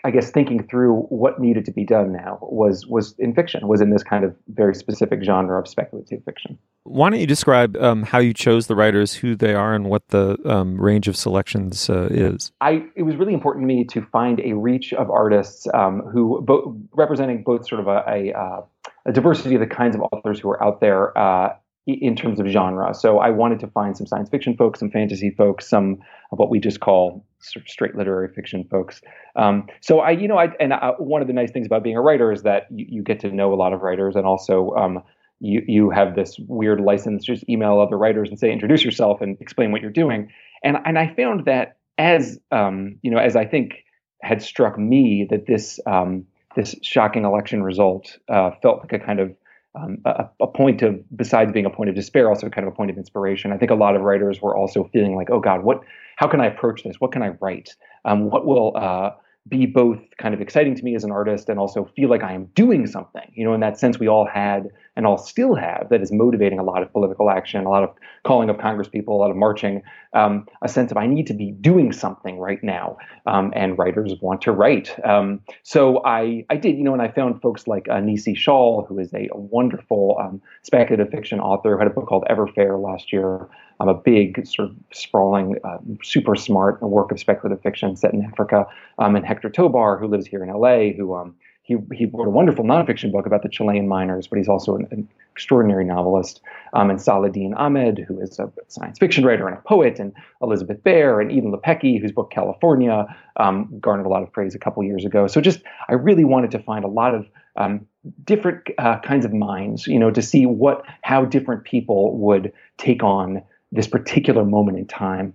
I 0.03 0.09
guess, 0.09 0.31
thinking 0.31 0.63
through 0.67 1.01
what 1.09 1.39
needed 1.39 1.65
to 1.65 1.71
be 1.71 1.85
done 1.85 2.11
now 2.11 2.39
was 2.41 2.87
was 2.87 3.13
in 3.19 3.35
fiction. 3.35 3.67
Was 3.67 3.79
in 3.79 3.91
this 3.91 4.01
kind 4.01 4.25
of 4.25 4.35
very 4.47 4.73
specific 4.73 5.23
genre 5.23 5.59
of 5.59 5.67
speculative 5.67 6.23
fiction. 6.25 6.57
Why 6.85 7.09
don't 7.09 7.19
you 7.19 7.27
describe 7.27 7.77
um, 7.77 8.03
how 8.03 8.19
you 8.19 8.33
chose 8.33 8.67
the 8.67 8.75
writers, 8.75 9.13
who 9.13 9.35
they 9.35 9.53
are, 9.53 9.73
and 9.73 9.89
what 9.89 10.09
the 10.09 10.37
um, 10.45 10.79
range 10.79 11.07
of 11.07 11.15
selections 11.15 11.89
uh, 11.89 12.09
is? 12.11 12.51
I 12.59 12.83
it 12.95 13.03
was 13.03 13.15
really 13.15 13.33
important 13.33 13.63
to 13.63 13.67
me 13.67 13.85
to 13.85 14.01
find 14.11 14.41
a 14.41 14.53
reach 14.53 14.91
of 14.93 15.09
artists 15.09 15.65
um, 15.73 16.01
who 16.11 16.41
bo- 16.41 16.77
representing 16.91 17.43
both 17.43 17.67
sort 17.67 17.79
of 17.79 17.87
a, 17.87 18.03
a, 18.07 18.33
uh, 18.37 18.61
a 19.05 19.11
diversity 19.13 19.55
of 19.55 19.61
the 19.61 19.67
kinds 19.67 19.95
of 19.95 20.01
authors 20.11 20.39
who 20.41 20.49
are 20.49 20.61
out 20.61 20.81
there 20.81 21.17
uh, 21.17 21.55
in 21.87 22.15
terms 22.15 22.39
of 22.39 22.47
genre. 22.47 22.93
So 22.93 23.19
I 23.19 23.29
wanted 23.29 23.59
to 23.61 23.67
find 23.67 23.95
some 23.95 24.07
science 24.07 24.29
fiction 24.29 24.55
folks, 24.55 24.79
some 24.79 24.89
fantasy 24.89 25.31
folks, 25.31 25.69
some 25.69 25.99
of 26.31 26.39
what 26.39 26.49
we 26.49 26.59
just 26.59 26.81
call 26.81 27.25
sort 27.39 27.63
of 27.63 27.69
straight 27.69 27.95
literary 27.95 28.27
fiction 28.33 28.65
folks. 28.69 29.01
Um, 29.37 29.67
so 29.81 29.99
I, 29.99 30.11
you 30.11 30.27
know, 30.27 30.37
I 30.37 30.49
and 30.59 30.73
uh, 30.73 30.93
one 30.97 31.21
of 31.21 31.27
the 31.27 31.33
nice 31.33 31.51
things 31.51 31.65
about 31.65 31.83
being 31.83 31.95
a 31.95 32.01
writer 32.01 32.31
is 32.33 32.43
that 32.43 32.67
you, 32.71 32.85
you 32.89 33.03
get 33.03 33.21
to 33.21 33.31
know 33.31 33.53
a 33.53 33.55
lot 33.55 33.71
of 33.71 33.81
writers, 33.81 34.17
and 34.17 34.25
also 34.25 34.71
um, 34.71 35.01
you 35.43 35.61
you 35.67 35.89
have 35.89 36.15
this 36.15 36.37
weird 36.47 36.79
license 36.79 37.25
just 37.25 37.47
email 37.49 37.79
other 37.79 37.97
writers 37.97 38.29
and 38.29 38.39
say 38.39 38.51
introduce 38.51 38.83
yourself 38.83 39.21
and 39.21 39.37
explain 39.41 39.71
what 39.71 39.81
you're 39.81 39.91
doing. 39.91 40.31
And 40.63 40.77
and 40.85 40.97
I 40.97 41.13
found 41.13 41.45
that 41.45 41.77
as 41.97 42.39
um, 42.51 42.97
you 43.01 43.11
know, 43.11 43.17
as 43.17 43.35
I 43.35 43.45
think 43.45 43.83
had 44.21 44.41
struck 44.41 44.79
me 44.79 45.27
that 45.29 45.45
this 45.45 45.79
um, 45.85 46.25
this 46.55 46.75
shocking 46.81 47.25
election 47.25 47.61
result 47.61 48.17
uh, 48.29 48.51
felt 48.61 48.79
like 48.79 48.93
a 48.93 48.99
kind 48.99 49.19
of 49.19 49.35
um, 49.75 49.97
a, 50.05 50.25
a 50.39 50.47
point 50.47 50.81
of 50.81 51.01
besides 51.15 51.51
being 51.51 51.65
a 51.65 51.69
point 51.69 51.89
of 51.89 51.95
despair, 51.95 52.29
also 52.29 52.49
kind 52.49 52.65
of 52.65 52.73
a 52.73 52.75
point 52.75 52.89
of 52.89 52.97
inspiration. 52.97 53.51
I 53.51 53.57
think 53.57 53.71
a 53.71 53.75
lot 53.75 53.95
of 53.95 54.01
writers 54.01 54.41
were 54.41 54.55
also 54.55 54.89
feeling 54.93 55.15
like, 55.15 55.29
oh 55.29 55.39
God, 55.39 55.63
what? 55.63 55.81
How 56.15 56.27
can 56.27 56.39
I 56.39 56.45
approach 56.45 56.83
this? 56.83 56.95
What 56.99 57.11
can 57.11 57.21
I 57.21 57.29
write? 57.41 57.75
Um, 58.05 58.29
what 58.29 58.45
will 58.45 58.71
uh, 58.75 59.11
be 59.49 59.65
both 59.65 59.99
kind 60.19 60.33
of 60.33 60.41
exciting 60.41 60.75
to 60.75 60.83
me 60.83 60.95
as 60.95 61.03
an 61.03 61.11
artist 61.11 61.49
and 61.49 61.59
also 61.59 61.89
feel 61.95 62.09
like 62.09 62.23
I 62.23 62.33
am 62.33 62.45
doing 62.55 62.87
something? 62.87 63.29
You 63.33 63.43
know, 63.43 63.53
in 63.53 63.59
that 63.61 63.79
sense, 63.79 63.99
we 63.99 64.07
all 64.07 64.27
had 64.31 64.69
and 64.95 65.05
I'll 65.05 65.17
still 65.17 65.55
have 65.55 65.87
that 65.89 66.01
is 66.01 66.11
motivating 66.11 66.59
a 66.59 66.63
lot 66.63 66.83
of 66.83 66.91
political 66.91 67.29
action, 67.29 67.65
a 67.65 67.69
lot 67.69 67.83
of 67.83 67.89
calling 68.23 68.49
of 68.49 68.57
Congress 68.57 68.87
people, 68.87 69.15
a 69.15 69.19
lot 69.19 69.31
of 69.31 69.37
marching, 69.37 69.81
um, 70.13 70.47
a 70.61 70.69
sense 70.69 70.91
of 70.91 70.97
I 70.97 71.07
need 71.07 71.27
to 71.27 71.33
be 71.33 71.51
doing 71.51 71.91
something 71.91 72.37
right 72.37 72.63
now, 72.63 72.97
um, 73.25 73.51
and 73.55 73.77
writers 73.77 74.13
want 74.21 74.41
to 74.43 74.51
write. 74.51 74.97
Um, 75.05 75.41
so 75.63 76.03
I 76.05 76.45
I 76.49 76.57
did, 76.57 76.77
you 76.77 76.83
know, 76.83 76.93
and 76.93 77.01
I 77.01 77.09
found 77.09 77.41
folks 77.41 77.67
like 77.67 77.89
uh, 77.89 77.99
Nisi 77.99 78.35
Shawl, 78.35 78.85
who 78.87 78.99
is 78.99 79.13
a, 79.13 79.29
a 79.31 79.37
wonderful 79.37 80.17
um, 80.19 80.41
speculative 80.61 81.09
fiction 81.11 81.39
author, 81.39 81.73
who 81.73 81.79
had 81.79 81.87
a 81.87 81.93
book 81.93 82.07
called 82.07 82.25
Everfair 82.29 82.81
last 82.81 83.11
year. 83.11 83.47
Um, 83.79 83.89
a 83.89 83.95
big, 83.95 84.45
sort 84.45 84.69
of 84.69 84.75
sprawling, 84.93 85.55
uh, 85.63 85.79
super 86.03 86.35
smart 86.35 86.79
work 86.83 87.11
of 87.11 87.19
speculative 87.19 87.61
fiction 87.63 87.95
set 87.95 88.13
in 88.13 88.23
Africa. 88.23 88.67
Um, 88.99 89.15
and 89.15 89.25
Hector 89.25 89.49
Tobar, 89.49 89.99
who 89.99 90.07
lives 90.07 90.27
here 90.27 90.43
in 90.43 90.49
LA, 90.53 90.95
who 90.95 91.15
um, 91.15 91.35
he, 91.63 91.77
he 91.93 92.05
wrote 92.05 92.27
a 92.27 92.29
wonderful 92.29 92.63
nonfiction 92.63 93.11
book 93.11 93.25
about 93.25 93.41
the 93.41 93.49
Chilean 93.49 93.87
miners, 93.87 94.27
but 94.27 94.37
he's 94.37 94.49
also 94.49 94.75
an, 94.75 94.87
an 94.91 95.07
extraordinary 95.31 95.85
novelist. 95.85 96.41
Um, 96.73 96.89
and 96.89 97.01
Saladin 97.01 97.53
Ahmed, 97.55 98.05
who 98.07 98.19
is 98.19 98.37
a 98.37 98.51
science 98.67 98.99
fiction 98.99 99.25
writer 99.25 99.47
and 99.47 99.57
a 99.57 99.61
poet, 99.61 99.97
and 99.97 100.13
Elizabeth 100.41 100.83
Bear, 100.83 101.21
and 101.21 101.31
Eden 101.31 101.51
Lepucki, 101.51 102.01
whose 102.01 102.11
book 102.11 102.29
California 102.31 103.05
um, 103.37 103.73
garnered 103.79 104.05
a 104.05 104.09
lot 104.09 104.23
of 104.23 104.31
praise 104.31 104.53
a 104.53 104.59
couple 104.59 104.83
years 104.83 105.05
ago. 105.05 105.25
So 105.27 105.41
just, 105.41 105.61
I 105.87 105.93
really 105.93 106.25
wanted 106.25 106.51
to 106.51 106.59
find 106.59 106.83
a 106.83 106.89
lot 106.89 107.15
of 107.15 107.25
um, 107.55 107.87
different 108.25 108.67
uh, 108.77 108.99
kinds 108.99 109.25
of 109.25 109.33
minds, 109.33 109.87
you 109.87 109.97
know, 109.97 110.11
to 110.11 110.21
see 110.21 110.45
what, 110.45 110.83
how 111.01 111.23
different 111.23 111.63
people 111.63 112.17
would 112.17 112.51
take 112.77 113.03
on 113.03 113.41
this 113.71 113.87
particular 113.87 114.43
moment 114.43 114.77
in 114.77 114.85
time. 114.85 115.33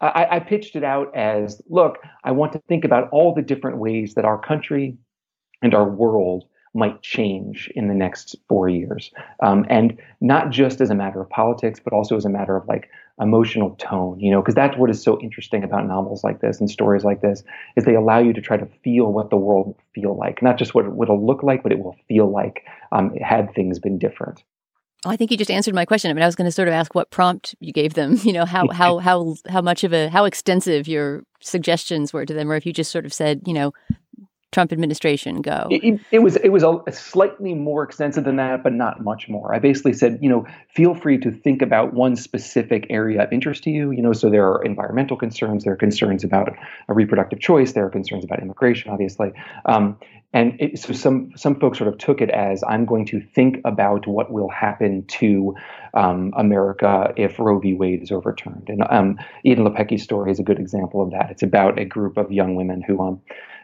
I, 0.00 0.26
I 0.32 0.40
pitched 0.40 0.74
it 0.74 0.82
out 0.82 1.14
as, 1.14 1.62
look, 1.68 1.98
I 2.24 2.32
want 2.32 2.52
to 2.54 2.58
think 2.68 2.84
about 2.84 3.08
all 3.12 3.32
the 3.32 3.42
different 3.42 3.76
ways 3.76 4.14
that 4.14 4.24
our 4.24 4.36
country, 4.36 4.96
and 5.62 5.74
our 5.74 5.88
world 5.88 6.44
might 6.74 7.02
change 7.02 7.70
in 7.74 7.88
the 7.88 7.94
next 7.94 8.34
four 8.48 8.68
years. 8.68 9.10
Um, 9.40 9.66
and 9.68 9.98
not 10.20 10.50
just 10.50 10.80
as 10.80 10.90
a 10.90 10.94
matter 10.94 11.20
of 11.20 11.28
politics, 11.28 11.80
but 11.82 11.92
also 11.92 12.16
as 12.16 12.24
a 12.24 12.30
matter 12.30 12.56
of 12.56 12.66
like 12.66 12.88
emotional 13.20 13.76
tone, 13.76 14.18
you 14.18 14.30
know, 14.30 14.40
because 14.40 14.54
that's 14.54 14.76
what 14.76 14.88
is 14.88 15.02
so 15.02 15.20
interesting 15.20 15.64
about 15.64 15.86
novels 15.86 16.24
like 16.24 16.40
this 16.40 16.60
and 16.60 16.70
stories 16.70 17.04
like 17.04 17.20
this 17.20 17.44
is 17.76 17.84
they 17.84 17.94
allow 17.94 18.18
you 18.18 18.32
to 18.32 18.40
try 18.40 18.56
to 18.56 18.66
feel 18.82 19.12
what 19.12 19.28
the 19.28 19.36
world 19.36 19.66
will 19.66 19.78
feel 19.94 20.16
like, 20.16 20.42
not 20.42 20.56
just 20.56 20.74
what 20.74 20.86
it 20.86 20.92
will 20.92 21.26
look 21.26 21.42
like, 21.42 21.62
but 21.62 21.72
it 21.72 21.78
will 21.78 21.96
feel 22.08 22.30
like 22.30 22.64
um, 22.90 23.14
had 23.16 23.54
things 23.54 23.78
been 23.78 23.98
different. 23.98 24.42
Oh, 25.04 25.10
I 25.10 25.16
think 25.16 25.30
you 25.32 25.36
just 25.36 25.50
answered 25.50 25.74
my 25.74 25.84
question. 25.84 26.10
I 26.10 26.14
mean, 26.14 26.22
I 26.22 26.26
was 26.26 26.36
going 26.36 26.46
to 26.46 26.52
sort 26.52 26.68
of 26.68 26.74
ask 26.74 26.94
what 26.94 27.10
prompt 27.10 27.54
you 27.60 27.72
gave 27.72 27.94
them. 27.94 28.16
You 28.22 28.32
know, 28.32 28.44
how 28.44 28.68
how 28.68 28.98
how 29.00 29.34
how 29.48 29.60
much 29.60 29.84
of 29.84 29.92
a 29.92 30.08
how 30.08 30.24
extensive 30.24 30.86
your 30.86 31.24
suggestions 31.40 32.12
were 32.12 32.24
to 32.24 32.32
them, 32.32 32.50
or 32.50 32.54
if 32.54 32.64
you 32.64 32.72
just 32.72 32.92
sort 32.92 33.04
of 33.04 33.12
said, 33.12 33.42
you 33.44 33.52
know, 33.52 33.72
Trump 34.52 34.70
administration 34.70 35.40
go? 35.40 35.66
It, 35.70 35.98
it, 36.10 36.18
was 36.18 36.36
it 36.36 36.50
was 36.50 36.62
a, 36.62 36.80
slightly 36.92 37.54
more 37.54 37.82
extensive 37.82 38.24
than 38.24 38.36
that, 38.36 38.62
but 38.62 38.74
not 38.74 39.02
much 39.02 39.28
more. 39.28 39.54
I 39.54 39.58
basically 39.58 39.94
said, 39.94 40.18
you 40.20 40.28
know, 40.28 40.46
feel 40.68 40.94
free 40.94 41.18
to 41.18 41.30
think 41.30 41.62
about 41.62 41.94
one 41.94 42.16
specific 42.16 42.86
area 42.90 43.22
of 43.22 43.32
interest 43.32 43.64
to 43.64 43.70
you. 43.70 43.90
You 43.90 44.02
know, 44.02 44.12
so 44.12 44.28
there 44.28 44.46
are 44.46 44.62
environmental 44.62 45.16
concerns, 45.16 45.64
there 45.64 45.72
are 45.72 45.76
concerns 45.76 46.22
about 46.22 46.54
a 46.88 46.94
reproductive 46.94 47.40
choice, 47.40 47.72
there 47.72 47.86
are 47.86 47.90
concerns 47.90 48.24
about 48.24 48.40
immigration, 48.40 48.90
obviously. 48.90 49.32
Um, 49.64 49.96
and 50.34 50.60
it, 50.60 50.78
so 50.78 50.92
some 50.92 51.32
some 51.36 51.58
folks 51.58 51.78
sort 51.78 51.88
of 51.88 51.98
took 51.98 52.20
it 52.20 52.30
as 52.30 52.62
I'm 52.66 52.84
going 52.84 53.06
to 53.06 53.20
think 53.20 53.58
about 53.64 54.06
what 54.06 54.30
will 54.30 54.48
happen 54.50 55.06
to 55.06 55.54
um, 55.94 56.32
America 56.36 57.12
if 57.16 57.38
Roe 57.38 57.58
v. 57.58 57.74
Wade 57.74 58.02
is 58.02 58.10
overturned. 58.10 58.68
And 58.68 58.82
um, 58.90 59.18
Eden 59.44 59.64
Lepucki's 59.64 60.02
story 60.02 60.30
is 60.30 60.38
a 60.38 60.42
good 60.42 60.58
example 60.58 61.02
of 61.02 61.10
that. 61.10 61.30
It's 61.30 61.42
about 61.42 61.78
a 61.78 61.84
group 61.84 62.16
of 62.16 62.32
young 62.32 62.54
women 62.54 62.82
who 62.82 63.00
um, 63.00 63.20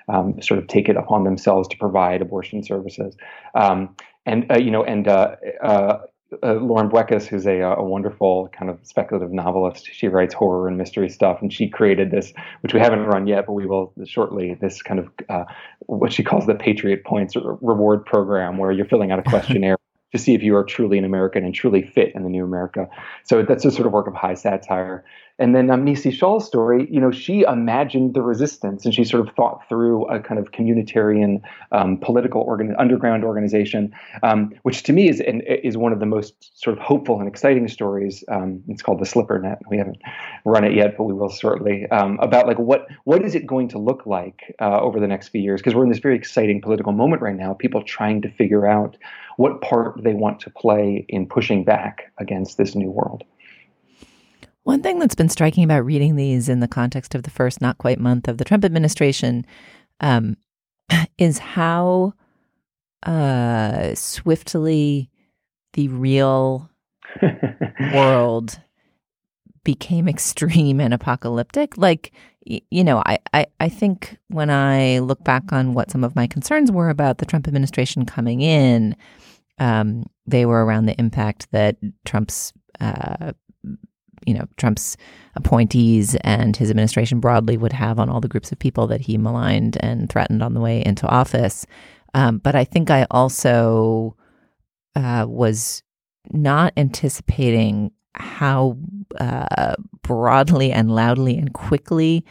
um, 0.09 0.41
sort 0.41 0.59
of 0.59 0.67
take 0.67 0.89
it 0.89 0.97
upon 0.97 1.25
themselves 1.25 1.69
to 1.69 1.77
provide 1.77 2.23
abortion 2.23 2.63
services. 2.63 3.17
Um, 3.55 3.95
and 4.27 4.51
uh, 4.51 4.59
you 4.59 4.71
know, 4.71 4.85
and 4.85 5.09
uh, 5.09 5.37
uh, 5.63 5.99
uh 6.43 6.55
Lauren 6.55 6.91
Beukes, 6.91 7.27
who's 7.27 7.47
a, 7.47 7.61
a, 7.61 7.83
wonderful 7.83 8.49
kind 8.49 8.71
of 8.71 8.79
speculative 8.83 9.33
novelist, 9.33 9.89
she 9.91 10.09
writes 10.09 10.35
horror 10.35 10.69
and 10.69 10.77
mystery 10.77 11.09
stuff, 11.09 11.39
and 11.41 11.53
she 11.53 11.69
created 11.69 12.11
this, 12.11 12.33
which 12.61 12.75
we 12.75 12.81
haven't 12.81 13.05
run 13.05 13.27
yet, 13.27 13.47
but 13.47 13.55
we 13.55 13.67
will 13.67 13.93
shortly. 14.05 14.55
This 14.55 14.83
kind 14.83 15.01
of 15.01 15.09
uh, 15.29 15.45
what 15.81 16.13
she 16.13 16.23
calls 16.23 16.47
the 16.47 16.55
Patriot 16.55 17.05
Points 17.05 17.35
reward 17.37 18.05
program, 18.05 18.59
where 18.59 18.71
you're 18.71 18.87
filling 18.87 19.11
out 19.11 19.19
a 19.19 19.23
questionnaire. 19.31 19.77
to 20.13 20.19
see 20.19 20.35
if 20.35 20.43
you 20.43 20.57
are 20.57 20.65
truly 20.65 20.97
an 20.97 21.05
American 21.05 21.45
and 21.45 21.55
truly 21.55 21.83
fit 21.83 22.15
in 22.15 22.23
the 22.23 22.31
new 22.31 22.45
America. 22.45 22.89
So 23.25 23.43
that's 23.43 23.65
a 23.67 23.71
sort 23.71 23.87
of 23.87 23.93
work 23.93 24.07
of 24.07 24.15
high 24.15 24.35
satire. 24.35 25.05
And 25.39 25.55
then 25.55 25.71
um, 25.71 25.85
Nisi 25.85 26.11
Shawl's 26.11 26.47
story, 26.47 26.89
you 26.91 27.01
know, 27.01 27.11
she 27.13 27.43
imagined 27.43 28.15
the 28.15 28.23
resistance 28.23 28.85
and 28.85 28.93
she 28.93 29.05
sort 29.05 29.27
of 29.27 29.35
thought 29.35 29.61
through 29.69 30.07
a 30.07 30.19
kind 30.21 30.41
of 30.41 30.51
communitarian 30.51 31.41
um, 31.71 31.99
political 31.99 32.43
organ- 32.43 32.75
underground 32.77 33.25
organization, 33.25 33.93
um, 34.23 34.53
which 34.63 34.83
to 34.85 34.93
me 34.93 35.09
is 35.09 35.23
is 35.25 35.77
one 35.77 35.93
of 35.93 36.01
the 36.01 36.07
most 36.07 36.61
sort 36.61 36.77
of 36.77 36.83
hopeful 36.83 37.21
and 37.21 37.29
exciting 37.29 37.69
stories. 37.69 38.25
Um, 38.29 38.63
it's 38.69 38.83
called 38.83 39.01
the 39.01 39.07
Slipper 39.07 39.39
Net. 39.39 39.61
We 39.71 39.79
haven't 39.79 39.99
run 40.45 40.65
it 40.65 40.75
yet, 40.75 40.97
but 40.97 41.05
we 41.05 41.13
will 41.15 41.31
shortly. 41.31 41.87
Um, 41.91 42.19
about 42.21 42.47
like 42.47 42.59
what 42.59 42.89
what 43.05 43.25
is 43.25 43.35
it 43.35 43.47
going 43.47 43.69
to 43.69 43.79
look 43.79 44.07
like 44.07 44.57
uh, 44.61 44.81
over 44.81 44.99
the 44.99 45.07
next 45.07 45.29
few 45.29 45.41
years? 45.41 45.61
Because 45.61 45.75
we're 45.75 45.85
in 45.85 45.91
this 45.91 46.01
very 46.01 46.17
exciting 46.17 46.61
political 46.61 46.93
moment 46.93 47.23
right 47.23 47.37
now. 47.37 47.55
People 47.55 47.83
trying 47.83 48.23
to 48.23 48.31
figure 48.31 48.67
out 48.67 48.97
what 49.37 49.61
part 49.61 50.03
they 50.03 50.15
want 50.15 50.41
to 50.41 50.51
play 50.51 51.07
in 51.09 51.27
pushing 51.27 51.63
back 51.63 52.11
against 52.19 52.59
this 52.59 52.75
new 52.75 52.91
world. 52.91 53.23
One 54.69 54.83
thing 54.83 54.99
that's 54.99 55.15
been 55.15 55.31
striking 55.31 55.65
about 55.65 55.87
reading 55.87 56.17
these 56.17 56.51
in 56.51 56.61
the 56.61 56.69
context 56.69 57.15
of 57.15 57.23
the 57.23 57.31
first 57.31 57.63
not 57.63 57.79
quite 57.79 57.99
month 57.99 58.29
of 58.29 58.37
the 58.37 58.45
Trump 58.45 58.67
administration 58.67 59.47
um, 60.01 60.37
is 61.17 61.39
how 61.39 62.13
uh, 63.03 63.95
swiftly 63.95 65.09
the 65.73 65.89
real 65.89 66.69
world 67.95 68.61
became 69.65 70.07
extreme 70.07 70.83
and 70.83 70.93
apocalyptic. 70.93 71.79
Like, 71.79 72.13
you 72.45 72.85
know, 72.85 73.03
I, 73.07 73.21
I, 73.33 73.47
I 73.61 73.71
think 73.71 74.19
when 74.29 74.51
I 74.51 74.99
look 74.99 75.25
back 75.25 75.51
on 75.51 75.73
what 75.73 75.91
some 75.91 76.05
of 76.05 76.15
my 76.15 76.27
concerns 76.27 76.71
were 76.71 76.91
about 76.91 77.17
the 77.17 77.25
Trump 77.25 77.49
administration 77.49 78.05
coming 78.05 78.43
in, 78.43 78.97
um, 79.59 80.05
they 80.27 80.45
were 80.45 80.63
around 80.63 80.85
the 80.85 81.01
impact 81.01 81.51
that 81.53 81.79
Trump's 82.05 82.53
uh, 82.81 83.33
you 84.29 84.35
know 84.35 84.47
Trump's 84.59 84.97
appointees 85.35 86.15
and 86.17 86.55
his 86.55 86.69
administration 86.69 87.19
broadly 87.19 87.57
would 87.57 87.73
have 87.73 87.99
on 87.99 88.11
all 88.11 88.21
the 88.21 88.29
groups 88.29 88.53
of 88.53 88.59
people 88.59 88.87
that 88.89 89.01
he 89.01 89.17
maligned 89.17 89.79
and 89.81 90.11
threatened 90.11 90.43
on 90.43 90.53
the 90.53 90.61
way 90.61 90.85
into 90.85 91.07
office. 91.09 91.67
Um, 92.13 92.39
but 92.39 92.55
I 92.55 92.65
think 92.65 92.91
I 92.91 93.07
also 93.11 94.17
uh, 94.95 95.25
was 95.27 95.83
not 96.31 96.75
anticipating 96.77 97.93
how 98.15 98.77
uh, 99.19 99.77
broadly 100.03 100.73
and 100.73 100.95
loudly 100.95 101.39
and 101.39 101.55
quickly 101.55 102.25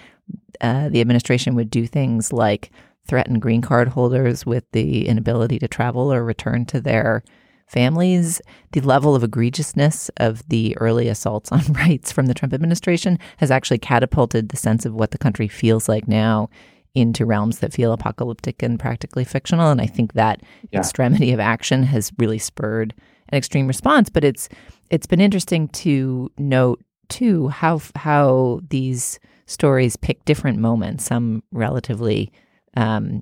uh, 0.61 0.89
the 0.89 1.01
administration 1.01 1.55
would 1.55 1.69
do 1.69 1.87
things 1.87 2.31
like 2.31 2.71
threaten 3.07 3.39
green 3.39 3.61
card 3.61 3.87
holders 3.87 4.45
with 4.45 4.65
the 4.71 5.07
inability 5.07 5.57
to 5.59 5.67
travel 5.67 6.13
or 6.13 6.23
return 6.23 6.65
to 6.65 6.81
their 6.81 7.23
families, 7.67 8.41
the 8.71 8.81
level 8.81 9.13
of 9.13 9.23
egregiousness 9.23 10.09
of 10.17 10.47
the 10.49 10.75
early 10.77 11.07
assaults 11.07 11.51
on 11.51 11.61
rights 11.73 12.11
from 12.11 12.25
the 12.25 12.33
Trump 12.33 12.53
administration 12.53 13.19
has 13.37 13.51
actually 13.51 13.77
catapulted 13.77 14.49
the 14.49 14.57
sense 14.57 14.85
of 14.85 14.93
what 14.93 15.11
the 15.11 15.17
country 15.17 15.47
feels 15.47 15.87
like 15.87 16.07
now 16.07 16.49
into 16.95 17.25
realms 17.25 17.59
that 17.59 17.73
feel 17.73 17.93
apocalyptic 17.93 18.63
and 18.63 18.79
practically 18.79 19.23
fictional. 19.23 19.69
And 19.69 19.79
I 19.79 19.85
think 19.85 20.13
that 20.13 20.41
yeah. 20.71 20.79
extremity 20.79 21.31
of 21.31 21.39
action 21.39 21.83
has 21.83 22.11
really 22.17 22.39
spurred 22.39 22.95
an 23.29 23.37
extreme 23.37 23.67
response. 23.67 24.09
But 24.09 24.23
it's 24.23 24.49
it's 24.89 25.05
been 25.05 25.21
interesting 25.21 25.67
to 25.69 26.31
note 26.37 26.83
too 27.09 27.49
how 27.49 27.81
how 27.95 28.61
these 28.69 29.19
stories 29.45 29.95
pick 29.95 30.25
different 30.25 30.57
moments. 30.57 31.05
Some 31.05 31.43
relatively 31.51 32.31
um, 32.75 33.21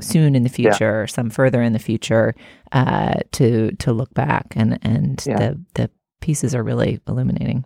soon 0.00 0.34
in 0.34 0.42
the 0.42 0.48
future, 0.48 1.00
yeah. 1.00 1.06
some 1.06 1.30
further 1.30 1.62
in 1.62 1.72
the 1.72 1.78
future, 1.78 2.34
uh, 2.72 3.14
to 3.32 3.72
to 3.72 3.92
look 3.92 4.12
back 4.14 4.54
and 4.56 4.78
and 4.82 5.24
yeah. 5.26 5.36
the 5.36 5.60
the 5.74 5.90
pieces 6.20 6.54
are 6.54 6.62
really 6.62 7.00
illuminating. 7.06 7.64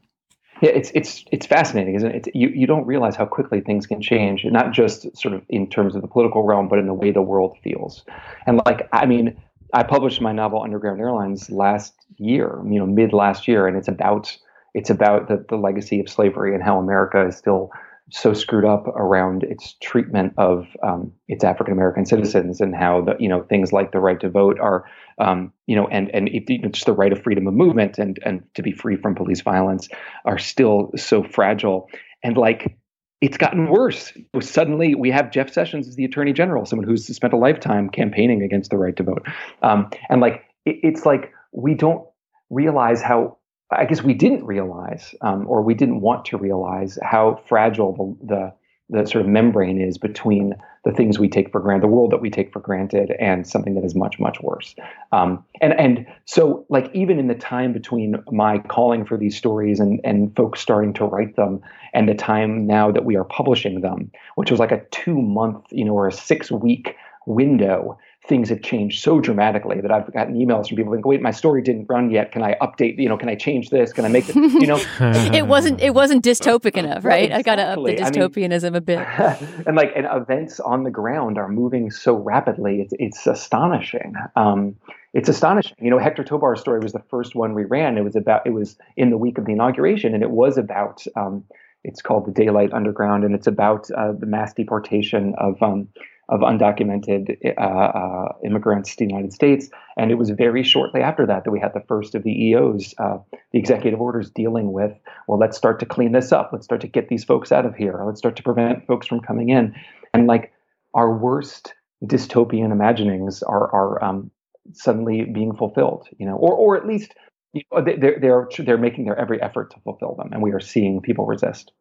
Yeah, 0.60 0.70
it's 0.70 0.92
it's 0.94 1.24
it's 1.32 1.46
fascinating, 1.46 1.96
isn't 1.96 2.08
it? 2.08 2.14
It's, 2.14 2.28
you 2.34 2.48
you 2.48 2.66
don't 2.66 2.86
realize 2.86 3.16
how 3.16 3.26
quickly 3.26 3.60
things 3.60 3.86
can 3.86 4.00
change, 4.00 4.44
not 4.44 4.72
just 4.72 5.16
sort 5.16 5.34
of 5.34 5.42
in 5.48 5.68
terms 5.68 5.96
of 5.96 6.02
the 6.02 6.08
political 6.08 6.44
realm, 6.44 6.68
but 6.68 6.78
in 6.78 6.86
the 6.86 6.94
way 6.94 7.10
the 7.10 7.22
world 7.22 7.56
feels. 7.64 8.04
And 8.46 8.60
like, 8.64 8.88
I 8.92 9.06
mean, 9.06 9.36
I 9.72 9.82
published 9.82 10.20
my 10.20 10.32
novel 10.32 10.62
Underground 10.62 11.00
Airlines 11.00 11.50
last 11.50 11.94
year, 12.16 12.60
you 12.64 12.78
know, 12.78 12.86
mid 12.86 13.12
last 13.12 13.48
year, 13.48 13.66
and 13.66 13.76
it's 13.76 13.88
about 13.88 14.36
it's 14.74 14.90
about 14.90 15.28
the, 15.28 15.44
the 15.48 15.56
legacy 15.56 16.00
of 16.00 16.08
slavery 16.08 16.54
and 16.54 16.62
how 16.62 16.78
America 16.78 17.26
is 17.26 17.36
still 17.36 17.70
so 18.12 18.34
screwed 18.34 18.64
up 18.64 18.86
around 18.88 19.42
its 19.42 19.74
treatment 19.82 20.34
of 20.36 20.66
um, 20.82 21.12
its 21.28 21.44
African 21.44 21.72
American 21.72 22.04
citizens 22.04 22.60
and 22.60 22.74
how 22.74 23.00
the 23.00 23.16
you 23.18 23.28
know 23.28 23.42
things 23.42 23.72
like 23.72 23.92
the 23.92 24.00
right 24.00 24.20
to 24.20 24.28
vote 24.28 24.60
are 24.60 24.84
um, 25.18 25.52
you 25.66 25.74
know 25.74 25.88
and 25.88 26.10
and 26.14 26.28
it, 26.28 26.48
you 26.48 26.60
know, 26.60 26.68
just 26.68 26.86
the 26.86 26.92
right 26.92 27.12
of 27.12 27.22
freedom 27.22 27.46
of 27.46 27.54
movement 27.54 27.98
and 27.98 28.18
and 28.24 28.42
to 28.54 28.62
be 28.62 28.72
free 28.72 28.96
from 28.96 29.14
police 29.14 29.40
violence 29.40 29.88
are 30.24 30.38
still 30.38 30.90
so 30.96 31.22
fragile. 31.22 31.88
And 32.22 32.36
like 32.36 32.76
it's 33.22 33.38
gotten 33.38 33.68
worse. 33.68 34.12
Suddenly, 34.40 34.94
we 34.94 35.10
have 35.10 35.30
Jeff 35.30 35.50
Sessions 35.50 35.88
as 35.88 35.94
the 35.94 36.04
Attorney 36.04 36.32
General, 36.32 36.66
someone 36.66 36.86
who's 36.86 37.06
spent 37.06 37.32
a 37.32 37.36
lifetime 37.36 37.88
campaigning 37.88 38.42
against 38.42 38.70
the 38.70 38.76
right 38.76 38.96
to 38.96 39.04
vote, 39.04 39.26
um, 39.62 39.90
and 40.10 40.20
like 40.20 40.44
it, 40.66 40.76
it's 40.82 41.06
like 41.06 41.32
we 41.52 41.74
don't 41.74 42.06
realize 42.50 43.00
how 43.00 43.38
I 43.78 43.84
guess 43.84 44.02
we 44.02 44.14
didn't 44.14 44.44
realize, 44.44 45.14
um, 45.20 45.46
or 45.48 45.62
we 45.62 45.74
didn't 45.74 46.00
want 46.00 46.24
to 46.26 46.38
realize 46.38 46.98
how 47.02 47.40
fragile 47.46 48.16
the, 48.20 48.26
the 48.26 48.52
the 48.92 49.06
sort 49.06 49.24
of 49.24 49.28
membrane 49.28 49.80
is 49.80 49.96
between 49.96 50.54
the 50.84 50.92
things 50.92 51.18
we 51.18 51.28
take 51.28 51.50
for 51.50 51.60
granted, 51.60 51.84
the 51.84 51.92
world 51.92 52.10
that 52.10 52.20
we 52.20 52.28
take 52.28 52.52
for 52.52 52.60
granted, 52.60 53.12
and 53.18 53.46
something 53.46 53.74
that 53.74 53.84
is 53.84 53.94
much, 53.94 54.18
much 54.20 54.40
worse. 54.42 54.74
Um, 55.12 55.44
and 55.60 55.72
and 55.78 56.06
so, 56.26 56.66
like 56.68 56.90
even 56.94 57.18
in 57.18 57.28
the 57.28 57.34
time 57.34 57.72
between 57.72 58.22
my 58.30 58.58
calling 58.58 59.04
for 59.04 59.16
these 59.16 59.36
stories 59.36 59.80
and 59.80 60.00
and 60.04 60.34
folks 60.36 60.60
starting 60.60 60.92
to 60.94 61.04
write 61.04 61.36
them, 61.36 61.62
and 61.94 62.08
the 62.08 62.14
time 62.14 62.66
now 62.66 62.90
that 62.90 63.04
we 63.04 63.16
are 63.16 63.24
publishing 63.24 63.80
them, 63.80 64.10
which 64.34 64.50
was 64.50 64.60
like 64.60 64.72
a 64.72 64.84
two 64.90 65.20
month, 65.20 65.64
you 65.70 65.84
know, 65.84 65.94
or 65.94 66.08
a 66.08 66.12
six 66.12 66.50
week 66.50 66.96
window 67.26 67.98
things 68.28 68.48
have 68.48 68.62
changed 68.62 69.02
so 69.02 69.18
dramatically 69.18 69.80
that 69.80 69.90
I've 69.90 70.12
gotten 70.12 70.34
emails 70.34 70.68
from 70.68 70.76
people 70.76 70.94
like, 70.94 71.04
wait, 71.04 71.20
my 71.20 71.32
story 71.32 71.60
didn't 71.60 71.86
run 71.88 72.10
yet. 72.10 72.30
Can 72.30 72.42
I 72.42 72.54
update, 72.62 72.96
you 72.98 73.08
know, 73.08 73.18
can 73.18 73.28
I 73.28 73.34
change 73.34 73.70
this? 73.70 73.92
Can 73.92 74.04
I 74.04 74.08
make 74.08 74.28
it, 74.28 74.36
you 74.36 74.66
know? 74.66 74.80
it 75.00 75.48
wasn't, 75.48 75.80
it 75.80 75.92
wasn't 75.92 76.24
dystopic 76.24 76.76
enough, 76.76 77.04
right? 77.04 77.30
Exactly. 77.30 77.52
I 77.52 77.56
got 77.56 77.56
to 77.56 77.80
up 77.80 77.84
the 77.84 77.96
dystopianism 77.96 78.66
I 78.66 78.70
mean, 78.70 78.76
a 78.76 78.80
bit. 78.80 78.98
and 79.66 79.76
like, 79.76 79.92
and 79.96 80.06
events 80.10 80.60
on 80.60 80.84
the 80.84 80.90
ground 80.90 81.36
are 81.36 81.48
moving 81.48 81.90
so 81.90 82.14
rapidly. 82.14 82.80
It's, 82.80 82.94
it's 83.00 83.26
astonishing. 83.26 84.14
Um, 84.36 84.76
it's 85.14 85.28
astonishing. 85.28 85.76
You 85.80 85.90
know, 85.90 85.98
Hector 85.98 86.22
Tobar's 86.22 86.60
story 86.60 86.78
was 86.78 86.92
the 86.92 87.02
first 87.10 87.34
one 87.34 87.54
we 87.54 87.64
ran. 87.64 87.98
It 87.98 88.04
was 88.04 88.14
about, 88.14 88.46
it 88.46 88.50
was 88.50 88.78
in 88.96 89.10
the 89.10 89.18
week 89.18 89.36
of 89.36 89.46
the 89.46 89.52
inauguration 89.52 90.14
and 90.14 90.22
it 90.22 90.30
was 90.30 90.58
about, 90.58 91.04
um, 91.16 91.44
it's 91.84 92.00
called 92.00 92.26
the 92.26 92.30
Daylight 92.30 92.72
Underground, 92.72 93.24
and 93.24 93.34
it's 93.34 93.48
about 93.48 93.90
uh, 93.90 94.12
the 94.12 94.26
mass 94.26 94.54
deportation 94.54 95.34
of 95.38 95.60
um, 95.60 95.88
of 96.28 96.40
undocumented 96.40 97.36
uh, 97.58 97.60
uh, 97.60 98.32
immigrants 98.44 98.90
to 98.90 99.04
the 99.04 99.10
United 99.10 99.32
States. 99.32 99.68
And 99.96 100.10
it 100.10 100.14
was 100.14 100.30
very 100.30 100.62
shortly 100.62 101.00
after 101.00 101.26
that 101.26 101.44
that 101.44 101.50
we 101.50 101.60
had 101.60 101.74
the 101.74 101.82
first 101.88 102.14
of 102.14 102.22
the 102.22 102.30
EOs, 102.30 102.94
uh, 102.98 103.18
the 103.52 103.58
executive 103.58 104.00
orders 104.00 104.30
dealing 104.30 104.72
with, 104.72 104.92
well, 105.26 105.38
let's 105.38 105.56
start 105.56 105.80
to 105.80 105.86
clean 105.86 106.12
this 106.12 106.32
up. 106.32 106.50
Let's 106.52 106.64
start 106.64 106.80
to 106.82 106.86
get 106.86 107.08
these 107.08 107.24
folks 107.24 107.52
out 107.52 107.66
of 107.66 107.74
here. 107.74 108.02
Let's 108.06 108.18
start 108.18 108.36
to 108.36 108.42
prevent 108.42 108.86
folks 108.86 109.06
from 109.06 109.20
coming 109.20 109.50
in. 109.50 109.74
And 110.14 110.26
like 110.26 110.52
our 110.94 111.16
worst 111.16 111.74
dystopian 112.04 112.72
imaginings 112.72 113.42
are, 113.42 113.70
are 113.72 114.02
um, 114.04 114.30
suddenly 114.72 115.24
being 115.24 115.54
fulfilled, 115.54 116.08
you 116.18 116.26
know, 116.26 116.36
or, 116.36 116.54
or 116.54 116.76
at 116.76 116.86
least 116.86 117.14
you 117.52 117.62
know, 117.72 117.84
they're, 117.84 118.18
they're, 118.20 118.48
they're 118.58 118.78
making 118.78 119.04
their 119.04 119.18
every 119.18 119.42
effort 119.42 119.70
to 119.72 119.80
fulfill 119.80 120.14
them. 120.14 120.30
And 120.32 120.40
we 120.40 120.52
are 120.52 120.60
seeing 120.60 121.00
people 121.00 121.26
resist. 121.26 121.72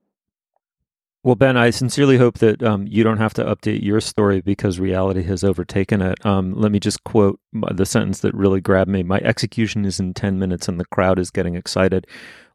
Well, 1.23 1.35
Ben, 1.35 1.55
I 1.55 1.69
sincerely 1.69 2.17
hope 2.17 2.39
that 2.39 2.63
um, 2.63 2.87
you 2.87 3.03
don't 3.03 3.19
have 3.19 3.35
to 3.35 3.43
update 3.43 3.83
your 3.83 4.01
story 4.01 4.41
because 4.41 4.79
reality 4.79 5.21
has 5.23 5.43
overtaken 5.43 6.01
it. 6.01 6.25
Um, 6.25 6.53
let 6.53 6.71
me 6.71 6.79
just 6.79 7.03
quote 7.03 7.39
the 7.53 7.85
sentence 7.85 8.21
that 8.21 8.33
really 8.33 8.59
grabbed 8.59 8.89
me. 8.89 9.03
My 9.03 9.19
execution 9.19 9.85
is 9.85 9.99
in 9.99 10.15
10 10.15 10.39
minutes 10.39 10.67
and 10.67 10.79
the 10.79 10.85
crowd 10.85 11.19
is 11.19 11.29
getting 11.29 11.53
excited. 11.53 12.07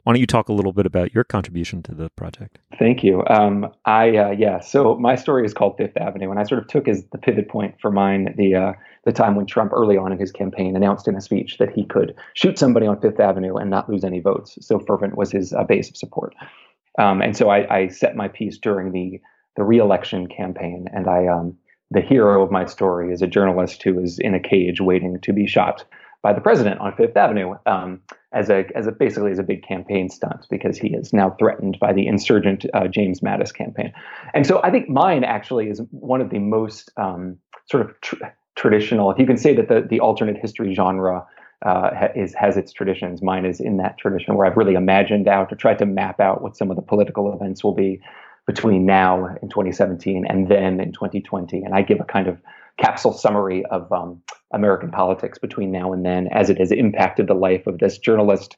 Why 0.03 0.13
don't 0.13 0.21
you 0.21 0.27
talk 0.27 0.49
a 0.49 0.53
little 0.53 0.73
bit 0.73 0.85
about 0.85 1.15
your 1.15 1.23
contribution 1.23 1.81
to 1.85 1.95
the 1.95 2.11
project? 2.11 2.59
Thank 2.79 3.05
you. 3.05 3.25
Um, 3.29 3.73
I 3.85 4.17
uh, 4.17 4.31
yeah. 4.31 4.61
So 4.61 4.97
my 4.97 5.17
story 5.17 5.45
is 5.45 5.53
called 5.53 5.77
Fifth 5.77 5.97
Avenue, 5.97 6.31
and 6.31 6.39
I 6.39 6.45
sort 6.45 6.61
of 6.61 6.69
took 6.69 6.87
as 6.87 7.05
the 7.07 7.19
pivot 7.19 7.49
point 7.49 7.75
for 7.81 7.91
mine 7.91 8.33
the 8.37 8.55
uh, 8.55 8.73
the 9.05 9.11
time 9.11 9.35
when 9.35 9.47
Trump, 9.47 9.73
early 9.73 9.97
on 9.97 10.13
in 10.13 10.19
his 10.19 10.31
campaign, 10.31 10.77
announced 10.77 11.09
in 11.09 11.17
a 11.17 11.21
speech 11.21 11.59
that 11.59 11.73
he 11.73 11.85
could 11.85 12.15
shoot 12.35 12.57
somebody 12.57 12.87
on 12.87 13.01
Fifth 13.01 13.19
Avenue 13.19 13.57
and 13.57 13.69
not 13.69 13.91
lose 13.91 14.05
any 14.05 14.21
votes. 14.21 14.57
So 14.61 14.79
fervent 14.79 15.17
was 15.17 15.33
his 15.33 15.53
uh, 15.53 15.65
base 15.65 15.89
of 15.89 15.97
support. 15.97 16.37
Um, 16.99 17.21
and 17.21 17.37
so 17.37 17.51
I, 17.51 17.75
I, 17.75 17.89
set 17.89 18.17
my 18.17 18.29
piece 18.29 18.59
during 18.59 18.93
the 18.93 19.21
the 19.57 19.65
reelection 19.65 20.27
campaign, 20.29 20.87
and 20.93 21.09
I 21.09 21.27
um, 21.27 21.57
the 21.91 22.01
hero 22.01 22.43
of 22.43 22.51
my 22.51 22.65
story 22.67 23.13
is 23.13 23.23
a 23.23 23.27
journalist 23.27 23.83
who 23.83 23.99
is 24.01 24.19
in 24.19 24.35
a 24.35 24.41
cage 24.41 24.81
waiting 24.81 25.21
to 25.21 25.33
be 25.33 25.47
shot 25.47 25.85
by 26.23 26.33
the 26.33 26.41
president 26.41 26.81
on 26.81 26.95
Fifth 26.97 27.17
Avenue 27.17 27.55
um, 27.67 28.01
as 28.33 28.51
a 28.51 28.65
as 28.75 28.87
a 28.87 28.93
basically 28.93 29.31
as 29.31 29.39
a 29.39 29.43
big 29.43 29.63
campaign 29.63 30.09
stunt 30.09 30.47
because 30.51 30.77
he 30.77 30.89
is 30.89 31.13
now 31.13 31.31
threatened 31.39 31.79
by 31.81 31.93
the 31.93 32.07
insurgent 32.07 32.67
uh, 32.75 32.89
James 32.89 33.21
Mattis 33.21 33.55
campaign, 33.55 33.93
and 34.35 34.47
so 34.47 34.61
I 34.63 34.71
think 34.71 34.89
mine 34.89 35.25
actually 35.25 35.69
is 35.69 35.81
one 35.91 36.21
of 36.21 36.31
the 36.31 36.39
most 36.39 36.91
um, 36.97 37.37
sort 37.71 37.89
of 37.89 38.01
tr- 38.01 38.17
traditional. 38.57 39.11
If 39.11 39.19
you 39.19 39.27
can 39.27 39.37
say 39.37 39.55
that 39.55 39.69
the 39.69 39.87
the 39.89 40.01
alternate 40.01 40.37
history 40.37 40.75
genre 40.75 41.27
uh, 41.65 42.09
is 42.15 42.35
has 42.35 42.57
its 42.57 42.73
traditions. 42.73 43.23
Mine 43.23 43.47
is 43.47 43.61
in 43.61 43.79
that 43.79 43.99
tradition 43.99 44.35
where 44.35 44.47
I've 44.47 44.57
really 44.57 44.75
imagined 44.75 45.29
out 45.29 45.53
or 45.53 45.57
tried 45.57 45.79
to 45.79 45.87
map 45.87 46.21
out 46.21 46.43
what 46.43 46.57
some 46.57 46.71
of 46.71 46.77
the 46.77 46.83
political 46.83 47.33
events 47.33 47.65
will 47.65 47.75
be 47.75 48.01
between 48.47 48.87
now 48.87 49.27
in 49.43 49.49
2017 49.49 50.25
and 50.27 50.49
then 50.49 50.81
in 50.81 50.93
2020, 50.93 51.63
and 51.63 51.75
I 51.75 51.83
give 51.83 52.01
a 52.01 52.05
kind 52.05 52.29
of 52.29 52.41
capsule 52.79 53.13
summary 53.13 53.65
of 53.67 53.91
um, 53.91 54.23
American 54.53 54.91
politics 54.91 55.39
between 55.39 55.73
now 55.73 55.93
and 55.93 56.05
then 56.05 56.29
as 56.29 56.51
it 56.51 56.59
has 56.59 56.71
impacted 56.71 57.27
the 57.27 57.35
life 57.35 57.67
of 57.67 57.79
this 57.79 57.99
journalist 57.99 58.57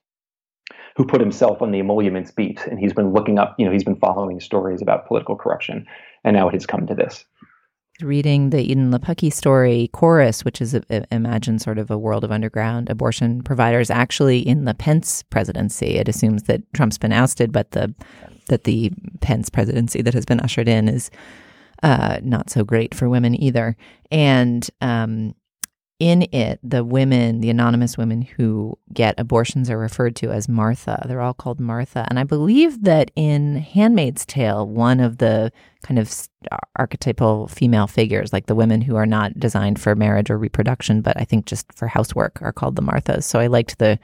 who 0.96 1.06
put 1.06 1.20
himself 1.20 1.62
on 1.62 1.70
the 1.70 1.78
emoluments 1.78 2.32
beat, 2.32 2.66
and 2.66 2.80
he's 2.80 2.92
been 2.92 3.12
looking 3.12 3.38
up, 3.38 3.54
you 3.56 3.64
know, 3.64 3.70
he's 3.70 3.84
been 3.84 3.96
following 3.96 4.40
stories 4.40 4.82
about 4.82 5.06
political 5.06 5.36
corruption, 5.36 5.86
and 6.24 6.34
now 6.34 6.48
it 6.48 6.54
has 6.54 6.66
come 6.66 6.86
to 6.88 6.94
this 6.94 7.24
reading 8.02 8.50
the 8.50 8.60
Eden 8.60 8.90
Lepucki 8.90 9.32
story, 9.32 9.88
Chorus, 9.92 10.44
which 10.44 10.60
is 10.60 10.74
a, 10.74 10.82
a, 10.90 11.04
imagine 11.10 11.58
sort 11.58 11.78
of 11.78 11.90
a 11.90 11.98
world 11.98 12.24
of 12.24 12.32
underground 12.32 12.88
abortion 12.88 13.42
providers, 13.42 13.90
actually 13.90 14.38
in 14.38 14.64
the 14.64 14.74
Pence 14.74 15.22
presidency. 15.24 15.96
It 15.96 16.08
assumes 16.08 16.44
that 16.44 16.62
Trump's 16.74 16.98
been 16.98 17.12
ousted, 17.12 17.52
but 17.52 17.72
the 17.72 17.94
that 18.48 18.64
the 18.64 18.90
Pence 19.20 19.50
presidency 19.50 20.00
that 20.02 20.14
has 20.14 20.24
been 20.24 20.40
ushered 20.40 20.68
in 20.68 20.88
is 20.88 21.10
uh, 21.82 22.18
not 22.22 22.50
so 22.50 22.64
great 22.64 22.94
for 22.94 23.08
women 23.08 23.40
either. 23.40 23.76
And 24.10 24.68
um, 24.80 25.34
in 25.98 26.28
it, 26.32 26.60
the 26.62 26.84
women, 26.84 27.40
the 27.40 27.50
anonymous 27.50 27.98
women 27.98 28.22
who 28.22 28.78
get 28.92 29.18
abortions 29.18 29.68
are 29.68 29.78
referred 29.78 30.14
to 30.16 30.30
as 30.30 30.48
Martha. 30.48 31.04
They're 31.08 31.20
all 31.20 31.34
called 31.34 31.58
Martha. 31.58 32.06
And 32.08 32.18
I 32.18 32.24
believe 32.24 32.84
that 32.84 33.10
in 33.16 33.56
Handmaid's 33.56 34.24
Tale, 34.24 34.66
one 34.66 35.00
of 35.00 35.18
the 35.18 35.50
kind 35.82 35.98
of 35.98 36.28
archetypal 36.76 37.48
female 37.48 37.88
figures, 37.88 38.32
like 38.32 38.46
the 38.46 38.54
women 38.54 38.80
who 38.80 38.94
are 38.94 39.06
not 39.06 39.38
designed 39.40 39.80
for 39.80 39.96
marriage 39.96 40.30
or 40.30 40.38
reproduction, 40.38 41.00
but 41.00 41.16
I 41.20 41.24
think 41.24 41.46
just 41.46 41.66
for 41.74 41.88
housework, 41.88 42.38
are 42.42 42.52
called 42.52 42.76
the 42.76 42.82
Marthas. 42.82 43.24
So 43.24 43.40
I 43.40 43.48
liked 43.48 43.78
the 43.78 43.98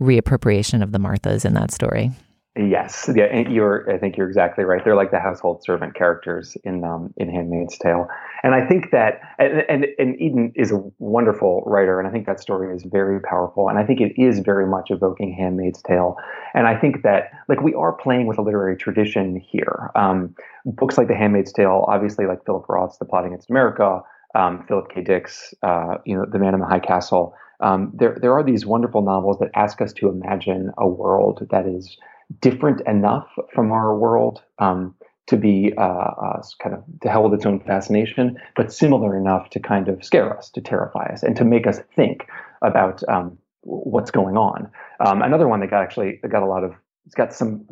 reappropriation 0.00 0.82
of 0.82 0.90
the 0.90 0.98
Marthas 0.98 1.44
in 1.44 1.54
that 1.54 1.70
story. 1.70 2.10
Yes, 2.54 3.08
yeah, 3.14 3.48
you're. 3.48 3.90
I 3.90 3.96
think 3.96 4.18
you're 4.18 4.28
exactly 4.28 4.64
right. 4.64 4.84
They're 4.84 4.94
like 4.94 5.10
the 5.10 5.20
household 5.20 5.64
servant 5.64 5.94
characters 5.94 6.54
in 6.64 6.84
um, 6.84 7.14
in 7.16 7.30
*Handmaid's 7.30 7.78
Tale*, 7.78 8.06
and 8.42 8.54
I 8.54 8.66
think 8.66 8.90
that 8.90 9.20
and, 9.38 9.64
and 9.68 9.86
and 9.98 10.20
Eden 10.20 10.52
is 10.54 10.72
a 10.72 10.82
wonderful 10.98 11.62
writer, 11.66 11.98
and 11.98 12.08
I 12.08 12.10
think 12.10 12.26
that 12.26 12.40
story 12.40 12.74
is 12.74 12.82
very 12.84 13.20
powerful, 13.20 13.68
and 13.68 13.78
I 13.78 13.84
think 13.84 14.00
it 14.00 14.20
is 14.20 14.40
very 14.40 14.66
much 14.66 14.90
evoking 14.90 15.32
*Handmaid's 15.32 15.82
Tale*, 15.82 16.16
and 16.54 16.66
I 16.66 16.78
think 16.78 17.02
that 17.02 17.30
like 17.48 17.60
we 17.62 17.74
are 17.74 17.92
playing 17.92 18.26
with 18.26 18.38
a 18.38 18.42
literary 18.42 18.76
tradition 18.76 19.36
here. 19.36 19.90
Um, 19.94 20.34
books 20.64 20.98
like 20.98 21.08
*The 21.08 21.16
Handmaid's 21.16 21.52
Tale*, 21.52 21.84
obviously, 21.88 22.26
like 22.26 22.44
Philip 22.44 22.68
Roth's 22.68 22.98
*The 22.98 23.04
Plot 23.04 23.26
Against 23.26 23.50
America*, 23.50 24.00
um, 24.34 24.64
Philip 24.66 24.90
K. 24.92 25.02
Dick's, 25.02 25.54
uh, 25.62 25.98
you 26.04 26.16
know, 26.16 26.24
*The 26.30 26.38
Man 26.38 26.54
in 26.54 26.60
the 26.60 26.66
High 26.66 26.80
Castle*. 26.80 27.34
Um, 27.60 27.92
there 27.94 28.18
there 28.20 28.32
are 28.32 28.42
these 28.42 28.66
wonderful 28.66 29.02
novels 29.02 29.38
that 29.38 29.50
ask 29.54 29.80
us 29.80 29.92
to 29.94 30.08
imagine 30.08 30.72
a 30.78 30.88
world 30.88 31.46
that 31.50 31.66
is 31.66 31.96
different 32.40 32.80
enough 32.86 33.28
from 33.54 33.70
our 33.72 33.96
world 33.96 34.42
um, 34.58 34.94
to 35.26 35.36
be 35.36 35.72
uh, 35.76 35.80
uh, 35.80 36.42
kind 36.60 36.74
of 36.74 36.82
to 37.02 37.08
hell 37.08 37.24
with 37.24 37.34
its 37.34 37.46
own 37.46 37.60
fascination, 37.60 38.36
but 38.56 38.72
similar 38.72 39.16
enough 39.16 39.50
to 39.50 39.60
kind 39.60 39.88
of 39.88 40.04
scare 40.04 40.36
us, 40.36 40.50
to 40.50 40.60
terrify 40.60 41.06
us, 41.06 41.22
and 41.22 41.36
to 41.36 41.44
make 41.44 41.66
us 41.66 41.80
think 41.94 42.26
about 42.62 43.02
um, 43.08 43.38
what's 43.62 44.10
going 44.10 44.36
on. 44.36 44.70
Um, 45.00 45.22
another 45.22 45.48
one 45.48 45.60
that 45.60 45.70
got 45.70 45.82
actually 45.82 46.20
got 46.28 46.42
a 46.42 46.46
lot 46.46 46.64
of 46.64 46.74
it's 47.06 47.14
got 47.14 47.32
some 47.32 47.66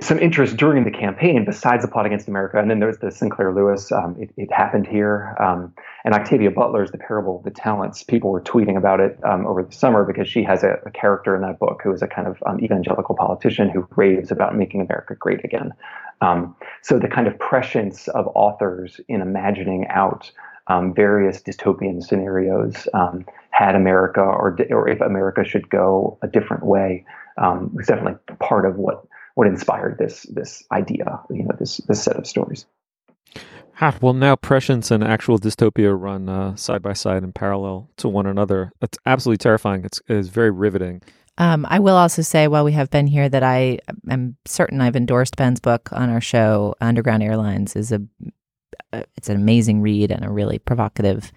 some 0.00 0.18
interest 0.18 0.56
during 0.56 0.84
the 0.84 0.90
campaign 0.90 1.44
besides 1.44 1.82
the 1.82 1.90
plot 1.90 2.06
against 2.06 2.28
America. 2.28 2.58
And 2.58 2.70
then 2.70 2.80
there's 2.80 2.98
the 2.98 3.10
Sinclair 3.10 3.52
Lewis, 3.52 3.90
um, 3.92 4.16
it, 4.18 4.30
it, 4.36 4.52
happened 4.52 4.86
here. 4.86 5.36
Um, 5.40 5.74
and 6.04 6.14
Octavia 6.14 6.50
Butler's 6.50 6.90
The 6.90 6.98
Parable 6.98 7.38
of 7.38 7.44
the 7.44 7.50
Talents. 7.50 8.02
People 8.02 8.30
were 8.30 8.40
tweeting 8.40 8.76
about 8.76 9.00
it 9.00 9.18
um, 9.24 9.46
over 9.46 9.62
the 9.62 9.72
summer 9.72 10.04
because 10.04 10.28
she 10.28 10.42
has 10.42 10.62
a, 10.62 10.80
a, 10.84 10.90
character 10.90 11.34
in 11.34 11.42
that 11.42 11.58
book 11.58 11.80
who 11.82 11.92
is 11.92 12.02
a 12.02 12.06
kind 12.06 12.28
of 12.28 12.42
um, 12.46 12.60
evangelical 12.60 13.14
politician 13.14 13.70
who 13.70 13.86
raves 13.96 14.30
about 14.30 14.56
making 14.56 14.80
America 14.80 15.14
great 15.14 15.44
again. 15.44 15.72
Um, 16.20 16.56
so 16.82 16.98
the 16.98 17.08
kind 17.08 17.26
of 17.26 17.38
prescience 17.38 18.08
of 18.08 18.26
authors 18.34 19.00
in 19.08 19.20
imagining 19.20 19.86
out 19.88 20.30
um, 20.68 20.94
various 20.94 21.42
dystopian 21.42 22.02
scenarios 22.02 22.88
had 23.50 23.74
America 23.74 24.20
or, 24.20 24.58
or 24.70 24.88
if 24.88 25.00
America 25.00 25.44
should 25.44 25.68
go 25.70 26.18
a 26.22 26.26
different 26.26 26.64
way 26.64 27.04
was 27.38 27.86
definitely 27.86 28.18
part 28.38 28.66
of 28.66 28.76
what 28.76 29.06
what 29.36 29.46
inspired 29.46 29.98
this 29.98 30.22
this 30.30 30.64
idea, 30.72 31.20
you 31.30 31.44
know, 31.44 31.54
this 31.58 31.76
this 31.88 32.02
set 32.02 32.16
of 32.16 32.26
stories. 32.26 32.66
well, 34.00 34.14
now 34.14 34.34
prescience 34.34 34.90
and 34.90 35.04
actual 35.04 35.38
dystopia 35.38 35.94
run 35.98 36.28
uh, 36.28 36.56
side 36.56 36.80
by 36.82 36.94
side 36.94 37.22
in 37.22 37.32
parallel 37.32 37.90
to 37.98 38.08
one 38.08 38.26
another. 38.26 38.72
It's 38.80 38.96
absolutely 39.04 39.36
terrifying. 39.36 39.84
It's, 39.84 40.00
it's 40.08 40.28
very 40.28 40.50
riveting. 40.50 41.02
Um, 41.36 41.66
I 41.68 41.80
will 41.80 41.96
also 41.96 42.22
say, 42.22 42.48
while 42.48 42.64
we 42.64 42.72
have 42.72 42.88
been 42.88 43.06
here, 43.06 43.28
that 43.28 43.42
I 43.42 43.78
am 44.08 44.38
certain 44.46 44.80
I've 44.80 44.96
endorsed 44.96 45.36
Ben's 45.36 45.60
book 45.60 45.90
on 45.92 46.08
our 46.08 46.22
show. 46.22 46.74
Underground 46.80 47.22
Airlines 47.22 47.76
is 47.76 47.92
a, 47.92 48.00
a 48.94 49.04
it's 49.16 49.28
an 49.28 49.36
amazing 49.36 49.82
read 49.82 50.10
and 50.10 50.24
a 50.24 50.30
really 50.30 50.58
provocative 50.58 51.30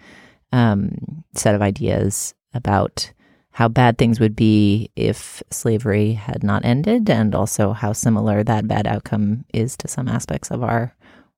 um, 0.52 1.22
set 1.34 1.54
of 1.54 1.60
ideas 1.60 2.34
about 2.54 3.12
how 3.52 3.68
bad 3.68 3.98
things 3.98 4.20
would 4.20 4.36
be 4.36 4.90
if 4.96 5.42
slavery 5.50 6.12
had 6.12 6.42
not 6.42 6.64
ended, 6.64 7.10
and 7.10 7.34
also 7.34 7.72
how 7.72 7.92
similar 7.92 8.42
that 8.42 8.68
bad 8.68 8.86
outcome 8.86 9.44
is 9.52 9.76
to 9.78 9.88
some 9.88 10.08
aspects 10.08 10.50
of 10.50 10.62
our 10.62 10.94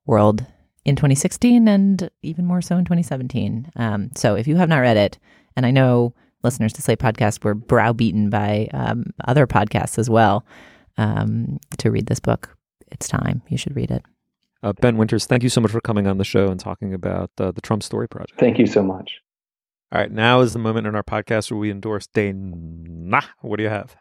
world 0.07 0.45
in 0.85 0.97
2016 0.97 1.69
and 1.69 2.11
even 2.23 2.45
more 2.45 2.61
so 2.61 2.77
in 2.77 2.85
2017. 2.85 3.71
Um, 3.77 4.11
so 4.17 4.35
if 4.35 4.47
you 4.47 4.57
have 4.57 4.69
not 4.69 4.79
read 4.79 4.97
it, 4.97 5.19
and 5.57 5.65
I 5.65 5.71
know 5.71 6.15
listeners 6.43 6.73
to 6.75 6.83
Slate 6.83 6.99
Podcast 6.99 7.45
were 7.45 7.55
browbeaten 7.55 8.31
by 8.31 8.69
um, 8.73 9.13
other 9.25 9.47
podcasts 9.47 9.99
as 9.99 10.11
well 10.11 10.45
um, 10.99 11.59
to 11.79 11.91
read 11.91 12.07
this 12.07 12.21
book, 12.21 12.57
it's 12.91 13.09
time. 13.09 13.43
You 13.49 13.57
should 13.57 13.77
read 13.77 13.91
it. 13.91 14.05
Uh, 14.63 14.73
ben 14.75 14.97
Winters, 14.97 15.27
thank 15.27 15.43
you 15.43 15.49
so 15.49 15.61
much 15.61 15.73
for 15.73 15.81
coming 15.81 16.07
on 16.07 16.19
the 16.19 16.25
show 16.25 16.49
and 16.49 16.61
talking 16.61 16.95
about 16.95 17.31
uh, 17.39 17.51
the 17.51 17.61
Trump 17.61 17.83
Story 17.83 18.09
Project. 18.09 18.39
Thank 18.39 18.59
you 18.59 18.67
so 18.67 18.83
much. 18.83 19.21
All 19.93 19.99
right, 19.99 20.11
now 20.11 20.41
is 20.41 20.55
the 20.55 20.59
moment 20.59 20.87
in 20.87 20.95
our 20.95 21.03
podcast 21.03 21.51
where 21.51 21.59
we 21.59 21.71
endorse 21.71 22.07
Dana. 22.07 23.21
What 23.43 23.59
do 23.59 23.63
you 23.63 23.69
have? 23.69 23.95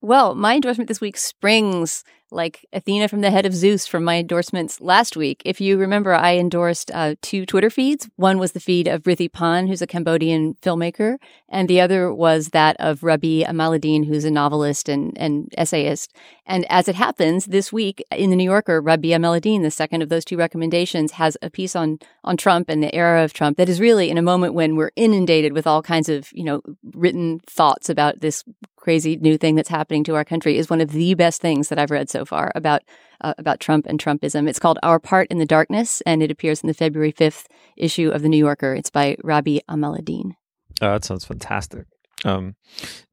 Well, 0.00 0.34
my 0.34 0.54
endorsement 0.54 0.88
this 0.88 1.02
week 1.02 1.18
springs 1.18 2.04
like 2.30 2.66
Athena 2.72 3.08
from 3.08 3.20
the 3.20 3.30
head 3.30 3.46
of 3.46 3.54
Zeus 3.54 3.86
from 3.86 4.04
my 4.04 4.18
endorsements 4.18 4.80
last 4.80 5.16
week. 5.16 5.42
If 5.44 5.60
you 5.60 5.78
remember, 5.78 6.12
I 6.12 6.36
endorsed 6.36 6.90
uh, 6.92 7.14
two 7.22 7.46
Twitter 7.46 7.70
feeds. 7.70 8.08
One 8.16 8.38
was 8.38 8.52
the 8.52 8.60
feed 8.60 8.88
of 8.88 9.04
Rithy 9.04 9.30
Panh, 9.30 9.68
who's 9.68 9.82
a 9.82 9.86
Cambodian 9.86 10.54
filmmaker, 10.54 11.16
and 11.48 11.68
the 11.68 11.80
other 11.80 12.12
was 12.12 12.48
that 12.48 12.76
of 12.78 13.00
Rabih 13.00 13.46
Alameddine, 13.46 14.06
who's 14.06 14.24
a 14.24 14.30
novelist 14.30 14.88
and, 14.88 15.16
and 15.18 15.52
essayist. 15.56 16.12
And 16.44 16.64
as 16.70 16.88
it 16.88 16.94
happens, 16.94 17.46
this 17.46 17.72
week 17.72 18.02
in 18.10 18.30
the 18.30 18.36
New 18.36 18.44
Yorker, 18.44 18.82
Rabih 18.82 19.16
Alameddine, 19.16 19.62
the 19.62 19.70
second 19.70 20.02
of 20.02 20.08
those 20.08 20.24
two 20.24 20.36
recommendations, 20.36 21.12
has 21.12 21.36
a 21.42 21.50
piece 21.50 21.76
on 21.76 21.98
on 22.24 22.36
Trump 22.36 22.68
and 22.68 22.82
the 22.82 22.94
era 22.94 23.22
of 23.24 23.32
Trump 23.32 23.56
that 23.56 23.68
is 23.68 23.80
really 23.80 24.10
in 24.10 24.18
a 24.18 24.22
moment 24.22 24.54
when 24.54 24.76
we're 24.76 24.90
inundated 24.96 25.52
with 25.52 25.66
all 25.66 25.82
kinds 25.82 26.08
of 26.08 26.30
you 26.32 26.44
know 26.44 26.60
written 26.94 27.40
thoughts 27.46 27.88
about 27.88 28.20
this 28.20 28.44
crazy 28.76 29.16
new 29.16 29.36
thing 29.36 29.56
that's 29.56 29.68
happening 29.68 30.04
to 30.04 30.14
our 30.14 30.24
country 30.24 30.56
is 30.56 30.70
one 30.70 30.80
of 30.80 30.92
the 30.92 31.14
best 31.14 31.40
things 31.40 31.68
that 31.68 31.78
I've 31.78 31.90
read 31.90 32.08
so 32.08 32.24
far 32.26 32.52
about 32.54 32.82
uh, 33.20 33.34
about 33.38 33.60
Trump 33.60 33.86
and 33.86 33.98
Trumpism. 33.98 34.48
It's 34.48 34.58
called 34.58 34.78
Our 34.82 34.98
Part 34.98 35.28
in 35.30 35.38
the 35.38 35.46
Darkness, 35.46 36.02
and 36.04 36.22
it 36.22 36.30
appears 36.30 36.60
in 36.60 36.66
the 36.66 36.74
February 36.74 37.12
fifth 37.12 37.48
issue 37.76 38.10
of 38.10 38.22
the 38.22 38.28
New 38.28 38.36
Yorker. 38.36 38.74
It's 38.74 38.90
by 38.90 39.16
Rabih 39.24 39.60
Alameddine. 39.70 40.32
Oh, 40.82 40.92
that 40.92 41.04
sounds 41.04 41.24
fantastic. 41.24 41.86
Um, 42.24 42.56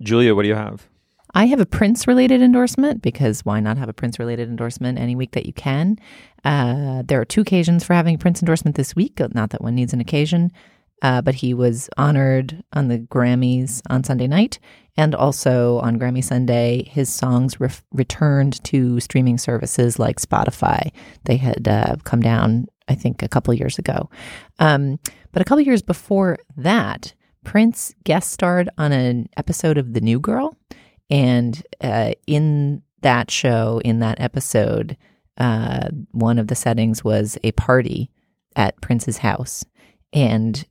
Julia, 0.01 0.35
what 0.35 0.43
do 0.43 0.49
you 0.49 0.55
have? 0.55 0.87
I 1.35 1.45
have 1.45 1.59
a 1.59 1.65
Prince 1.65 2.07
related 2.07 2.41
endorsement 2.41 3.01
because 3.01 3.43
why 3.43 3.59
not 3.59 3.77
have 3.77 3.89
a 3.89 3.93
Prince 3.93 4.19
related 4.19 4.49
endorsement 4.49 4.99
any 4.99 5.15
week 5.15 5.31
that 5.31 5.47
you 5.47 5.53
can? 5.53 5.97
Uh, 6.43 7.01
there 7.05 7.19
are 7.19 7.25
two 7.25 7.41
occasions 7.41 7.83
for 7.83 7.93
having 7.93 8.15
a 8.15 8.19
Prince 8.19 8.41
endorsement 8.41 8.75
this 8.75 8.95
week. 8.95 9.19
Not 9.33 9.49
that 9.49 9.61
one 9.61 9.73
needs 9.73 9.93
an 9.93 10.01
occasion, 10.01 10.51
uh, 11.01 11.21
but 11.21 11.35
he 11.35 11.53
was 11.53 11.89
honored 11.97 12.63
on 12.73 12.87
the 12.87 12.99
Grammys 12.99 13.81
on 13.89 14.03
Sunday 14.03 14.27
night. 14.27 14.59
And 14.95 15.15
also 15.15 15.79
on 15.79 15.97
Grammy 15.97 16.23
Sunday, 16.23 16.83
his 16.83 17.09
songs 17.09 17.59
re- 17.59 17.69
returned 17.91 18.63
to 18.65 18.99
streaming 18.99 19.37
services 19.37 19.97
like 19.97 20.19
Spotify. 20.19 20.91
They 21.25 21.37
had 21.37 21.67
uh, 21.67 21.95
come 22.03 22.21
down, 22.21 22.67
I 22.87 22.95
think, 22.95 23.23
a 23.23 23.27
couple 23.27 23.53
years 23.53 23.79
ago. 23.79 24.09
Um, 24.59 24.99
but 25.31 25.41
a 25.41 25.45
couple 25.45 25.61
years 25.61 25.81
before 25.81 26.37
that, 26.57 27.13
Prince 27.43 27.93
guest 28.03 28.31
starred 28.31 28.69
on 28.77 28.91
an 28.91 29.29
episode 29.35 29.77
of 29.77 29.93
The 29.93 30.01
New 30.01 30.19
Girl. 30.19 30.55
And 31.09 31.61
uh, 31.81 32.13
in 32.27 32.83
that 33.01 33.31
show, 33.31 33.81
in 33.83 33.99
that 33.99 34.19
episode, 34.19 34.95
uh, 35.37 35.89
one 36.11 36.37
of 36.37 36.47
the 36.47 36.55
settings 36.55 37.03
was 37.03 37.37
a 37.43 37.51
party 37.53 38.11
at 38.55 38.79
Prince's 38.81 39.17
house. 39.17 39.65
And 40.13 40.65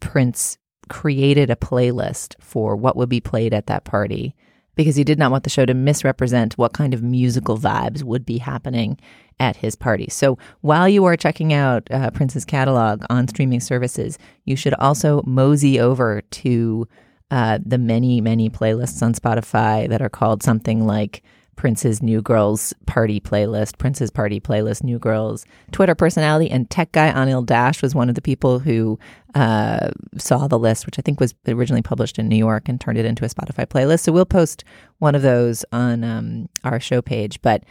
Prince 0.00 0.56
created 0.88 1.50
a 1.50 1.56
playlist 1.56 2.34
for 2.40 2.76
what 2.76 2.96
would 2.96 3.08
be 3.08 3.20
played 3.20 3.52
at 3.52 3.66
that 3.66 3.84
party 3.84 4.34
because 4.76 4.96
he 4.96 5.04
did 5.04 5.18
not 5.18 5.30
want 5.30 5.42
the 5.44 5.50
show 5.50 5.64
to 5.64 5.74
misrepresent 5.74 6.56
what 6.58 6.74
kind 6.74 6.94
of 6.94 7.02
musical 7.02 7.58
vibes 7.58 8.02
would 8.02 8.24
be 8.24 8.38
happening 8.38 8.98
at 9.40 9.56
his 9.56 9.74
party. 9.74 10.06
So 10.10 10.38
while 10.60 10.88
you 10.88 11.04
are 11.06 11.16
checking 11.16 11.52
out 11.52 11.90
uh, 11.90 12.10
Prince's 12.10 12.44
catalog 12.44 13.02
on 13.10 13.26
streaming 13.28 13.60
services, 13.60 14.18
you 14.44 14.54
should 14.54 14.74
also 14.74 15.22
mosey 15.26 15.80
over 15.80 16.20
to 16.20 16.86
uh, 17.30 17.58
the 17.64 17.78
many, 17.78 18.20
many 18.20 18.48
playlists 18.48 19.02
on 19.02 19.14
Spotify 19.14 19.88
that 19.88 20.02
are 20.02 20.08
called 20.08 20.42
something 20.42 20.86
like 20.86 21.22
Prince's 21.56 22.02
New 22.02 22.22
Girls 22.22 22.72
Party 22.86 23.18
playlist, 23.18 23.78
Prince's 23.78 24.10
Party 24.10 24.40
playlist, 24.40 24.84
New 24.84 24.98
Girls. 24.98 25.44
Twitter 25.72 25.94
personality 25.94 26.50
and 26.50 26.68
tech 26.70 26.92
guy 26.92 27.10
Anil 27.10 27.44
Dash 27.44 27.82
was 27.82 27.94
one 27.94 28.08
of 28.08 28.14
the 28.14 28.22
people 28.22 28.58
who 28.58 28.98
uh, 29.34 29.90
saw 30.16 30.46
the 30.46 30.58
list, 30.58 30.86
which 30.86 30.98
I 30.98 31.02
think 31.02 31.18
was 31.18 31.34
originally 31.48 31.82
published 31.82 32.18
in 32.18 32.28
New 32.28 32.36
York 32.36 32.68
and 32.68 32.80
turned 32.80 32.98
it 32.98 33.06
into 33.06 33.24
a 33.24 33.28
Spotify 33.28 33.66
playlist. 33.66 34.00
So 34.00 34.12
we'll 34.12 34.26
post 34.26 34.64
one 34.98 35.14
of 35.14 35.22
those 35.22 35.64
on 35.72 36.04
um, 36.04 36.48
our 36.64 36.78
show 36.78 37.02
page. 37.02 37.40
But 37.42 37.64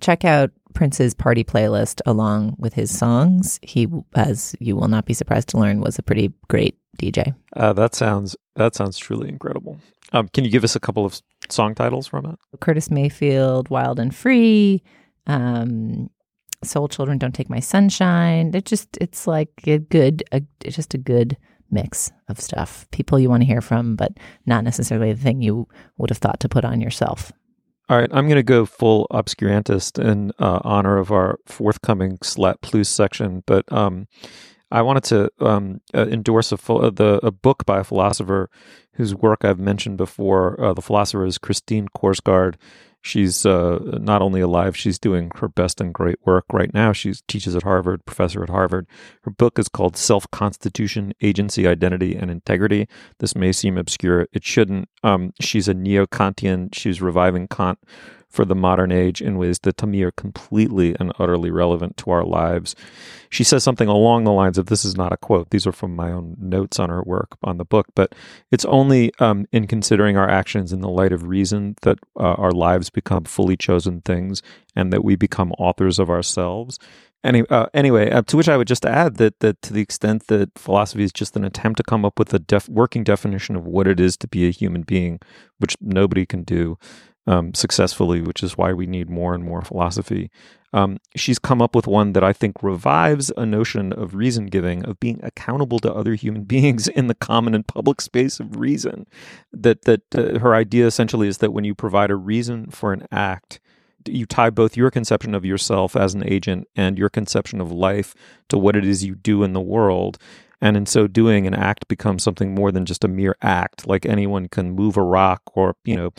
check 0.00 0.24
out 0.24 0.50
Prince's 0.74 1.14
party 1.14 1.44
playlist 1.44 2.00
along 2.06 2.56
with 2.58 2.74
his 2.74 2.96
songs. 2.96 3.58
He, 3.62 3.88
as 4.14 4.54
you 4.60 4.76
will 4.76 4.88
not 4.88 5.06
be 5.06 5.14
surprised 5.14 5.48
to 5.50 5.58
learn, 5.58 5.80
was 5.80 5.98
a 5.98 6.02
pretty 6.02 6.32
great 6.48 6.76
DJ. 6.98 7.34
Uh, 7.56 7.72
that 7.72 7.94
sounds 7.94 8.36
that 8.60 8.74
sounds 8.74 8.98
truly 8.98 9.28
incredible. 9.28 9.80
Um, 10.12 10.28
can 10.28 10.44
you 10.44 10.50
give 10.50 10.64
us 10.64 10.76
a 10.76 10.80
couple 10.80 11.04
of 11.04 11.20
song 11.48 11.74
titles 11.74 12.06
from 12.06 12.26
it? 12.26 12.60
Curtis 12.60 12.90
Mayfield, 12.90 13.70
Wild 13.70 13.98
and 13.98 14.14
Free, 14.14 14.82
um, 15.26 16.10
Soul 16.62 16.88
Children, 16.88 17.18
Don't 17.18 17.34
Take 17.34 17.48
My 17.48 17.60
Sunshine. 17.60 18.52
It 18.54 18.66
just 18.66 18.98
it's 19.00 19.26
like 19.26 19.50
a 19.66 19.78
good, 19.78 20.22
a, 20.30 20.42
it's 20.64 20.76
just 20.76 20.94
a 20.94 20.98
good 20.98 21.36
mix 21.70 22.10
of 22.28 22.40
stuff. 22.40 22.86
People 22.90 23.18
you 23.18 23.30
want 23.30 23.42
to 23.42 23.46
hear 23.46 23.60
from, 23.60 23.96
but 23.96 24.12
not 24.46 24.64
necessarily 24.64 25.12
the 25.12 25.20
thing 25.20 25.40
you 25.40 25.66
would 25.96 26.10
have 26.10 26.18
thought 26.18 26.40
to 26.40 26.48
put 26.48 26.64
on 26.64 26.80
yourself. 26.80 27.32
All 27.88 27.98
right, 27.98 28.10
I'm 28.12 28.26
going 28.26 28.36
to 28.36 28.44
go 28.44 28.66
full 28.66 29.08
obscurantist 29.10 29.98
in 29.98 30.32
uh, 30.38 30.60
honor 30.62 30.98
of 30.98 31.10
our 31.10 31.38
forthcoming 31.46 32.18
Slate 32.22 32.60
Plus 32.60 32.88
section, 32.88 33.42
but 33.46 33.70
um, 33.72 34.06
I 34.70 34.82
wanted 34.82 35.04
to 35.04 35.30
um, 35.40 35.80
uh, 35.94 36.06
endorse 36.06 36.52
a, 36.52 36.72
uh, 36.72 36.90
the, 36.90 37.20
a 37.22 37.30
book 37.30 37.64
by 37.66 37.80
a 37.80 37.84
philosopher 37.84 38.50
whose 38.94 39.14
work 39.14 39.44
I've 39.44 39.58
mentioned 39.58 39.96
before. 39.96 40.60
Uh, 40.62 40.74
the 40.74 40.82
philosopher 40.82 41.24
is 41.24 41.38
Christine 41.38 41.88
Korsgaard. 41.96 42.56
She's 43.02 43.46
uh, 43.46 43.78
not 44.00 44.20
only 44.20 44.42
alive, 44.42 44.76
she's 44.76 44.98
doing 44.98 45.30
her 45.36 45.48
best 45.48 45.80
and 45.80 45.92
great 45.92 46.18
work 46.26 46.44
right 46.52 46.72
now. 46.74 46.92
She 46.92 47.14
teaches 47.26 47.56
at 47.56 47.62
Harvard, 47.62 48.04
professor 48.04 48.42
at 48.42 48.50
Harvard. 48.50 48.86
Her 49.22 49.30
book 49.30 49.58
is 49.58 49.68
called 49.68 49.96
Self 49.96 50.30
Constitution, 50.30 51.14
Agency, 51.22 51.66
Identity, 51.66 52.14
and 52.14 52.30
Integrity. 52.30 52.88
This 53.18 53.34
may 53.34 53.52
seem 53.52 53.78
obscure. 53.78 54.28
It 54.34 54.44
shouldn't. 54.44 54.90
Um, 55.02 55.32
she's 55.40 55.66
a 55.66 55.72
neo 55.72 56.04
Kantian. 56.04 56.74
She's 56.74 57.00
reviving 57.00 57.48
Kant 57.48 57.78
for 58.30 58.44
the 58.44 58.54
modern 58.54 58.92
age 58.92 59.20
in 59.20 59.36
ways 59.36 59.58
that 59.60 59.76
to 59.76 59.86
me 59.86 60.02
are 60.02 60.12
completely 60.12 60.96
and 60.98 61.12
utterly 61.18 61.50
relevant 61.50 61.96
to 61.98 62.10
our 62.10 62.24
lives. 62.24 62.74
She 63.28 63.44
says 63.44 63.62
something 63.62 63.88
along 63.88 64.24
the 64.24 64.32
lines 64.32 64.56
of 64.56 64.66
this 64.66 64.84
is 64.84 64.96
not 64.96 65.12
a 65.12 65.16
quote, 65.16 65.50
these 65.50 65.66
are 65.66 65.72
from 65.72 65.94
my 65.94 66.10
own 66.10 66.36
notes 66.38 66.78
on 66.78 66.90
her 66.90 67.02
work 67.02 67.36
on 67.42 67.58
the 67.58 67.64
book, 67.64 67.86
but 67.94 68.14
it's 68.50 68.64
only 68.64 69.12
um, 69.18 69.46
in 69.52 69.66
considering 69.66 70.16
our 70.16 70.28
actions 70.28 70.72
in 70.72 70.80
the 70.80 70.88
light 70.88 71.12
of 71.12 71.26
reason 71.26 71.76
that 71.82 71.98
uh, 72.18 72.34
our 72.34 72.52
lives 72.52 72.88
become 72.88 73.24
fully 73.24 73.56
chosen 73.56 74.00
things 74.00 74.42
and 74.74 74.92
that 74.92 75.04
we 75.04 75.16
become 75.16 75.52
authors 75.52 75.98
of 75.98 76.08
ourselves. 76.08 76.78
Any, 77.22 77.46
uh, 77.50 77.66
anyway, 77.74 78.10
uh, 78.10 78.22
to 78.22 78.36
which 78.36 78.48
I 78.48 78.56
would 78.56 78.66
just 78.66 78.86
add 78.86 79.16
that 79.16 79.40
that 79.40 79.60
to 79.62 79.74
the 79.74 79.82
extent 79.82 80.28
that 80.28 80.58
philosophy 80.58 81.04
is 81.04 81.12
just 81.12 81.36
an 81.36 81.44
attempt 81.44 81.76
to 81.76 81.82
come 81.82 82.04
up 82.04 82.18
with 82.18 82.32
a 82.32 82.38
def- 82.38 82.68
working 82.68 83.04
definition 83.04 83.56
of 83.56 83.66
what 83.66 83.86
it 83.86 84.00
is 84.00 84.16
to 84.18 84.28
be 84.28 84.48
a 84.48 84.50
human 84.50 84.82
being, 84.82 85.20
which 85.58 85.76
nobody 85.82 86.24
can 86.24 86.44
do, 86.44 86.78
um, 87.26 87.54
successfully, 87.54 88.20
which 88.20 88.42
is 88.42 88.56
why 88.56 88.72
we 88.72 88.86
need 88.86 89.10
more 89.10 89.34
and 89.34 89.44
more 89.44 89.62
philosophy. 89.62 90.30
Um, 90.72 90.98
she's 91.16 91.38
come 91.38 91.60
up 91.60 91.74
with 91.74 91.86
one 91.86 92.12
that 92.12 92.22
I 92.22 92.32
think 92.32 92.62
revives 92.62 93.32
a 93.36 93.44
notion 93.44 93.92
of 93.92 94.14
reason 94.14 94.46
giving, 94.46 94.84
of 94.84 95.00
being 95.00 95.20
accountable 95.22 95.80
to 95.80 95.92
other 95.92 96.14
human 96.14 96.44
beings 96.54 96.88
in 96.88 97.08
the 97.08 97.14
common 97.14 97.54
and 97.54 97.66
public 97.66 98.00
space 98.00 98.40
of 98.40 98.56
reason. 98.56 99.06
That 99.52 99.82
that 99.82 100.02
uh, 100.14 100.38
her 100.38 100.54
idea 100.54 100.86
essentially 100.86 101.28
is 101.28 101.38
that 101.38 101.52
when 101.52 101.64
you 101.64 101.74
provide 101.74 102.10
a 102.10 102.16
reason 102.16 102.70
for 102.70 102.92
an 102.92 103.06
act, 103.10 103.60
you 104.06 104.26
tie 104.26 104.50
both 104.50 104.76
your 104.76 104.90
conception 104.90 105.34
of 105.34 105.44
yourself 105.44 105.96
as 105.96 106.14
an 106.14 106.26
agent 106.26 106.68
and 106.74 106.98
your 106.98 107.10
conception 107.10 107.60
of 107.60 107.70
life 107.70 108.14
to 108.48 108.56
what 108.56 108.76
it 108.76 108.84
is 108.84 109.04
you 109.04 109.14
do 109.14 109.42
in 109.42 109.52
the 109.52 109.60
world. 109.60 110.18
And 110.62 110.76
in 110.76 110.86
so 110.86 111.06
doing, 111.06 111.46
an 111.46 111.54
act 111.54 111.88
becomes 111.88 112.22
something 112.22 112.54
more 112.54 112.70
than 112.70 112.84
just 112.84 113.04
a 113.04 113.08
mere 113.08 113.34
act. 113.40 113.86
Like 113.86 114.04
anyone 114.04 114.48
can 114.48 114.72
move 114.72 114.96
a 114.96 115.02
rock 115.02 115.42
or, 115.54 115.76
you 115.84 115.96
know, 115.96 116.12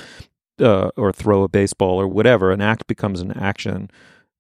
uh, 0.60 0.92
or 0.98 1.12
throw 1.12 1.44
a 1.44 1.50
baseball 1.50 2.00
or 2.00 2.08
whatever, 2.08 2.52
an 2.52 2.62
act 2.62 2.88
becomes 2.88 3.22
an 3.22 3.32
action, 3.32 3.90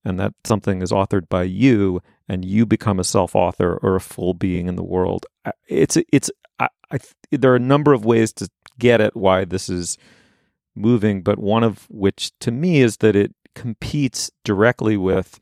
and 0.03 0.19
that 0.19 0.33
something 0.43 0.81
is 0.81 0.91
authored 0.91 1.29
by 1.29 1.43
you, 1.43 2.01
and 2.27 2.45
you 2.45 2.65
become 2.65 2.99
a 2.99 3.03
self-author 3.03 3.79
or 3.81 3.95
a 3.95 4.01
full 4.01 4.33
being 4.33 4.67
in 4.67 4.75
the 4.75 4.83
world. 4.83 5.25
It's 5.67 5.97
it's 6.11 6.31
I, 6.59 6.69
I, 6.91 6.99
there 7.31 7.53
are 7.53 7.57
a 7.57 7.59
number 7.59 7.93
of 7.93 8.05
ways 8.05 8.33
to 8.33 8.49
get 8.79 9.01
at 9.01 9.15
why 9.15 9.45
this 9.45 9.69
is 9.69 9.97
moving, 10.75 11.21
but 11.21 11.39
one 11.39 11.63
of 11.63 11.87
which 11.89 12.31
to 12.39 12.51
me 12.51 12.81
is 12.81 12.97
that 12.97 13.15
it 13.15 13.33
competes 13.55 14.31
directly 14.43 14.97
with 14.97 15.39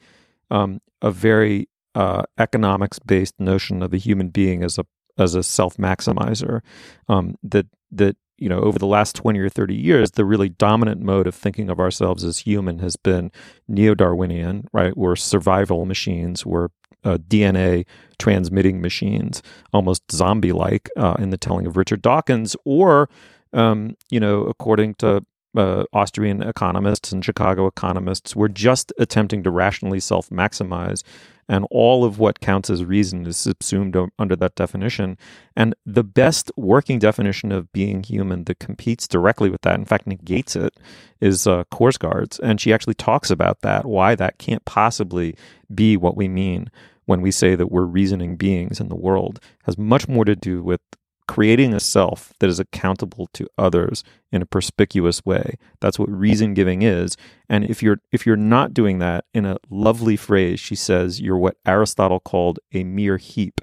um, 0.49 0.81
a 1.01 1.11
very 1.11 1.69
uh, 1.95 2.23
economics-based 2.37 3.39
notion 3.39 3.81
of 3.83 3.91
the 3.91 3.97
human 3.97 4.29
being 4.29 4.63
as 4.63 4.77
a 4.77 4.85
as 5.17 5.35
a 5.35 5.43
self 5.43 5.77
maximizer. 5.77 6.61
Um, 7.07 7.35
that 7.43 7.67
that 7.91 8.15
you 8.39 8.49
know, 8.49 8.59
over 8.59 8.79
the 8.79 8.87
last 8.87 9.15
20 9.15 9.39
or 9.39 9.49
30 9.49 9.75
years, 9.75 10.11
the 10.11 10.25
really 10.25 10.49
dominant 10.49 11.01
mode 11.01 11.27
of 11.27 11.35
thinking 11.35 11.69
of 11.69 11.79
ourselves 11.79 12.23
as 12.23 12.39
human 12.39 12.79
has 12.79 12.95
been 12.95 13.31
neo 13.67 13.95
Darwinian, 13.95 14.67
right? 14.73 14.95
We're 14.95 15.15
survival 15.15 15.85
machines, 15.85 16.45
we're 16.45 16.69
uh, 17.03 17.17
DNA 17.17 17.85
transmitting 18.17 18.81
machines, 18.81 19.41
almost 19.73 20.11
zombie 20.11 20.51
like 20.51 20.89
uh, 20.97 21.15
in 21.19 21.29
the 21.29 21.37
telling 21.37 21.65
of 21.65 21.77
Richard 21.77 22.01
Dawkins, 22.01 22.55
or, 22.65 23.09
um, 23.53 23.95
you 24.09 24.19
know, 24.19 24.41
according 24.43 24.95
to 24.95 25.23
uh, 25.57 25.83
Austrian 25.93 26.43
economists 26.43 27.11
and 27.11 27.23
Chicago 27.23 27.67
economists, 27.67 28.35
we're 28.35 28.47
just 28.47 28.93
attempting 28.99 29.43
to 29.43 29.49
rationally 29.49 29.99
self 29.99 30.29
maximize 30.29 31.03
and 31.49 31.65
all 31.71 32.05
of 32.05 32.19
what 32.19 32.39
counts 32.39 32.69
as 32.69 32.85
reason 32.85 33.25
is 33.25 33.35
subsumed 33.35 33.97
under 34.19 34.35
that 34.35 34.55
definition. 34.55 35.17
And 35.55 35.75
the 35.85 36.03
best 36.03 36.51
working 36.55 36.99
definition 36.99 37.51
of 37.51 37.73
being 37.73 38.03
human 38.03 38.43
that 38.45 38.59
competes 38.59 39.07
directly 39.07 39.49
with 39.49 39.61
that, 39.61 39.75
in 39.75 39.85
fact, 39.85 40.05
negates 40.07 40.55
it, 40.55 40.79
is 41.19 41.47
uh, 41.47 41.63
Korsgaard's. 41.71 42.39
And 42.39 42.61
she 42.61 42.71
actually 42.71 42.93
talks 42.93 43.31
about 43.31 43.61
that, 43.61 43.85
why 43.85 44.13
that 44.15 44.37
can't 44.37 44.63
possibly 44.63 45.35
be 45.73 45.97
what 45.97 46.15
we 46.15 46.27
mean 46.27 46.69
when 47.05 47.21
we 47.21 47.31
say 47.31 47.55
that 47.55 47.71
we're 47.71 47.85
reasoning 47.85 48.35
beings 48.35 48.79
in 48.79 48.87
the 48.87 48.95
world, 48.95 49.39
has 49.63 49.79
much 49.79 50.07
more 50.07 50.23
to 50.23 50.35
do 50.35 50.61
with 50.61 50.79
creating 51.29 51.75
a 51.75 51.79
self 51.79 52.33
that 52.39 52.49
is 52.49 52.59
accountable 52.59 53.29
to 53.33 53.47
others 53.55 54.03
in 54.31 54.41
a 54.41 54.47
perspicuous 54.47 55.23
way. 55.23 55.59
That's 55.79 55.99
what 55.99 56.09
reason 56.09 56.55
giving 56.55 56.81
is. 56.81 57.15
And 57.47 57.63
if 57.65 57.83
you're 57.83 57.99
if 58.11 58.25
you're 58.25 58.35
not 58.35 58.73
doing 58.73 58.97
that 58.97 59.25
in 59.31 59.45
a 59.45 59.57
lovely 59.69 60.15
phrase 60.15 60.59
she 60.59 60.73
says 60.73 61.21
you're 61.21 61.37
what 61.37 61.57
aristotle 61.67 62.19
called 62.19 62.57
a 62.73 62.83
mere 62.83 63.17
heap. 63.17 63.61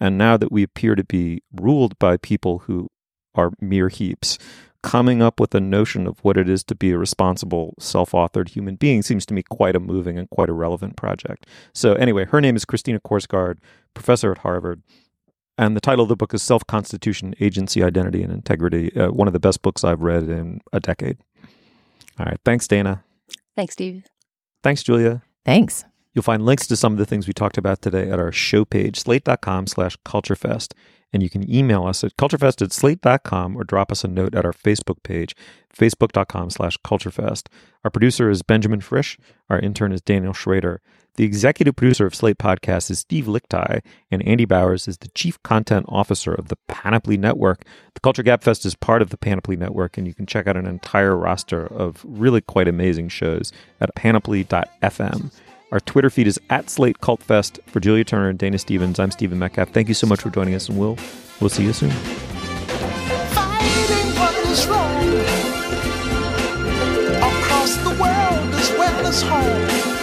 And 0.00 0.16
now 0.16 0.38
that 0.38 0.50
we 0.50 0.62
appear 0.62 0.94
to 0.94 1.04
be 1.04 1.42
ruled 1.52 1.98
by 1.98 2.16
people 2.16 2.60
who 2.60 2.88
are 3.34 3.52
mere 3.60 3.90
heaps 3.90 4.38
coming 4.82 5.20
up 5.20 5.38
with 5.38 5.54
a 5.54 5.60
notion 5.60 6.06
of 6.06 6.18
what 6.20 6.38
it 6.38 6.48
is 6.48 6.64
to 6.64 6.74
be 6.74 6.90
a 6.90 6.98
responsible 6.98 7.74
self-authored 7.78 8.48
human 8.48 8.76
being 8.76 9.02
seems 9.02 9.26
to 9.26 9.34
me 9.34 9.42
quite 9.42 9.76
a 9.76 9.80
moving 9.80 10.18
and 10.18 10.30
quite 10.30 10.48
a 10.48 10.54
relevant 10.54 10.96
project. 10.96 11.46
So 11.74 11.92
anyway 11.92 12.24
her 12.24 12.40
name 12.40 12.56
is 12.56 12.64
christina 12.64 12.98
korsgaard 12.98 13.58
professor 13.92 14.32
at 14.32 14.38
harvard 14.38 14.82
and 15.56 15.76
the 15.76 15.80
title 15.80 16.02
of 16.02 16.08
the 16.08 16.16
book 16.16 16.34
is 16.34 16.42
Self 16.42 16.66
Constitution, 16.66 17.34
Agency, 17.40 17.82
Identity, 17.82 18.22
and 18.22 18.32
Integrity. 18.32 18.94
Uh, 18.96 19.10
one 19.10 19.26
of 19.26 19.32
the 19.32 19.40
best 19.40 19.62
books 19.62 19.84
I've 19.84 20.02
read 20.02 20.24
in 20.24 20.60
a 20.72 20.80
decade. 20.80 21.18
All 22.18 22.26
right. 22.26 22.38
Thanks, 22.44 22.66
Dana. 22.68 23.04
Thanks, 23.56 23.74
Steve. 23.74 24.06
Thanks, 24.62 24.82
Julia. 24.82 25.22
Thanks. 25.44 25.84
You'll 26.14 26.22
find 26.22 26.44
links 26.46 26.66
to 26.68 26.76
some 26.76 26.92
of 26.92 26.98
the 26.98 27.06
things 27.06 27.26
we 27.26 27.32
talked 27.32 27.58
about 27.58 27.82
today 27.82 28.08
at 28.08 28.20
our 28.20 28.30
show 28.30 28.64
page, 28.64 29.00
slate.com 29.00 29.66
slash 29.66 29.96
culturefest. 30.04 30.72
And 31.12 31.22
you 31.22 31.30
can 31.30 31.48
email 31.52 31.86
us 31.86 32.02
at 32.02 32.16
culturefest 32.16 32.62
at 32.62 32.72
slate.com 32.72 33.56
or 33.56 33.62
drop 33.62 33.92
us 33.92 34.02
a 34.04 34.08
note 34.08 34.34
at 34.34 34.44
our 34.44 34.52
Facebook 34.52 35.02
page, 35.02 35.36
facebook.com 35.76 36.50
slash 36.50 36.76
culturefest. 36.78 37.46
Our 37.84 37.90
producer 37.90 38.30
is 38.30 38.42
Benjamin 38.42 38.80
Frisch. 38.80 39.18
Our 39.48 39.58
intern 39.58 39.92
is 39.92 40.00
Daniel 40.00 40.32
Schrader. 40.32 40.80
The 41.16 41.24
executive 41.24 41.76
producer 41.76 42.06
of 42.06 42.14
Slate 42.14 42.38
Podcast 42.38 42.90
is 42.90 42.98
Steve 42.98 43.26
Lickteig, 43.26 43.82
and 44.10 44.26
Andy 44.26 44.44
Bowers 44.44 44.88
is 44.88 44.98
the 44.98 45.06
chief 45.10 45.40
content 45.44 45.86
officer 45.88 46.34
of 46.34 46.48
the 46.48 46.56
Panoply 46.66 47.16
Network. 47.16 47.64
The 47.94 48.00
Culture 48.00 48.24
Gabfest 48.24 48.66
is 48.66 48.74
part 48.74 49.00
of 49.00 49.10
the 49.10 49.16
Panoply 49.16 49.54
Network, 49.54 49.96
and 49.96 50.08
you 50.08 50.14
can 50.14 50.26
check 50.26 50.48
out 50.48 50.56
an 50.56 50.66
entire 50.66 51.14
roster 51.16 51.66
of 51.66 52.04
really 52.04 52.40
quite 52.40 52.66
amazing 52.66 53.10
shows 53.10 53.52
at 53.80 53.94
panoply.fm. 53.94 55.32
Our 55.70 55.80
Twitter 55.80 56.10
feed 56.10 56.26
is 56.26 56.40
at 56.50 56.68
Slate 56.68 57.00
Cult 57.00 57.22
Fest. 57.22 57.60
For 57.66 57.78
Julia 57.78 58.02
Turner 58.02 58.28
and 58.28 58.38
Dana 58.38 58.58
Stevens, 58.58 58.98
I'm 58.98 59.12
Stephen 59.12 59.38
Metcalf. 59.38 59.68
Thank 59.68 59.86
you 59.86 59.94
so 59.94 60.08
much 60.08 60.20
for 60.20 60.30
joining 60.30 60.54
us, 60.54 60.68
and 60.68 60.76
we'll 60.78 60.98
we'll 61.40 61.50
see 61.50 61.62
you 61.62 61.72
soon. 61.72 61.90
Fighting 69.14 69.93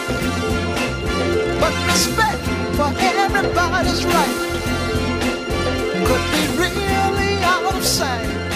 but 1.71 1.87
respect 1.87 2.43
for 2.75 2.91
everybody's 2.99 4.03
right 4.03 4.51
could 6.05 6.25
be 6.31 6.43
really 6.59 7.43
out 7.43 7.75
of 7.75 7.83
sight. 7.83 8.50